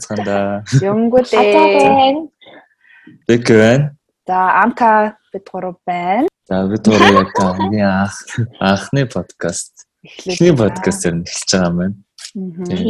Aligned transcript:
байцгаанда. 0.00 0.64
Юмгүлээ. 0.80 2.28
Бэг 3.28 3.44
байна. 3.48 3.96
За 4.26 4.62
амка 4.62 5.16
бид 5.32 5.44
гурав 5.52 5.76
байна. 5.86 6.28
За 6.48 6.66
бид 6.66 6.86
гурав 6.86 7.12
яг 7.12 7.28
хамгийн 7.36 7.86
анх 7.86 8.16
анхны 8.60 9.06
подкаст. 9.06 9.86
Эхний 10.26 10.56
подкаст 10.56 11.06
ер 11.06 11.14
нь 11.14 11.24
эхэлж 11.24 11.52
байгаа 11.52 11.68
юм 11.68 11.76
байна. 11.76 11.94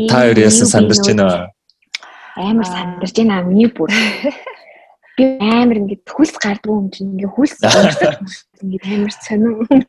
Та 0.09 0.17
хоёр 0.23 0.39
яасан 0.39 0.67
сандарч 0.67 1.07
байна 1.07 1.25
уу? 1.27 1.47
Амар 2.37 2.67
сандарч 2.67 3.15
байна 3.17 3.43
миний 3.43 3.67
бүр. 3.67 3.91
Би 5.19 5.25
амар 5.41 5.83
ингээд 5.83 6.07
хөлс 6.07 6.39
гардгүй 6.39 6.75
юм 6.77 6.89
чинь 6.91 7.19
ингээд 7.19 7.35
хөлс 7.35 7.59
ингээд 8.63 8.85
амар 8.87 9.13
сонин. 9.19 9.85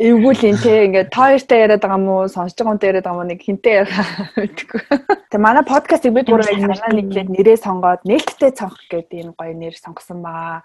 Эвгүүл 0.00 0.48
энэ 0.48 0.62
те 0.64 0.72
ингээд 0.88 1.12
та 1.12 1.28
хоёртай 1.28 1.58
яриад 1.60 1.84
байгаа 1.84 2.00
мó 2.00 2.24
сонсож 2.24 2.56
байгаа 2.56 2.72
хүнтэй 2.72 2.88
яриад 2.88 3.04
байгаа 3.04 3.20
мó 3.20 3.28
нэг 3.28 3.40
хинтэй 3.44 3.74
яриа 3.84 4.04
мэдгүй. 4.40 4.80
Тэгээ 5.28 5.44
манай 5.44 5.64
подкастыг 5.68 6.16
бид 6.16 6.32
гурав 6.32 6.48
санаа 6.48 6.88
нэглээд 6.88 7.28
нэрээ 7.28 7.58
сонгоод 7.60 8.08
нээлттэй 8.08 8.52
цонх 8.56 8.80
гэдэг 8.88 9.12
ийм 9.20 9.30
гоё 9.36 9.52
нэр 9.52 9.76
сонгосон 9.76 10.24
байгаа. 10.24 10.64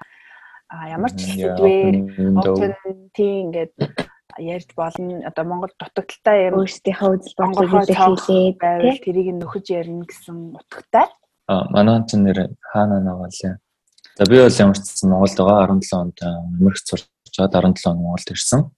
А 0.71 0.87
ямар 0.87 1.11
ч 1.11 1.35
сэдвээр 1.35 1.95
оптен 2.31 2.73
тийм 3.11 3.51
ингээд 3.51 3.75
ярьж 4.39 4.71
болно. 4.71 5.19
Одоо 5.27 5.43
Монгол 5.43 5.75
дутагдaltaй 5.75 6.47
юм 6.47 6.63
өөрсдийнхөө 6.63 7.09
үзэл 7.19 7.35
бодлыг 7.35 7.91
хэлээд 7.91 8.55
байвал 8.55 9.03
тэрийг 9.03 9.35
нөхөж 9.35 9.65
ярина 9.67 10.07
гэсэн 10.07 10.55
утгатай. 10.55 11.11
А 11.51 11.67
манай 11.75 11.99
хүн 12.07 12.23
нэр 12.23 12.55
хаана 12.71 13.03
наваалаа. 13.03 13.59
За 14.15 14.23
би 14.23 14.39
бол 14.39 14.59
ямар 14.63 14.79
ч 14.79 14.87
гэсэн 14.87 15.11
Монголд 15.11 15.35
байгаа 15.35 15.75
17 15.75 15.91
онд 15.99 16.17
Америкт 16.23 16.87
сурч 16.87 17.03
чад 17.35 17.51
17 17.51 17.91
он 17.91 17.97
Монголд 17.99 18.31
ирсэн. 18.31 18.71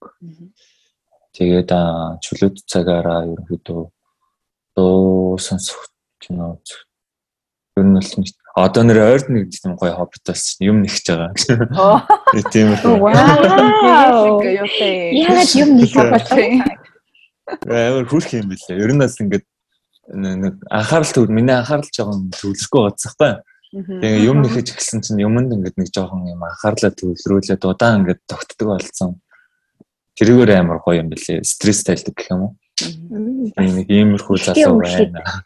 Тэгээд 1.38 1.70
чөлөөт 1.70 2.66
цагаараа 2.66 3.30
ерөнхийдөө 3.30 3.82
дуу 4.74 5.38
сонсох 5.38 5.86
кино 6.18 6.58
ер 7.78 7.84
нь 7.86 7.94
бол 7.94 8.26
одоо 8.58 8.82
нэр 8.82 8.98
ойрд 8.98 9.28
нэг 9.30 9.50
тийм 9.54 9.78
гоё 9.78 9.94
хоббит 9.94 10.26
болсон 10.26 10.58
юм 10.66 10.82
нэгж 10.82 11.06
байгаа. 11.06 12.02
Тийм 12.50 12.74
үү. 12.74 12.98
Вау. 12.98 14.42
Яагаад 14.42 15.52
юм 15.54 15.70
нэг 15.78 15.94
болсон? 15.94 16.66
Амар 17.70 18.06
хүрх 18.10 18.34
юм 18.34 18.50
билээ. 18.50 18.82
Ер 18.82 18.90
нь 18.92 18.98
бас 18.98 19.14
ингээд 19.22 19.46
нэг 20.10 20.58
анхаарал 20.66 21.14
төв 21.14 21.30
миний 21.30 21.54
анхаарал 21.54 21.86
жоохон 21.86 22.34
төвлөрөхгүй 22.34 22.82
байцсахгүй. 22.82 23.32
Тэгээ 23.68 24.24
юм 24.24 24.40
нэхэж 24.40 24.72
эхэлсэн 24.72 25.04
чинь 25.04 25.20
юмд 25.20 25.52
ингээд 25.52 25.76
нэг 25.76 25.92
жоохон 25.92 26.24
юм 26.24 26.40
анхаарлаа 26.40 26.88
төвлөрүүлээд 26.88 27.68
удаан 27.68 28.00
ингээд 28.00 28.24
тогтдог 28.24 28.68
болсон. 28.72 29.20
Тэрүүгээр 30.16 30.56
амар 30.56 30.80
гоё 30.80 31.04
юм 31.04 31.12
билээ. 31.12 31.44
Стресс 31.44 31.84
тайлдаг 31.84 32.16
гэх 32.16 32.32
юм 32.32 32.40
уу? 32.48 32.52
Нэг 33.60 33.92
иймэрхүү 33.92 34.36
залуу 34.40 34.80
байна. 34.80 35.44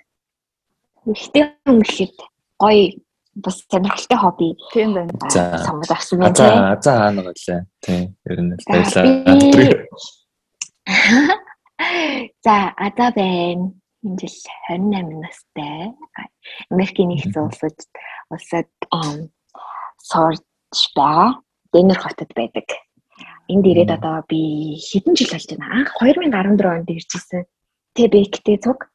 Ихтэй 1.02 1.50
өнгөлөд 1.66 2.16
гоё 2.62 2.94
бас 3.42 3.58
сонирхолтой 3.66 4.18
хобби. 4.22 4.54
Тийм 4.70 4.94
байна. 4.94 5.10
За. 5.26 5.58
Сонгож 5.66 5.90
авсан 5.90 6.18
байна. 6.22 6.36
За 6.38 6.78
за 6.78 6.92
хаана 7.02 7.22
гэлээ. 7.26 7.60
Тийм. 7.82 8.16
Ер 8.30 8.38
нь 8.38 8.54
л 8.54 8.62
баярлалаа. 8.70 9.34
За 12.44 12.56
ада 12.78 13.06
байна. 13.18 13.81
Энэ 14.03 14.19
жил 14.19 14.36
28 14.69 15.22
настай. 15.22 15.95
Америкийн 16.70 17.08
нэгдсэн 17.14 17.47
улсад 17.47 17.78
улсад 18.34 18.69
сурч 20.03 20.83
байгаа. 20.97 21.39
Денер 21.72 21.98
хотод 22.03 22.30
байдаг. 22.34 22.67
Энд 23.47 23.67
ирээд 23.67 23.95
одоо 23.95 24.27
би 24.27 24.75
хэдэн 24.75 25.14
жил 25.14 25.30
болж 25.30 25.47
байна. 25.55 25.86
Анх 25.86 25.95
2014 26.03 26.67
онд 26.67 26.91
ирж 26.91 27.11
ирсэн. 27.14 27.47
Тэбэктэй 27.95 28.58
цуг. 28.58 28.91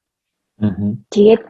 Тэгээд 1.13 1.43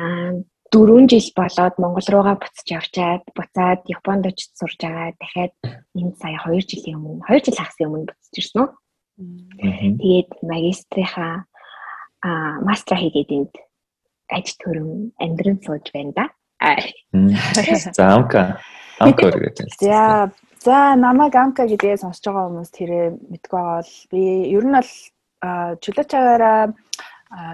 аа 0.00 0.40
4 0.72 1.08
жил 1.12 1.28
болоод 1.36 1.74
Монгол 1.78 2.08
руугаа 2.08 2.36
буцаж 2.40 2.66
явчаад 2.68 3.24
буцаад 3.36 3.80
Японд 3.84 4.26
очиж 4.26 4.50
сурж 4.56 4.80
байгаа. 4.80 5.12
Дахиад 5.20 5.54
энэ 5.92 6.16
сая 6.16 6.40
2 6.40 6.56
жилийн 6.64 6.98
өмнө 7.04 7.24
2 7.28 7.44
жил 7.44 7.58
хагас 7.60 7.78
өмнө 7.84 8.08
буцаж 8.10 8.34
ирсэн 8.40 8.60
үү. 8.64 8.70
Тэгээд 10.00 10.30
магистрийнхаа 10.42 11.44
а 12.26 12.58
мастер 12.66 12.98
хийгээд 12.98 13.30
энд 13.38 13.54
аж 14.34 14.46
төрөм 14.58 15.14
амьдран 15.22 15.58
сууж 15.62 15.86
байна 15.94 16.12
да. 16.18 16.26
За 17.94 18.04
амка 18.18 18.58
амка 18.98 19.30
гэдэг. 19.30 19.66
За 19.78 20.30
за 20.66 20.96
намайг 20.98 21.34
амка 21.38 21.70
гэдгээ 21.70 22.02
сонсож 22.02 22.26
байгаа 22.26 22.48
хүмүүс 22.50 22.70
тэрэ 22.74 22.98
мэдгүй 23.30 23.54
байгаа 23.54 23.78
бол 23.78 23.94
би 24.10 24.22
ер 24.50 24.64
нь 24.66 24.74
бол 24.74 24.92
чөлөө 25.78 26.06
чагаараа 26.10 26.74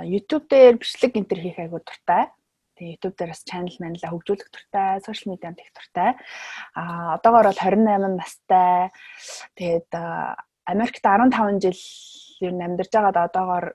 YouTube 0.08 0.48
дээр 0.48 0.80
бичлэг 0.80 1.16
энтер 1.20 1.40
хийх 1.40 1.58
айгуу 1.60 1.84
дуртай. 1.84 2.32
Тэгээ 2.78 2.92
YouTube 2.96 3.16
дээр 3.20 3.30
бас 3.36 3.44
channel 3.44 3.76
манлаа 3.80 4.10
хөгжүүлэх 4.12 4.48
дуртай, 4.48 5.04
social 5.04 5.28
media-нд 5.32 5.60
их 5.60 5.72
дуртай. 5.76 6.16
А 6.72 7.16
одоогоор 7.20 7.52
бол 7.52 7.60
28 7.60 8.16
настай. 8.16 8.92
Тэгээд 9.56 9.90
Америкт 10.64 11.02
15 11.02 11.60
жил 11.60 11.76
ер 12.42 12.52
нь 12.52 12.64
амьдарч 12.66 12.92
байгаад 12.92 13.18
одоогоор 13.30 13.66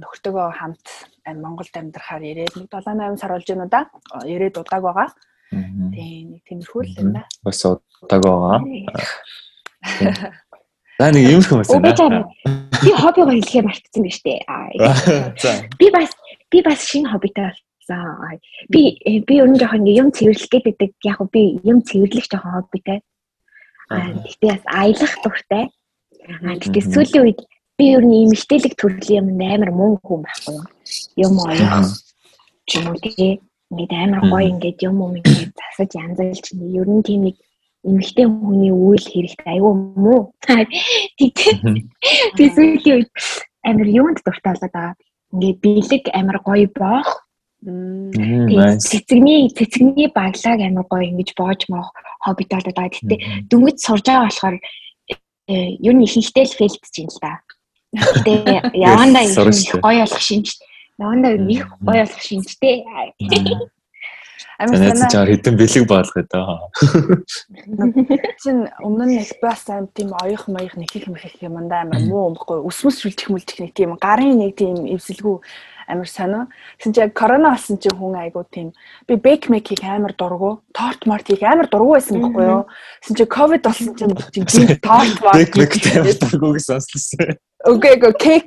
нөхөртөөгөө 0.00 0.48
хамт 0.54 0.86
Монголд 1.26 1.74
амьдрахаар 1.74 2.22
ирээд 2.22 2.54
нэг 2.56 2.68
7 2.70 2.94
8 2.94 3.20
сар 3.20 3.32
болж 3.34 3.48
байна 3.48 3.66
да. 3.68 3.80
Ирээд 4.24 4.58
удааг 4.58 4.82
байгаа. 4.82 5.08
Тийм 5.50 6.38
нэг 6.38 6.42
тиймэрхүү 6.46 6.82
л 6.82 6.98
юм 7.02 7.10
да. 7.18 7.22
Бас 7.42 7.60
удааг 7.66 8.22
байгаа. 8.22 8.62
За 10.98 11.10
нэг 11.10 11.26
юм 11.26 11.42
хүмүүс 11.42 11.68
байна. 11.74 12.22
Би 12.78 12.90
хоббигоо 12.94 13.34
хэлэхээр 13.34 13.66
мартсан 13.66 14.02
байна 14.06 14.14
штэ. 14.14 14.34
Би 15.78 15.90
бас 15.90 16.10
би 16.50 16.62
бас 16.62 16.86
шинэ 16.86 17.10
хоббитай 17.10 17.50
болсон. 17.50 18.38
Би 18.70 19.02
би 19.26 19.34
ер 19.34 19.48
нь 19.50 19.58
жоохон 19.58 19.86
юм 19.90 20.14
цэвэрлэх 20.14 20.50
гэдэг 20.54 20.94
яг 21.02 21.18
би 21.34 21.58
юм 21.66 21.82
цэвэрлэх 21.82 22.30
жоохон 22.30 22.62
хоббитай. 22.62 23.02
Тэгтээ 23.90 24.50
бас 24.54 24.64
аялах 24.70 25.14
дуртай. 25.24 25.64
Тэгтээ 26.62 26.84
сүүлийн 26.94 27.24
үед 27.26 27.40
би 27.78 27.84
ер 27.96 28.04
нь 28.06 28.14
ийм 28.14 28.30
мэдээлэг 28.30 28.74
төрлийн 28.78 29.26
юм 29.34 29.40
амар 29.42 29.70
муу 29.74 29.98
хүн 29.98 30.22
байхгүй? 30.22 30.58
Юм 31.18 31.34
оёх 31.42 31.90
ч 32.68 32.70
юм 32.78 32.86
уу 32.90 32.98
тэгээ 33.02 33.32
ингээд 33.70 33.92
амар 33.98 34.22
гоё 34.30 34.46
ингээд 34.54 34.78
юм 34.86 34.96
юм 35.02 35.12
ингээд 35.18 35.52
засаж 35.58 35.90
янзалж 35.98 36.44
ер 36.54 36.88
нь 36.88 37.02
тийм 37.02 37.20
нэг 37.26 37.36
эмэгтэй 37.84 38.26
хүний 38.30 38.72
үйл 38.72 39.04
хэрэгтэй 39.04 39.50
айгүй 39.58 39.74
муу. 39.98 40.32
Тэгээ 41.18 41.82
би 42.38 42.44
сүүлийн 42.54 42.96
үед 42.96 43.10
амар 43.66 43.88
юунд 43.90 44.18
дуртай 44.24 44.54
болоод 44.54 44.72
байгаа. 44.72 44.94
Ингээд 45.34 45.58
бэлэг 45.64 46.04
амар 46.14 46.38
гоё 46.46 46.68
боох. 46.72 47.10
Тэгээ 47.64 48.78
цэцэгний 48.80 49.50
цэцэгний 49.50 50.08
баглааг 50.14 50.60
амар 50.62 50.86
гоё 50.88 51.04
ингэж 51.10 51.34
боож 51.36 51.60
моох 51.68 51.90
хоббитай 52.24 52.62
болоод 52.62 52.78
байгаа. 52.78 52.94
Гэтэ 52.94 53.16
дөнгөж 53.50 53.76
сурж 53.82 54.04
байгаа 54.06 54.28
болохоор 54.30 54.56
ер 55.50 55.94
нь 55.94 56.04
ихэнхдээ 56.06 56.44
л 56.48 56.56
фейлдэж 56.56 56.94
юм 57.04 57.10
л 57.12 57.20
да. 57.20 57.42
Гэтэ 57.94 58.74
явандаа 58.74 59.22
их 59.22 59.38
гоё 59.78 60.02
болох 60.02 60.20
шинж. 60.20 60.58
Явандаа 60.98 61.32
их 61.34 61.66
гоё 61.80 62.02
болох 62.02 62.22
шинжтэй. 62.22 62.84
Амар 64.58 64.94
санаа 64.94 65.26
хэдэн 65.26 65.56
бэлэг 65.58 65.84
баалах 65.90 66.14
гэдэг. 66.14 66.42
Чин 68.42 68.70
өмнө 68.78 69.04
нь 69.10 69.18
их 69.18 69.34
бас 69.42 69.66
аим 69.66 69.90
тийм 69.90 70.14
оёх 70.14 70.46
маях 70.46 70.78
нэг 70.78 70.94
их 70.94 71.06
мэх 71.10 71.26
юм 71.42 71.58
даа 71.66 71.82
амар 71.82 71.98
муу 72.06 72.30
өмхгүй 72.30 72.62
өсмөс 72.62 73.02
шүлжих 73.02 73.34
мүлжих 73.34 73.58
нэг 73.58 73.74
тийм 73.74 73.98
гарын 73.98 74.38
нэг 74.38 74.54
тийм 74.54 74.86
эвсэлгүй 74.94 75.42
амар 75.90 76.06
сонио. 76.06 76.46
Тэгсэн 76.78 76.92
чинь 76.94 77.02
яг 77.02 77.12
корона 77.18 77.50
болсон 77.58 77.82
чинь 77.82 77.98
хүн 77.98 78.14
айгуу 78.14 78.46
тийм 78.46 78.72
би 79.08 79.18
бейк 79.18 79.50
мейкийг 79.50 79.82
амар 79.82 80.14
дургу, 80.14 80.62
торт 80.72 81.02
мартийг 81.06 81.42
амар 81.42 81.66
дургу 81.66 81.98
байсан 81.98 82.22
байхгүй 82.22 82.44
юу. 82.46 82.64
Тэгсэн 83.02 83.16
чинь 83.18 83.34
ковид 83.34 83.62
болсон 83.66 83.94
чинь 83.98 84.14
тийм 84.34 84.46
торт 84.78 85.18
март 85.18 85.34
бейк 85.34 85.52
мейктэй 85.58 85.98
амар 85.98 86.14
дургу 86.14 86.54
гэсэн 86.54 86.78
сонслоо. 86.78 87.36
Окей, 87.64 87.96
го 87.96 88.12
кейк. 88.12 88.44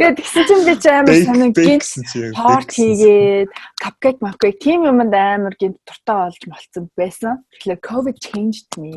Тэгээд 0.00 0.16
тэгсэн 0.16 0.44
чинь 0.48 0.64
би 0.64 0.74
ч 0.80 0.88
амар 0.88 1.12
санаа 1.12 1.52
гинт 1.52 1.84
торт 2.32 2.72
хийгээд 2.72 3.52
капкейк 3.76 4.16
мапкейк 4.24 4.56
тийм 4.56 4.88
юмд 4.88 5.12
амар 5.12 5.52
гинт 5.60 5.76
дуртай 5.84 6.32
болж 6.32 6.42
болцсон 6.48 6.84
байсан. 6.96 7.44
Тэгэхээр 7.52 7.84
COVID 7.84 8.16
changed 8.16 8.70
me. 8.80 8.96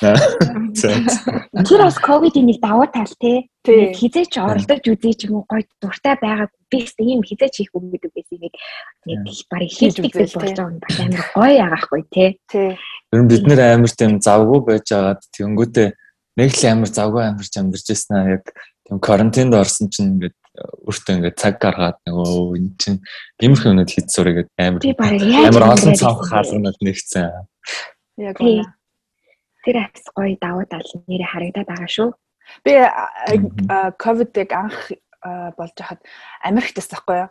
Тэр 0.00 1.80
бас 1.82 1.98
ковидын 1.98 2.46
нэг 2.46 2.58
давуу 2.62 2.86
тал 2.86 3.10
тий. 3.18 3.50
Хизээч 3.64 4.38
оролдож 4.38 4.84
үзье 4.86 5.14
ч 5.14 5.26
юм 5.26 5.42
уу 5.42 5.46
гоё 5.48 5.66
дуртай 5.82 6.14
байгаа 6.20 6.48
би 6.70 6.78
ч 6.86 6.94
ийм 7.00 7.22
хизээч 7.26 7.54
хийх 7.58 7.72
үг 7.74 7.90
гэдэг 7.90 8.12
байсан. 8.14 8.38
Нэг 8.38 8.54
нэг 9.24 9.38
барыг 9.50 9.72
хийдэг 9.72 10.12
гэж 10.14 10.32
болж 10.38 10.54
байгаа 10.54 10.70
юм 10.70 10.78
бас 10.78 10.96
амар 11.00 11.24
гоё 11.34 11.52
ягаахгүй 11.58 12.02
тий. 12.12 12.30
Тий. 12.46 12.78
Ер 13.10 13.20
нь 13.22 13.30
бид 13.30 13.44
нэр 13.48 13.60
амар 13.74 13.90
тийм 13.90 14.20
завгүй 14.22 14.60
байж 14.62 14.86
байгаад 14.92 15.22
тэнгүүтээ 15.34 15.88
нэг 16.38 16.50
л 16.54 16.64
амар 16.70 16.90
завгүй 16.90 17.22
амьдарч 17.24 17.54
амьдарч 17.58 17.86
байсан 17.90 18.14
аа. 18.14 18.30
Яг 18.38 18.44
тийм 18.86 18.98
карантинд 19.00 19.54
орсон 19.54 19.90
чинь 19.90 20.18
ингээд 20.18 20.36
өөртөө 20.86 21.14
ингээд 21.18 21.40
цаг 21.40 21.58
гаргаад 21.58 21.98
нөгөө 22.06 22.58
эн 22.58 22.66
чинь 22.78 22.98
гимэрх 23.42 23.66
юмнууд 23.66 23.90
хийц 23.90 24.08
сурыг 24.14 24.46
амар 24.54 24.82
амар 24.86 25.64
олон 25.74 25.94
цав 25.98 26.22
хаалганууд 26.22 26.78
нэгцэн. 26.78 27.48
Яг 28.22 28.38
үнэ. 28.38 28.62
Тэр 29.64 29.76
бас 29.88 30.04
гоё 30.12 30.36
давуу 30.40 30.64
тал 30.68 30.84
нэрээ 31.08 31.28
харагдаад 31.28 31.68
байгаа 31.68 31.90
шүү. 31.90 32.08
Би 32.64 32.72
ковидыг 33.98 34.50
анх 34.52 34.92
болж 35.56 35.74
хахад 35.80 36.00
Америкт 36.44 36.76
тас 36.76 36.88
байхгүй 36.92 37.24
юу? 37.24 37.30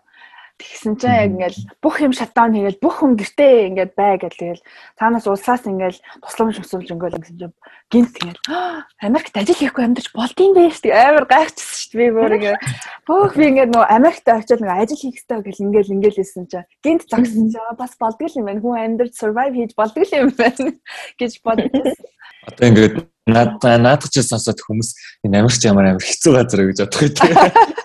Тэгсэн 0.61 0.93
чинь 1.01 1.17
яг 1.17 1.31
ингээл 1.33 1.59
бүх 1.81 1.95
юм 2.05 2.13
шатдаун 2.13 2.53
хийгээл 2.53 2.77
бүх 2.77 3.01
хүн 3.01 3.17
гэртээ 3.17 3.73
ингээд 3.73 3.91
бай 3.97 4.21
гэл 4.21 4.37
тэгэл 4.37 4.61
цаанаас 5.01 5.25
улсаас 5.25 5.65
ингээл 5.65 5.97
тусламж 6.21 6.61
өсөлж 6.61 6.93
ингээл 6.93 7.17
гэсэн 7.17 7.37
чинь 7.41 7.55
гинт 7.89 8.13
ингээл 8.21 8.41
Америкт 9.01 9.33
ажил 9.33 9.57
хийхгүй 9.57 9.83
амьдарч 9.83 10.13
болдсон 10.13 10.53
бэ? 10.53 10.69
шүү 10.69 10.85
дээ. 10.85 10.93
Амар 10.93 11.25
гайхчихсан 11.25 11.77
шүү 11.81 11.89
дээ. 11.89 11.99
Би 11.99 12.07
бүр 12.13 12.33
ингээд 12.37 12.61
бүх 13.09 13.31
би 13.33 13.43
ингээд 13.49 13.71
нөө 13.73 13.85
Америкт 13.97 14.25
очиод 14.29 14.61
нэг 14.61 14.71
ажил 14.77 15.01
хийх 15.01 15.17
хэрэгтэй 15.17 15.41
гэл 15.41 15.63
ингээл 15.65 15.93
ингээл 15.97 16.19
хэлсэн 16.21 16.45
чинь 16.45 16.69
гинт 16.85 17.01
загсан 17.09 17.49
чинь 17.49 17.77
бас 17.81 17.93
болдгоо 17.97 18.29
юм 18.29 18.45
байна. 18.45 18.61
Хүн 18.61 18.77
амьдарч 18.77 19.13
survive 19.17 19.57
хийж 19.57 19.73
болдгоо 19.73 20.05
юм 20.05 20.29
байна 20.37 20.69
гэж 21.19 21.33
бодсон 21.41 21.97
Одоо 22.47 22.67
ингээд 22.67 22.95
наад 23.25 23.63
наад 23.63 24.03
ч 24.11 24.19
сонсоод 24.19 24.59
хүмүүс 24.59 25.23
энэ 25.23 25.39
Америкч 25.39 25.63
ямар 25.63 25.95
амар 25.95 26.03
хэцүү 26.03 26.31
газар 26.35 26.61
гэж 26.67 26.77
бодох 26.83 27.01
юм. 27.01 27.09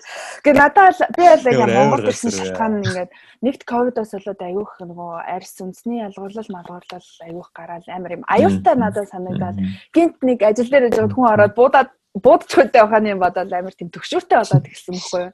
Гэ 0.48 0.56
надад 0.56 0.96
би 1.12 1.28
бол 1.28 1.44
яг 1.44 1.68
Монгол 1.68 2.08
ирсэн 2.08 2.32
шалтгаан 2.32 2.80
ингээд 2.80 3.12
нэгт 3.44 3.62
ковидос 3.68 4.16
болоод 4.16 4.40
аявуух 4.40 4.80
нөгөө 4.80 5.12
арьс 5.28 5.60
үндэсний 5.60 6.00
ялгуурлал 6.08 6.48
малгуурлал 6.48 7.08
аявуух 7.20 7.52
гараад 7.52 7.84
амар 7.92 8.16
юм. 8.16 8.24
Аюултай 8.24 8.72
надад 8.80 9.12
санагдаад 9.12 9.60
гинт 9.92 10.16
нэг 10.24 10.40
ажил 10.40 10.72
дээр 10.72 10.88
яжгаад 10.88 11.12
хүн 11.12 11.28
ороод 11.28 11.52
буудаад 11.52 11.92
буудчихгүй 12.16 12.72
байхааны 12.72 13.12
юм 13.12 13.20
бодоод 13.20 13.52
амар 13.52 13.76
тийм 13.76 13.92
төгшүүртэй 13.92 14.40
болоод 14.40 14.64
ирсэн 14.72 14.96
байхгүй 14.96 15.22
юу. 15.28 15.32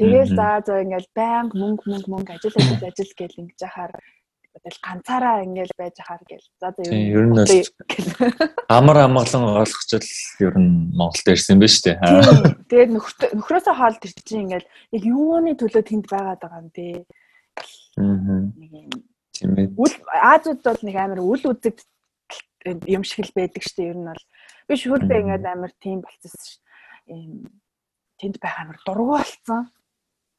Тэгэл 0.00 0.32
за 0.32 0.48
за 0.64 0.80
ингээд 0.80 1.08
банк 1.12 1.52
мөнгө 1.52 1.84
мөнгө 1.84 2.08
мөнгө 2.08 2.32
ажил 2.32 2.56
ажил 2.56 2.88
ажил 2.88 3.12
гэл 3.20 3.40
ингэж 3.44 3.60
яхаар 3.68 3.92
тэгэл 4.58 4.84
ганцаараа 4.84 5.44
ингээл 5.46 5.78
байж 5.78 5.96
хаар 6.02 6.22
гэл. 6.26 6.46
За 6.60 6.74
за 6.74 6.82
ер 6.90 7.26
нь 7.30 7.38
амар 8.68 8.98
амгалан 9.06 9.62
ойлгочвол 9.62 10.08
ер 10.42 10.54
нь 10.58 10.90
Монголд 10.98 11.26
ирсэн 11.30 11.58
байж 11.62 11.78
тээ. 11.82 11.96
Тэгээд 12.68 12.90
нөхрөөсөө 13.38 13.74
хаалт 13.78 14.02
ирчих 14.02 14.38
ингээл 14.42 14.68
яг 14.92 15.02
юуны 15.06 15.54
төлөө 15.54 15.82
тэнд 15.86 16.06
байгаад 16.10 16.42
байгаа 16.42 16.62
юм 16.62 16.70
те. 16.74 17.06
Аа. 17.98 18.50
Үл 19.78 19.94
Азууд 20.34 20.60
бол 20.66 20.82
нэг 20.82 20.96
амар 20.98 21.20
үл 21.22 21.42
үзэг 21.46 21.78
юм 22.86 23.02
шиг 23.06 23.30
л 23.30 23.36
байдаг 23.36 23.62
штэ 23.62 23.94
ер 23.94 23.98
нь 23.98 24.10
бол. 24.10 24.24
Би 24.66 24.74
шүлбэ 24.74 25.14
ингээд 25.22 25.46
амар 25.46 25.72
тийм 25.78 26.02
болцсон 26.02 26.34
ш. 26.34 26.58
Ийм 27.06 27.46
тэнд 28.18 28.42
байх 28.42 28.58
амар 28.58 28.78
дургу 28.82 29.14
болцсон. 29.14 29.70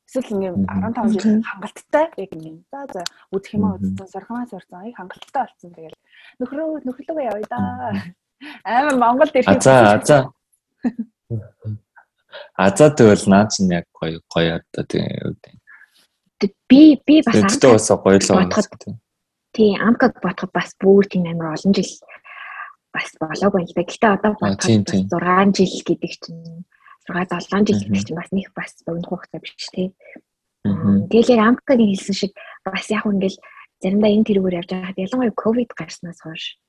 Эсвэл 0.10 0.34
ингээм 0.34 0.66
15 0.66 1.22
жил 1.22 1.46
хангалттай 1.46 2.06
яг 2.18 2.32
ингээм 2.34 2.58
за 2.74 2.80
за 2.90 3.02
үзэх 3.30 3.54
юм 3.54 3.66
аа 3.70 3.78
үзсэн 3.78 4.08
сорхмаа 4.10 4.50
сорсон 4.50 4.90
их 4.90 4.98
хангалттай 4.98 5.46
болсон. 5.46 5.70
Тэгэл 5.70 5.98
нөхрөө 6.42 6.82
нөхрөлгөө 6.82 7.26
явъя 7.30 7.46
да. 7.46 7.60
Амар 8.66 8.98
Монголд 8.98 9.38
ирэх. 9.38 9.62
За 9.62 10.02
за. 10.02 10.18
Азаа 12.58 12.90
тэгвэл 12.90 13.30
наад 13.30 13.54
чинь 13.54 13.70
яг 13.70 13.86
гоё 13.94 14.18
гоё 14.34 14.66
одоо 14.66 14.86
тийм 14.90 15.62
би 16.70 16.98
би 17.06 17.22
бас 17.22 17.36
амттай 17.38 17.72
бас 17.78 17.90
гоё 17.94 18.18
л 18.18 18.30
байна. 18.34 18.98
Тийм 19.54 19.78
амкаг 19.78 20.18
бодоход 20.26 20.52
бас 20.58 20.74
бүр 20.82 21.06
тийм 21.06 21.30
амар 21.30 21.54
олон 21.54 21.74
жил 21.78 21.94
бас 22.90 23.14
болоогүй 23.22 23.62
л 23.62 23.74
да. 23.78 23.84
Гэтэ 23.86 24.08
одоо 24.10 24.34
бодоход 24.42 24.90
6 24.90 25.54
жил 25.54 25.86
гэдэг 25.86 26.12
чинь 26.18 26.66
6 27.10 27.50
7 27.50 27.66
жил 27.68 27.82
гэдэг 27.84 28.06
чинь 28.06 28.20
бас 28.20 28.30
нэг 28.32 28.48
бас 28.56 28.72
богино 28.86 29.10
хугацаа 29.10 29.42
биш 29.42 29.68
тий. 29.74 29.94
Тэгэл 30.64 31.34
яг 31.34 31.42
амкагийн 31.48 31.92
хэлсэн 31.94 32.16
шиг 32.16 32.34
бас 32.66 32.86
яг 32.94 33.06
ингээл 33.06 33.38
заримдаа 33.82 34.12
энэ 34.12 34.28
тэрүүгээр 34.28 34.60
явж 34.60 34.70
байгаад 34.70 35.02
ялангуяа 35.04 35.36
ковид 35.36 35.72
гарснаас 35.74 36.20
хойш 36.22 36.60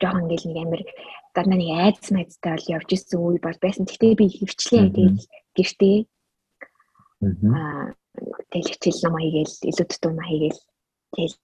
жоохон 0.00 0.26
ингээл 0.26 0.48
нэг 0.48 0.58
амир 0.62 0.82
гаднаа 1.34 1.58
нэг 1.58 1.70
айдас 1.74 2.08
майдтай 2.14 2.52
бол 2.54 2.72
явж 2.78 2.88
исэн 2.94 3.18
үе 3.20 3.38
бол 3.42 3.58
байсан. 3.60 3.84
Гэхдээ 3.86 4.14
би 4.14 4.26
хөвчлээ 4.30 4.84
тэгэл 4.94 5.26
гэртээ 5.56 5.96
аа 7.24 7.94
тэгэл 8.50 8.70
хичээл 8.70 9.02
ном 9.02 9.16
хийгээл 9.18 9.54
илүү 9.70 9.86
тутам 9.90 10.18
хийгээл 10.22 10.60
тэгэл 11.14 11.36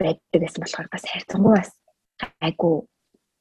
байдаг 0.00 0.40
гэсэн 0.42 0.62
болохоор 0.62 0.88
бас 0.90 1.04
хайрцангуй 1.06 1.54
бас 1.54 1.70
айгу 2.42 2.88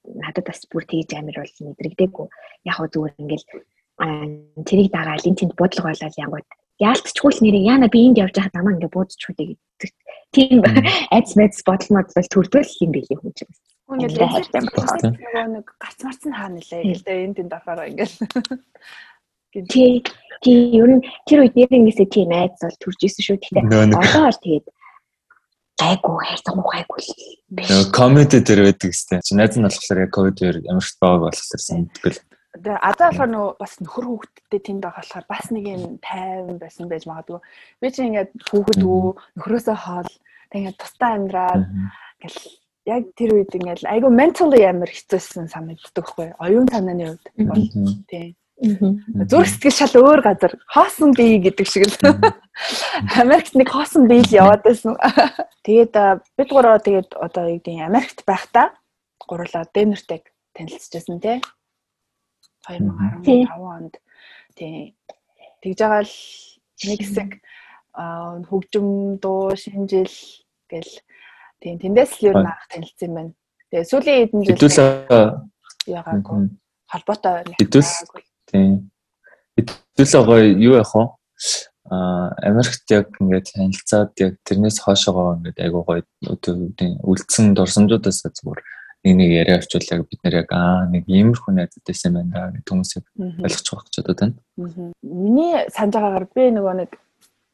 надад 0.03 0.45
бас 0.45 0.65
бүр 0.67 0.83
тэгж 0.83 1.15
амир 1.15 1.39
бол 1.39 1.55
мэдрэгдээгүй. 1.67 2.27
Яг 2.67 2.75
хөө 2.75 2.87
зүгээр 2.91 3.15
ингээл 3.21 3.47
тэрийг 4.67 4.91
дагаал 4.91 5.27
энэ 5.27 5.39
тэнд 5.39 5.53
бодлого 5.55 5.89
болоод 5.91 6.19
янгууд 6.19 6.47
яалтчгүй 6.81 7.31
л 7.31 7.43
нэрээ 7.45 7.69
яана 7.69 7.87
би 7.87 7.99
энд 8.09 8.19
явж 8.19 8.35
байхад 8.35 8.55
намаа 8.57 8.73
ингээ 8.75 8.91
буудчихгүй 8.91 9.35
гэдэг. 9.35 9.91
Тийм 10.33 10.59
айц 11.13 11.29
мэдс 11.37 11.61
бодломод 11.63 12.09
бол 12.11 12.29
төрдөл 12.33 12.71
юм 12.81 12.91
билий 12.91 13.17
хүн 13.17 13.33
чинь. 13.37 13.53
Хүн 13.85 14.03
яг 14.03 14.11
нөгөө 14.17 15.47
нэг 15.53 15.65
гарц 15.77 15.99
марц 16.01 16.21
нь 16.25 16.33
хаана 16.33 16.57
нэлээ 16.57 16.81
гэлдэ 16.81 17.13
энэ 17.13 17.37
тэнд 17.37 17.53
орохоор 17.53 17.89
ингээл 17.93 18.17
Тий, 19.53 20.01
тий, 20.41 20.73
ер 20.73 20.97
нь 20.97 21.05
тэр 21.29 21.45
үед 21.45 21.53
нэрнгээсээ 21.53 22.09
тийм 22.09 22.33
айц 22.33 22.57
бол 22.57 22.73
төрж 22.81 22.99
исэн 23.05 23.21
шүү. 23.21 23.37
Гэтэ 23.37 23.61
одоо 23.61 24.25
бол 24.25 24.41
тэгээд 24.41 24.65
гайгүй 25.79 26.17
хайрцаггүй 26.27 26.65
гайгүй 26.73 27.01
л. 27.01 27.89
Комеди 27.93 28.39
дээр 28.39 28.69
байдаг 28.69 28.93
сте. 28.93 29.21
Чи 29.25 29.35
найз 29.35 29.57
нь 29.57 29.65
болохоор 29.65 30.03
яг 30.03 30.11
ковид 30.13 30.35
дээр 30.37 30.57
ямар 30.69 30.85
ч 30.85 30.93
байгааг 31.01 31.21
болохоор 31.33 31.61
санагддаг 31.65 32.11
л. 32.13 32.21
Тэгээ 32.53 32.77
адаа 32.85 33.09
болохоор 33.09 33.31
нөгөө 33.33 33.51
бас 33.57 33.73
нөхөр 33.81 34.05
хүүхдтэй 34.05 34.61
тэнд 34.61 34.81
байгаа 34.85 35.01
болохоор 35.01 35.25
бас 35.25 35.45
нэг 35.49 35.65
юм 35.65 35.83
тайван 36.05 36.57
байсан 36.61 36.85
байж 36.85 37.03
магадгүй. 37.09 37.39
Би 37.81 37.87
чи 37.89 38.01
ингээд 38.05 38.31
хүүхэд 38.45 38.81
үү 38.85 39.05
нөхрөөсөө 39.41 39.77
хоол 39.81 40.11
тэгээ 40.53 40.73
тустай 40.77 41.11
амьдраад 41.17 41.63
ингээл 41.65 42.39
яг 42.85 43.03
тэр 43.17 43.29
үед 43.33 43.51
ингээл 43.57 43.89
айгу 43.89 44.13
mentally 44.13 44.61
амар 44.69 44.91
хэцүүсэн 44.93 45.49
санагддаг 45.49 46.05
хгүй. 46.05 46.29
Оюун 46.37 46.69
санааны 46.69 47.17
хувьд 47.17 47.25
бол 47.49 47.65
тийм 48.05 48.37
Зүрх 48.63 49.49
сэтгэл 49.49 49.75
шал 49.75 49.95
өөр 49.97 50.21
газар. 50.23 50.53
Хоосон 50.69 51.11
бие 51.17 51.41
гэдэг 51.41 51.67
шиг 51.67 51.89
л. 51.89 51.97
Америкт 53.21 53.55
нэг 53.57 53.69
хоосон 53.69 54.07
бие 54.07 54.21
л 54.21 54.31
яваад 54.31 54.63
байсан. 54.63 54.97
Тэгээд 55.65 55.93
бид 56.37 56.49
гурав 56.49 56.83
тэгээд 56.85 57.17
одоо 57.17 57.49
юу 57.49 57.57
гэдэг 57.57 57.81
Америкт 57.81 58.21
байхдаа 58.25 58.77
гурлаа 59.27 59.65
Дэнэртэйг 59.73 60.23
танилцчихсан 60.53 61.19
тий. 61.19 61.41
2015 62.67 63.49
онд 63.57 63.97
тий. 64.55 64.95
Тэгж 65.63 65.79
байгаа 65.81 66.03
л 66.05 66.15
нэг 66.87 66.99
хэсэг 67.01 67.29
хөгжим 68.49 69.17
дуу 69.17 69.55
шинжил 69.55 70.13
гэл 70.69 70.93
тийм 71.61 71.79
тэндээс 71.79 72.21
л 72.21 72.27
юу 72.29 72.35
наах 72.41 72.67
танилцсан 72.69 73.09
юм 73.09 73.15
байна. 73.15 73.33
Тэгээ 73.71 73.89
сүүлийн 73.89 74.19
хэдэн 74.29 74.41
жил 74.45 74.55
хэдүүлээ 74.57 74.89
яагаагүй 75.89 76.53
холбоотой 76.93 77.43
хэдүүл 77.57 77.91
Тийм. 78.49 78.91
Хэдүүлээ 79.57 80.23
гоё 80.27 80.43
юу 80.61 80.73
яах 80.77 80.93
вэ? 80.93 81.03
Америкт 82.49 82.85
яг 82.91 83.07
ингээд 83.19 83.51
танилцаад 83.53 84.11
яг 84.19 84.33
тэрнээс 84.47 84.77
хойшоогоо 84.83 85.37
ингээд 85.37 85.59
айгуу 85.63 85.83
гоё 85.87 86.03
өдөрийн 86.33 87.01
үлдсэн 87.03 87.53
дурсамжуудаас 87.57 88.23
зүгээр 88.23 88.61
нэг 89.03 89.15
нэг 89.19 89.29
яриа 89.35 89.57
авчвал 89.59 89.83
яг 89.91 90.07
бид 90.07 90.21
нэр 90.23 90.35
яг 90.43 90.49
аа 90.55 90.87
нэг 90.87 91.03
иймэрхүү 91.11 91.51
найзад 91.53 91.83
байсан 91.83 92.15
юм 92.15 92.31
байна 92.31 92.55
гэдэг 92.55 92.71
хүмүүсийг 92.71 93.05
ойлгож 93.43 93.67
байгаа 93.67 93.83
гэж 93.83 93.95
бодод 93.99 94.19
байна. 94.23 94.35
Миний 95.03 95.55
санд 95.75 95.93
байгаагаар 95.93 96.27
би 96.31 96.43
нөгөө 96.55 96.73
нэг 96.79 96.91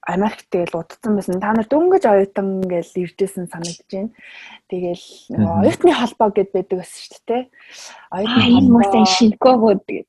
Америкт 0.07 0.47
тэгэл 0.49 0.79
удацсан 0.79 1.15
байсан. 1.19 1.43
Та 1.43 1.51
нар 1.51 1.67
дөнгөж 1.67 2.03
оюутан 2.07 2.63
гэж 2.63 2.95
ирдээсэн 2.95 3.51
санагдаж 3.51 3.83
байна. 3.91 4.15
Тэгэл 4.71 5.05
нөгөө 5.35 5.55
оюутны 5.59 5.91
холбоо 5.91 6.29
гэд 6.31 6.49
байдаг 6.55 6.77
байсан 6.79 6.99
шүү 7.03 7.21
дээ. 7.27 7.43
Оюутны 8.15 8.69
мөсөн 8.73 9.05
шинкогод 9.05 9.83
гэдэг. 9.83 10.05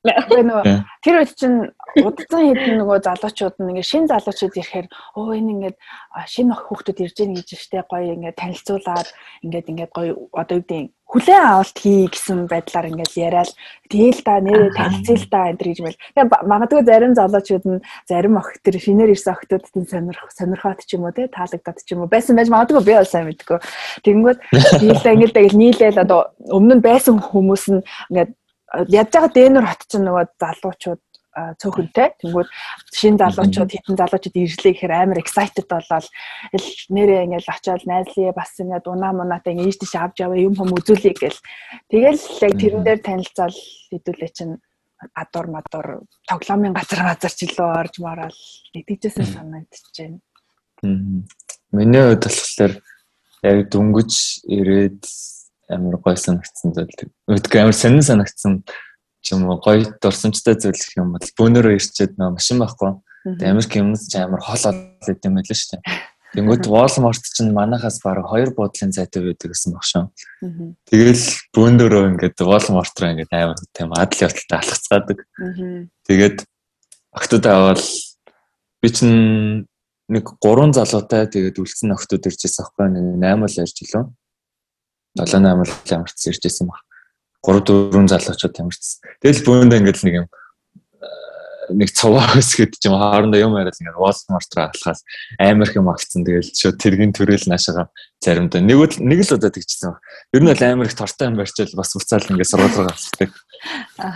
Нөгөө 0.46 0.62
тэр 1.02 1.16
үед 1.20 1.32
чинь 1.34 1.58
удацсан 2.06 2.42
хэдэн 2.54 2.78
нөгөө 2.80 2.98
залуучууд 3.02 3.56
ингээ 3.60 3.84
шин 3.84 4.06
залуучууд 4.06 4.54
ирэхээр 4.56 4.88
оо 5.18 5.34
энэ 5.34 5.50
ингээд 5.58 5.76
шинэ 6.10 6.54
хүүхдүүд 6.58 7.02
ирж 7.06 7.16
гин 7.22 7.34
гэж 7.38 7.48
штэ 7.54 7.86
гоё 7.86 8.18
ингээ 8.18 8.34
танилцуулаад 8.34 9.08
ингээд 9.46 9.70
ингээд 9.70 9.92
гоё 9.94 10.12
одоо 10.34 10.58
юу 10.58 10.66
гэдэг 10.66 10.90
хүлэн 11.10 11.42
авалт 11.42 11.76
хий 11.78 12.06
гэсэн 12.06 12.50
байдлаар 12.50 12.90
ингээл 12.90 13.22
яриад 13.30 13.50
тэгэл 13.90 14.22
да 14.26 14.34
нэрээ 14.42 14.70
танилцъя 14.74 15.18
л 15.18 15.26
да 15.30 15.40
энэ 15.50 15.62
гэж 15.62 15.78
мэл. 15.82 16.02
Тэгээ 16.14 16.30
магадгүй 16.46 16.82
зарим 16.86 17.14
залуучууд 17.14 17.64
нь 17.66 17.82
зарим 18.10 18.38
охт 18.38 18.62
тэр 18.62 18.78
шинээр 18.78 19.14
ирсэн 19.14 19.34
охтуудад 19.34 19.74
нь 19.74 19.90
сонирх 19.90 20.22
сонирхоод 20.34 20.82
ч 20.86 20.94
юм 20.94 21.06
уу 21.06 21.14
те 21.14 21.26
таалагдаад 21.26 21.78
ч 21.82 21.88
юм 21.94 22.06
уу 22.06 22.10
байсан 22.10 22.38
байж 22.38 22.48
магадгүй 22.50 22.82
би 22.86 22.94
бол 22.94 23.10
сайн 23.10 23.26
мэдгүй. 23.26 23.58
Тэгэнгүүт 24.06 24.38
нийлээ 24.82 25.14
ингээл 25.14 25.38
тэгэл 25.38 25.60
нийлээл 25.62 26.02
одоо 26.06 26.30
өмнө 26.46 26.78
нь 26.78 26.86
байсан 26.86 27.18
хүмүүс 27.18 27.64
нь 27.74 27.82
ингээд 28.10 28.30
ядж 28.86 29.10
байгаа 29.10 29.34
дэнүр 29.34 29.66
хот 29.66 29.82
ч 29.90 29.98
нөгөө 29.98 30.24
залуучууд 30.38 31.00
цөөхөнтэй. 31.30 32.08
Тэнгүүд 32.18 32.48
шинэ 32.90 33.18
залуучууд 33.22 33.70
хитэн 33.70 33.96
залуучууд 33.96 34.34
ирлээ 34.34 34.72
гэхээр 34.74 34.94
амар 34.94 35.22
excited 35.22 35.66
болоод 35.70 36.06
нэрээ 36.90 37.26
ингээл 37.30 37.54
очиод 37.54 37.84
найзлие 37.86 38.34
бас 38.34 38.50
ингээд 38.58 38.90
унаа 38.90 39.14
мунаатай 39.14 39.54
ингээд 39.54 39.70
ийш 39.70 39.78
тийш 39.78 39.94
авч 39.94 40.18
яваа 40.26 40.38
юм 40.38 40.58
хүм 40.58 40.74
үзүүлээ 40.74 41.14
гэл. 41.14 41.40
Тэгэл 41.86 42.22
яг 42.42 42.54
тэрэн 42.58 42.82
дээр 42.82 43.00
танилцал 43.00 43.54
хэдүүлээ 43.94 44.30
чинь 44.34 44.58
адуур 45.14 45.46
мадуур 45.54 45.88
тоглоомын 46.28 46.74
газар 46.74 47.06
газар 47.06 47.32
ч 47.32 47.46
илүү 47.46 47.68
орж 47.78 47.94
морал 48.02 48.38
нэгдэжсэн 48.74 49.26
санагдчихэж 49.30 49.96
байна. 50.02 50.18
Миний 51.72 52.02
хувьд 52.04 52.26
болохоор 52.26 52.72
яг 53.46 53.58
дөнгөж 53.70 54.12
ирээд 54.44 55.02
амар 55.70 55.96
гой 56.02 56.16
санагдсан 56.18 56.74
зүйл. 56.74 57.08
Өөдгөө 57.30 57.60
амар 57.62 57.76
сонин 57.76 58.04
санагдсан 58.04 58.66
ч 59.20 59.36
юм 59.36 59.48
уу 59.48 59.60
гоё 59.60 59.84
дурсамжтай 60.00 60.56
зүйл 60.56 60.76
гэх 60.76 60.96
юм 60.96 61.14
бол 61.14 61.28
бөөнөрөө 61.36 61.76
ирчээд 61.76 62.16
нөө 62.16 62.36
машин 62.36 62.60
байхгүй. 62.60 62.92
Тэгээ 63.24 63.52
Америк 63.52 63.72
юмнаас 63.76 64.08
ч 64.08 64.16
амар 64.16 64.40
хол 64.40 64.64
олоод 64.72 65.20
юм 65.28 65.34
байл 65.36 65.52
шүү 65.52 65.76
дээ. 65.76 65.82
Тэнгүүд 66.30 66.70
Walmart 66.70 67.24
чинь 67.34 67.50
манахаас 67.50 67.98
бараг 68.06 68.30
хоёр 68.30 68.54
буудлын 68.54 68.94
зайтай 68.94 69.18
байдаг 69.18 69.50
гэсэн 69.50 69.74
баг 69.74 69.82
шүү. 69.82 70.04
Тэгэл 70.86 71.24
бөөнөрөө 71.50 72.04
ингээд 72.14 72.38
Walmart 72.38 72.94
руу 72.94 73.10
ингээд 73.10 73.34
амар 73.34 73.58
тийм 73.74 73.90
адал 73.98 74.30
явталтай 74.30 74.58
алхацгаадаг. 74.62 75.18
Тэгээд 76.06 76.38
октод 77.10 77.44
аваад 77.50 77.82
би 78.78 78.88
чинь 78.94 79.66
нэг 80.06 80.24
гурван 80.38 80.70
залуутай 80.70 81.26
тэгээд 81.26 81.58
үлдсэн 81.58 81.98
октод 81.98 82.22
ирж 82.30 82.46
байсан 82.46 82.62
байхгүй 82.62 82.86
нэг 82.94 83.04
8 83.18 83.50
л 83.50 83.60
ярьж 83.66 83.76
илүү. 83.82 84.04
7 85.18 85.42
8 85.42 85.66
л 85.66 85.74
ямарчсан 85.90 86.30
ирж 86.30 86.42
байсан 86.46 86.70
баг. 86.70 86.78
3 87.46 87.64
4 87.64 88.08
залуучууд 88.12 88.60
ямарчсан. 88.60 89.00
Тэгэл 89.20 89.44
бөөндөө 89.46 89.78
ингээд 89.80 90.04
нэг 90.04 90.14
юм 90.24 90.28
нэг 91.74 91.90
цуваа 91.94 92.34
өсгöd 92.40 92.74
ч 92.76 92.88
юм 92.90 92.98
хоорондоо 92.98 93.40
юм 93.40 93.54
яриад 93.58 93.78
ингээд 93.78 93.98
Walmart 93.98 94.50
руу 94.56 94.66
алхаас 94.66 95.02
амар 95.38 95.68
их 95.68 95.76
юм 95.78 95.90
агцсан. 95.90 96.26
Тэгэл 96.26 96.50
шууд 96.50 96.78
тэргийн 96.82 97.14
төрөл 97.14 97.46
наашаага 97.46 97.88
заримдаа 98.22 98.60
нэг 98.62 98.78
л 98.78 98.98
нэг 98.98 99.20
л 99.22 99.34
удаа 99.34 99.50
тэгчихсэн. 99.54 99.94
Ер 100.34 100.42
нь 100.42 100.50
бол 100.50 100.64
амар 100.66 100.86
их 100.90 100.98
тортой 100.98 101.30
юм 101.30 101.38
барьчаал 101.38 101.74
бас 101.78 101.94
уцаал 101.94 102.26
ингээд 102.26 102.50
сургууль 102.50 102.76
руу 102.76 102.90
авчихдаг. 102.90 103.30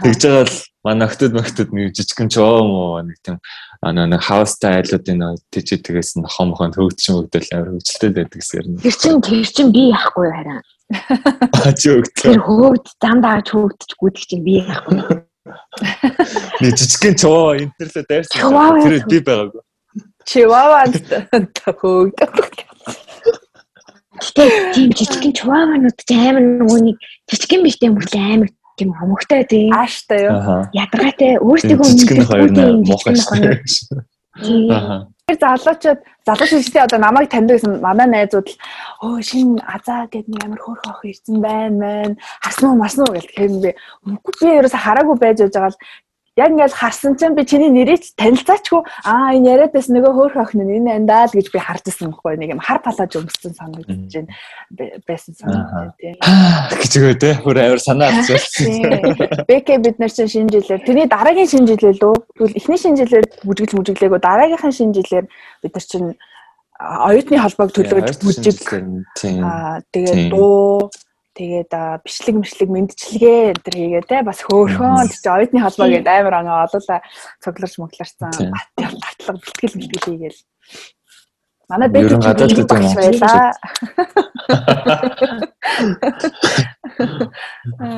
Тэгж 0.02 0.22
байгаа 0.24 0.46
л 0.50 0.56
манай 0.84 1.06
охтууд 1.08 1.32
мөхтүүд 1.38 1.70
нэг 1.72 1.94
жижигэн 1.94 2.28
ч 2.28 2.36
оо 2.42 2.60
мó 2.64 2.82
нэг 3.04 3.18
тийм 3.22 3.38
ана 3.80 4.08
нэг 4.08 4.20
хаустай 4.24 4.82
айлуудын 4.82 5.38
тийч 5.52 5.78
тэгээс 5.80 6.16
нь 6.18 6.26
хомхон 6.28 6.74
төгдсөн 6.74 7.24
өгдөл 7.24 7.48
амар 7.52 7.70
хөвчлөлтэй 7.76 8.10
байдаг 8.12 8.38
гэсэн 8.40 8.60
юм. 8.64 8.80
Тэр 8.80 8.96
чин 8.96 9.20
тэр 9.20 9.44
чин 9.44 9.68
би 9.72 9.92
яахгүй 9.92 10.28
хараа. 10.32 10.60
Ачи 11.64 11.88
өгдөө. 11.98 12.22
Тэр 12.22 12.40
хөөд 12.44 12.84
зам 13.02 13.22
дааж 13.24 13.46
хөөдч 13.50 13.90
гүдэх 13.98 14.24
чинь 14.28 14.44
би 14.44 14.60
яахгүй. 14.62 15.22
Нэг 16.62 16.72
жижигхэн 16.78 17.16
чуваа 17.20 17.58
интернет 17.60 18.06
дайрсан. 18.08 18.40
Тэр 18.84 19.04
би 19.10 19.18
байгаагүй. 19.20 19.62
Чиваванд 20.24 20.94
тохогд. 21.58 22.18
Гэтэ 24.14 24.42
тийм 24.72 24.90
жижигхэн 24.94 25.34
чуваванууд 25.36 25.98
ч 26.00 26.10
амар 26.14 26.44
нөгөө 26.64 26.80
нэг 26.88 26.96
жижигхэн 27.28 27.64
биштэй 27.66 27.90
мөртлөө 27.92 28.24
амар 28.24 28.50
тийм 28.78 28.90
хомогтой 28.94 29.44
тийм. 29.44 29.74
Ааштай 29.74 30.30
юу? 30.30 30.64
Ядаргаатай 30.72 31.36
өөрсдөө 31.42 31.76
жижигхэн 31.92 32.24
хоёр 32.24 32.50
мохой. 32.86 33.14
Аа. 34.70 35.13
Тэр 35.24 35.38
залуучууд 35.40 36.00
залуу 36.28 36.46
шилжтэй 36.48 36.82
одоо 36.84 36.98
намайг 37.00 37.30
таньдаг 37.32 37.56
гэсэн 37.56 37.80
манай 37.80 38.08
найзууд 38.12 38.44
л 38.44 38.56
өө 39.08 39.22
шин 39.24 39.56
азаа 39.64 40.04
гэдэг 40.12 40.28
нэг 40.28 40.42
амар 40.44 40.60
хөөх 40.60 40.82
ах 40.84 41.00
ирсэн 41.00 41.40
байна 41.40 41.72
мэн 41.80 42.12
харсан 42.44 42.68
уу 42.68 42.76
марсан 42.76 43.08
уу? 43.08 43.16
гэх 43.16 43.32
юм 43.40 43.64
би 43.64 43.70
үгүй 44.04 44.34
би 44.36 44.48
ерөөсө 44.60 44.84
хараагүй 44.84 45.16
байж 45.16 45.38
байгаа 45.40 45.72
л 45.72 45.80
яг 46.36 46.50
ингээд 46.50 46.74
харсан 46.74 47.14
чинь 47.14 47.34
би 47.38 47.44
чиний 47.46 47.70
нэрийг 47.70 48.02
танилцаачгүй 48.18 48.82
аа 49.06 49.38
энэ 49.38 49.50
яриад 49.54 49.72
байсан 49.72 49.94
нөгөө 49.94 50.12
хөөх 50.18 50.34
охин 50.34 50.66
нь 50.66 50.82
энэ 50.82 50.98
андаа 50.98 51.30
л 51.30 51.36
гэж 51.38 51.46
би 51.54 51.62
харж 51.62 51.86
ирсэн 51.86 52.10
байхгүй 52.10 52.34
нэг 52.42 52.50
юм 52.58 52.62
хар 52.62 52.82
палаж 52.82 53.14
өмссөн 53.14 53.54
санагдаж 53.54 54.10
байна 54.10 54.34
байсан 55.06 55.32
санагдаж 55.38 55.94
тийм. 55.94 56.18
Гэж 56.74 56.92
үгүй 56.98 57.14
те 57.22 57.30
бүр 57.38 57.58
авир 57.62 57.78
санаа 57.78 58.10
авчихсан 58.10 58.82
бэкэ 59.50 59.78
бид 59.78 59.96
нар 60.02 60.10
чинь 60.10 60.32
шинэ 60.34 60.50
жилээр 60.58 60.82
тэрний 60.82 61.06
дараагийн 61.06 61.46
шинэ 61.46 61.70
жилээ 61.70 62.02
лөө 62.02 62.14
тэгвэл 62.34 62.58
эхний 62.58 62.80
шинэ 62.82 62.98
жилээр 62.98 63.26
бүжиглж 63.46 63.72
мүжиглээгөө 63.78 64.18
дараагийнхаа 64.18 64.74
шинэ 64.74 64.94
жилээр 64.98 65.26
бид 65.62 65.72
нар 65.78 65.86
чинь 65.86 66.10
оюутны 66.82 67.38
холбоог 67.38 67.70
төлөөлж 67.70 68.18
бүжиг. 68.18 68.58
аа 69.38 69.78
тэгээд 69.94 70.34
дуу 70.34 70.90
Тэгээд 71.34 71.72
бичлэг 72.06 72.36
мишлэг 72.38 72.68
мэдчилгээ 72.70 73.38
энэ 73.52 73.70
хийгээ 73.74 74.04
те 74.06 74.22
бас 74.22 74.38
хөөхөн 74.46 75.10
чи 75.10 75.18
оюутны 75.26 75.58
холбоо 75.58 75.88
гэдэг 75.90 76.14
амар 76.14 76.34
ангаа 76.38 76.70
олоола 76.70 77.02
цугларч 77.42 77.74
мөглөрсөн 77.82 78.54
бат 78.54 78.70
батлаг 78.78 79.36
бэлтгэл 79.42 79.74
бэлтгэл 79.74 80.06
хийгээл. 80.06 80.40
Манай 81.68 81.88
бэк 81.90 82.22
гадаад 82.22 82.54
багш 82.70 82.94
байлаа 82.94 83.50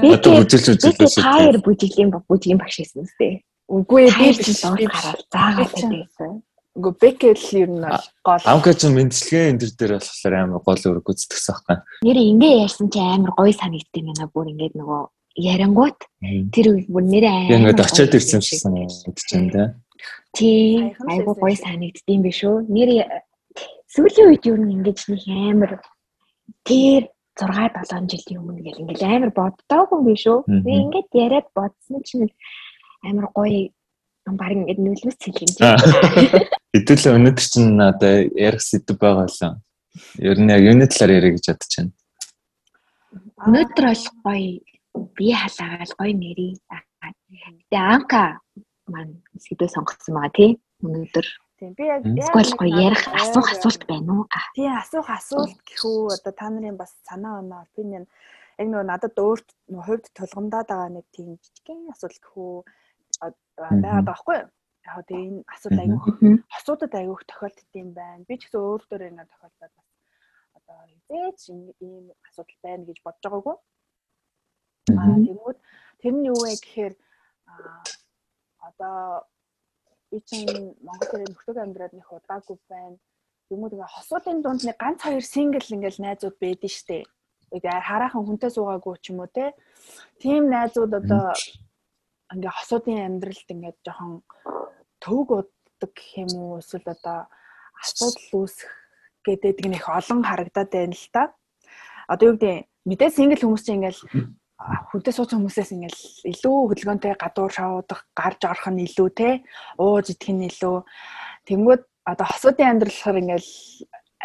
Одоо 0.01 0.33
бүжиглж 0.41 0.81
бүжиглээс 0.81 1.17
хайр 1.21 1.57
бүжиглийн 1.61 2.11
бүжигийн 2.15 2.61
багш 2.63 2.81
байсан 2.81 3.05
үстэй 3.05 3.45
үгүй 3.67 4.07
би 4.15 4.31
биш 4.39 4.63
гараад 4.63 5.21
заагаад 5.35 5.73
байсан 5.75 6.46
Үгүй 6.77 6.93
бэкэл 7.01 7.45
ер 7.57 7.71
нь 7.73 7.85
гол. 8.21 8.45
Амка 8.45 8.77
ч 8.77 8.85
мэдчилгээ 8.93 9.49
энэ 9.49 9.61
төр 9.65 9.73
дээр 9.81 9.93
болохоор 9.97 10.35
амар 10.37 10.61
гол 10.61 10.83
өөр 10.85 11.01
гүцдэгсэн 11.01 11.55
байхгүй. 11.57 11.77
Нэр 12.05 12.19
ингээ 12.21 12.55
ярьсан 12.69 12.89
чи 12.93 13.01
амар 13.01 13.33
гоё 13.33 13.53
санагдсан 13.57 14.05
юм 14.05 14.13
байна. 14.13 14.29
Бүр 14.29 14.53
ингээд 14.53 14.75
нөгөө 14.77 15.03
ярангуут 15.41 15.99
тэр 16.53 16.67
бүр 16.93 17.05
нэрээ 17.09 17.33
амар. 17.33 17.57
Ингээд 17.57 17.81
очиад 17.81 18.13
ирсэн 18.13 18.43
шсэн 18.45 18.73
мэдчихээн 18.77 19.49
тэ. 19.57 19.65
Тий. 20.37 20.93
Айгу 21.09 21.33
гоё 21.33 21.57
санагддсан 21.57 22.21
биш 22.21 22.41
үү? 22.45 22.69
Нэр 22.69 23.09
сүүлийн 23.89 24.29
үед 24.37 24.45
ер 24.45 24.61
нь 24.61 24.75
ингээд 24.77 25.01
нэг 25.09 25.23
амар 25.33 25.73
тэр 26.69 27.09
6 27.41 27.73
7 27.89 28.09
жилийн 28.13 28.41
өмнө 28.41 28.65
гэл 28.65 28.81
ингээд 28.85 29.03
амар 29.05 29.33
боддоогүй 29.33 30.01
биш 30.09 30.25
үү? 30.29 30.45
Би 30.65 30.73
ингээд 30.85 31.09
яриад 31.13 31.49
бодсон 31.57 32.01
чинь 32.05 32.29
амар 33.05 33.29
гоё 33.33 33.73
баг 34.35 34.53
ингээд 34.53 34.81
нөлөөс 34.81 35.19
хэлэн. 35.21 35.53
Хэдүүлээ 36.77 37.17
өнөөдөр 37.17 37.47
чинь 37.49 37.81
одоо 37.81 38.15
ярих 38.37 38.61
сэдв 38.61 39.01
байгаа 39.01 39.25
л. 39.33 39.65
Ер 40.21 40.37
нь 40.37 40.53
яг 40.53 40.61
юуны 40.61 40.85
талаар 40.93 41.17
яриа 41.17 41.33
гэж 41.33 41.45
бодож 41.49 41.73
байна. 41.73 41.93
Өнөөдөр 43.49 43.85
бол 43.89 44.05
гоё 44.21 44.61
бие 45.17 45.37
халаагаал 45.41 45.95
гоё 45.97 46.13
нэрий. 46.21 46.53
Тэгээ 46.61 47.81
анка 47.81 48.45
маань 48.93 49.25
сэдвээ 49.41 49.73
сонгосон 49.73 50.21
байгаа 50.21 50.37
тий. 50.37 50.51
Өнөөдөр 50.85 51.27
Тийм 51.57 51.73
би 51.73 51.89
яг 51.89 52.05
эсвэл 52.05 52.53
гоё 52.61 52.77
ярих 52.77 53.09
асуух 53.09 53.49
асуулт 53.57 53.83
байна 53.89 54.13
уу? 54.13 54.25
Тийм 54.53 54.77
асуух 54.77 55.09
асуулт 55.09 55.57
гэхүү 55.65 56.13
одоо 56.13 56.33
та 56.37 56.53
нарын 56.53 56.77
бас 56.77 56.93
санаа 57.09 57.41
оноо 57.41 57.65
opinion 57.65 58.05
яг 58.61 58.69
нөгөө 58.69 58.85
надад 58.85 59.17
өөрт 59.17 59.49
хувьд 59.73 60.05
тулгамдаад 60.13 60.69
байгаа 60.69 60.93
нэг 60.93 61.09
тийм 61.17 61.41
жижигхэн 61.41 61.89
асуулт 61.89 62.21
гэхүү 62.21 62.53
байгаад 63.57 64.05
байгаа 64.05 64.21
хгүй 64.21 64.37
юу? 64.45 64.49
Яг 64.87 65.03
тэгээ 65.07 65.29
энэ 65.29 65.43
асуудал 65.51 65.81
аягүй 65.83 66.13
асуудад 66.57 66.93
аягүй 66.95 67.25
тохиолдд 67.27 67.71
юм 67.75 67.91
байна. 67.99 68.27
Би 68.29 68.35
ч 68.39 68.47
гэсэн 68.47 68.63
өөр 68.63 68.83
дөр 68.87 69.03
ингэ 69.11 69.27
тохиолдоод 69.27 69.73
бас 69.75 69.89
одоо 70.57 70.79
хизээч 70.87 71.41
ийм 71.83 72.05
асуудал 72.27 72.59
байна 72.63 72.85
гэж 72.87 72.99
бодож 73.03 73.25
байгаагүй. 73.27 73.57
Аа 74.95 75.17
тэгмүүд 75.27 75.59
тэр 76.01 76.15
нь 76.15 76.29
юу 76.31 76.39
вэ 76.39 76.55
гэхээр 76.63 76.95
одоо 78.69 79.27
би 80.11 80.19
чинь 80.23 80.75
Монгол 80.87 81.11
хэрэг 81.11 81.31
нөхдөг 81.31 81.57
амьдраад 81.59 81.93
нэг 81.95 82.07
удаагүй 82.07 82.57
байна. 82.71 82.99
Тэгмүүд 83.51 83.75
ингээ 83.75 83.95
хосуулын 83.95 84.43
дунд 84.43 84.63
нэг 84.63 84.79
ганц 84.79 85.01
хоёр 85.03 85.25
сингл 85.27 85.75
ингээл 85.75 86.03
найзууд 86.03 86.37
байдэн 86.39 86.73
штэ. 86.73 87.07
Тэгээ 87.51 87.87
хараахан 87.91 88.27
хүнтэй 88.27 88.51
суугаагүй 88.51 88.95
ч 89.03 89.11
юм 89.11 89.23
уу 89.23 89.31
те. 89.31 89.55
Тим 90.23 90.51
найзууд 90.51 90.93
одоо 90.95 91.35
ингээ 92.35 92.55
хосуудын 92.59 93.07
амьдралд 93.07 93.49
ингээд 93.55 93.79
жоохон 93.87 94.23
төвөг 95.07 95.29
уддаг 95.47 95.91
гэх 95.95 96.27
юм 96.27 96.31
уу 96.35 96.59
эсвэл 96.59 96.91
одоо 96.91 97.31
асуудал 97.79 98.27
үүсэх 98.43 98.71
гэдэг 99.23 99.67
нэг 99.71 99.85
олон 99.87 100.21
харагдаад 100.27 100.71
байна 100.75 100.97
л 100.99 101.09
та. 101.15 101.23
Одоо 102.11 102.35
юу 102.35 102.37
гэдэг 102.39 102.67
мэдээ 102.91 103.11
сингл 103.15 103.43
хүмүүс 103.43 103.63
чинь 103.63 103.79
ингээл 103.79 104.03
хүнтэй 104.91 105.13
суусан 105.13 105.39
хүмүүсээс 105.43 105.71
ингээл 105.75 106.03
илүү 106.33 106.57
хөдөлгөөнтэй 106.71 107.15
гадуур 107.21 107.53
шоудах 107.53 108.01
гарч 108.17 108.41
орох 108.49 108.67
нь 108.73 108.83
илүү 108.87 109.09
те 109.13 109.29
ууж 109.77 110.07
идэх 110.11 110.31
нь 110.33 110.49
илүү 110.49 110.77
тэнгүүд 111.47 111.83
одоо 112.09 112.27
хосуудын 112.27 112.71
амьдралаар 112.73 113.21
ингээл 113.21 113.51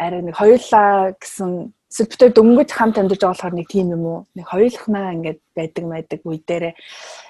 арай 0.00 0.22
нэг 0.24 0.34
хоёулаа 0.40 1.12
гэсэн 1.20 1.50
хоёр 1.92 2.32
дөнгөж 2.32 2.70
хамт 2.72 2.96
амьдарч 2.96 3.20
байгаа 3.20 3.36
болохоор 3.36 3.56
нэг 3.60 3.68
тийм 3.68 3.92
юм 3.92 4.04
уу? 4.08 4.20
Нэг 4.32 4.46
хоёулахнаа 4.48 5.12
ингээд 5.12 5.40
байдаг 5.52 5.84
байдаг 5.92 6.20
үе 6.24 6.40
дээрээ 6.40 6.74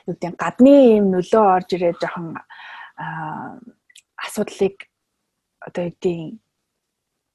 юу 0.07 0.15
гэдэг 0.15 0.39
гадны 0.39 0.75
юм 1.03 1.07
нөлөө 1.11 1.43
орж 1.43 1.69
ирээд 1.75 1.99
жоохон 1.99 2.39
асуудлыг 4.25 4.77
одоо 5.61 5.83
юу 5.87 5.95
гэдэг 5.95 6.19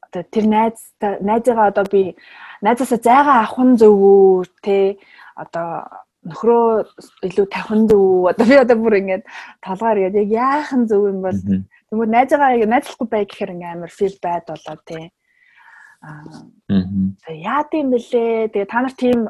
одоо 0.08 0.24
тэр 0.32 0.46
найз 0.48 0.78
найзгаа 1.02 1.68
одоо 1.72 1.86
би 1.92 2.16
найзаасаа 2.62 3.00
зайгаа 3.04 3.38
авах 3.44 3.60
нь 3.66 3.78
зөв 3.80 3.96
үү 3.96 4.46
те 4.64 4.78
одоо 5.36 5.88
нөхрөө 6.28 6.68
илүү 7.28 7.48
тавхан 7.52 7.88
зөв 7.90 8.32
одоо 8.32 8.46
би 8.48 8.56
одоо 8.64 8.78
бүр 8.80 9.00
ингээд 9.00 9.24
толгоор 9.66 9.98
яг 10.08 10.16
яах 10.16 10.72
нь 10.74 10.88
зөв 10.90 11.02
юм 11.12 11.20
бол 11.26 11.40
тэгмээ 11.92 12.14
найзгаа 12.16 12.56
найзлахгүй 12.68 13.08
бай 13.12 13.24
гэхээр 13.26 13.54
ингээм 13.54 13.76
амар 13.76 13.92
фил 13.92 14.16
байд 14.24 14.44
болоо 14.48 14.78
те 14.88 15.12
Аа. 16.02 16.24
Яад 17.28 17.74
юм 17.74 17.90
бэлээ. 17.92 18.54
Тэгээ 18.54 18.70
та 18.70 18.82
нар 18.82 18.94
тийм 18.94 19.28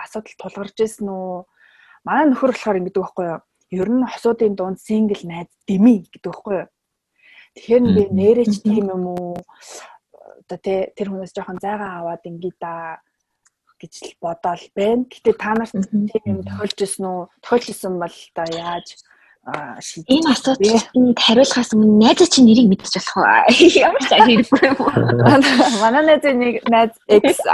асуудал 0.00 0.36
тулгарч 0.40 0.76
ирсэн 0.80 1.08
үү? 1.08 1.44
Манай 2.04 2.32
нөхөр 2.32 2.56
болохоор 2.56 2.80
ингэдэг 2.80 3.02
байхгүй 3.04 3.26
юу? 3.28 3.40
Ер 3.70 3.88
нь 3.88 4.08
хосуудын 4.08 4.54
дунд 4.56 4.80
сингл 4.80 5.20
найз 5.28 5.48
дими 5.68 6.08
гэдэг 6.08 6.32
байхгүй 6.32 6.54
юу? 6.56 6.68
Тэгэхээр 7.54 7.84
би 7.94 8.02
нэрэж 8.16 8.52
тийм 8.64 8.88
юм 8.88 9.04
уу? 9.12 9.36
Одоо 10.48 10.58
тэ 10.62 10.92
тэр 10.96 11.12
хүнээс 11.12 11.36
жоохон 11.36 11.60
зайгаа 11.60 12.00
аваад 12.00 12.24
ингээ 12.24 12.56
да 12.56 13.04
гэж 13.76 13.92
л 14.08 14.14
бодоол 14.24 14.64
байна. 14.72 15.04
Гэтэ 15.04 15.32
та 15.36 15.52
нарт 15.52 15.76
тийм 16.24 16.42
тохиолж 16.48 16.78
ирсэн 16.80 17.04
үү? 17.04 17.28
Тохиолж 17.44 17.66
ирсэн 17.68 17.94
бол 18.00 18.16
та 18.34 18.42
яаж 18.48 18.88
шийдэх 19.80 20.12
Энэ 20.12 20.28
асуултанд 20.32 21.18
хариулахаас 21.20 21.72
өмнө 21.72 21.96
найзаа 22.02 22.28
чи 22.28 22.40
нэрийг 22.44 22.68
мэдчих 22.68 23.04
болох 23.04 23.16
уу? 23.16 23.52
Ямар 23.86 24.02
ч 24.04 24.10
хэрэггүй 24.12 24.62
юм 24.64 24.78
уу? 24.80 24.92
Манай 25.80 26.02
найзаа 26.04 26.34
нэг 26.36 26.54
найз 26.68 26.92
X. 27.08 27.36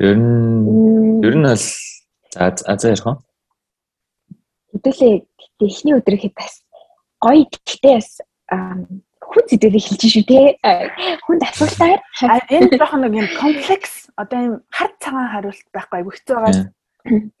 Ер 0.00 0.16
нь 0.16 1.20
ер 1.20 1.34
нь 1.36 1.44
бол 1.44 1.64
за 2.36 2.76
за 2.76 2.92
ярих 2.92 3.06
уу? 3.08 3.16
Хэдүүлээ 4.76 5.14
эхний 5.64 5.96
өдөр 5.96 6.14
ихэд 6.20 6.34
бас 6.36 6.60
гоё 7.24 7.48
гэхдээ 7.48 7.96
бас 7.96 8.20
хүн 9.26 9.44
зэдвэрийг 9.48 9.84
хэлж 9.88 10.02
шүү 10.04 10.24
те. 10.28 10.60
Хүнд 11.24 11.42
асуултаар 11.48 12.00
энэ 12.52 12.76
жоохон 12.76 13.00
нэг 13.08 13.14
юм 13.16 13.28
комплекс 13.40 14.06
одоо 14.20 14.38
юм 14.38 14.54
хар 14.70 14.92
цагаан 15.00 15.32
хариулт 15.32 15.66
байхгүй 15.72 16.04
хэцүү 16.04 16.36
байгаа 16.36 16.54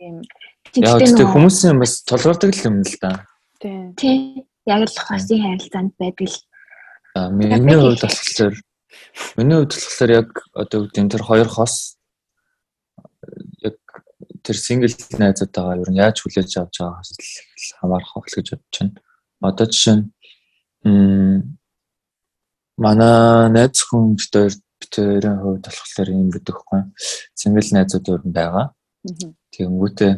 юм 0.00 0.22
Яг 0.76 1.02
тийм 1.02 1.30
хүмүүсийн 1.30 1.78
бас 1.80 2.02
толгордог 2.06 2.54
юм 2.64 2.82
л 2.82 2.96
да. 3.00 3.26
Тийм. 3.60 3.94
Тийм. 3.94 4.44
Яг 4.66 4.86
л 4.86 4.98
хосын 4.98 5.42
харилцаанд 5.42 5.92
байдаг 5.98 6.28
л. 6.28 6.38
Миний 7.32 7.78
хувьд 7.78 8.02
болохоор 8.02 8.54
миний 9.36 9.56
хувьд 9.56 9.72
болохоор 9.72 10.10
яг 10.10 10.30
одоо 10.54 10.78
үгдийн 10.84 11.08
тэр 11.08 11.22
хоёр 11.22 11.48
хос 11.48 11.95
тэр 14.46 14.56
сингл 14.56 14.94
найзуудтайгаа 15.18 15.82
ер 15.82 15.90
нь 15.90 15.98
яаж 15.98 16.22
хүлээж 16.22 16.50
авч 16.62 16.74
байгаагаас 16.78 17.10
хамаарах 17.82 18.14
байх 18.14 18.30
гэж 18.30 18.48
бодож 18.54 18.74
байна. 18.78 18.94
Одоо 19.42 19.66
жишээ 19.66 19.96
нь 19.98 21.58
манай 22.78 23.50
найз 23.50 23.82
хүн 23.82 24.14
битээр 24.14 24.54
битээрийн 24.80 25.38
хувьд 25.42 25.66
болохоор 25.66 26.08
юм 26.14 26.30
гэдэг 26.30 26.56
хгүй. 26.56 26.80
Сингл 27.34 27.68
найзууд 27.74 28.06
өөр 28.06 28.22
нь 28.28 28.36
байгаа. 28.38 28.66
Тэгэнгүүтээ 29.50 30.12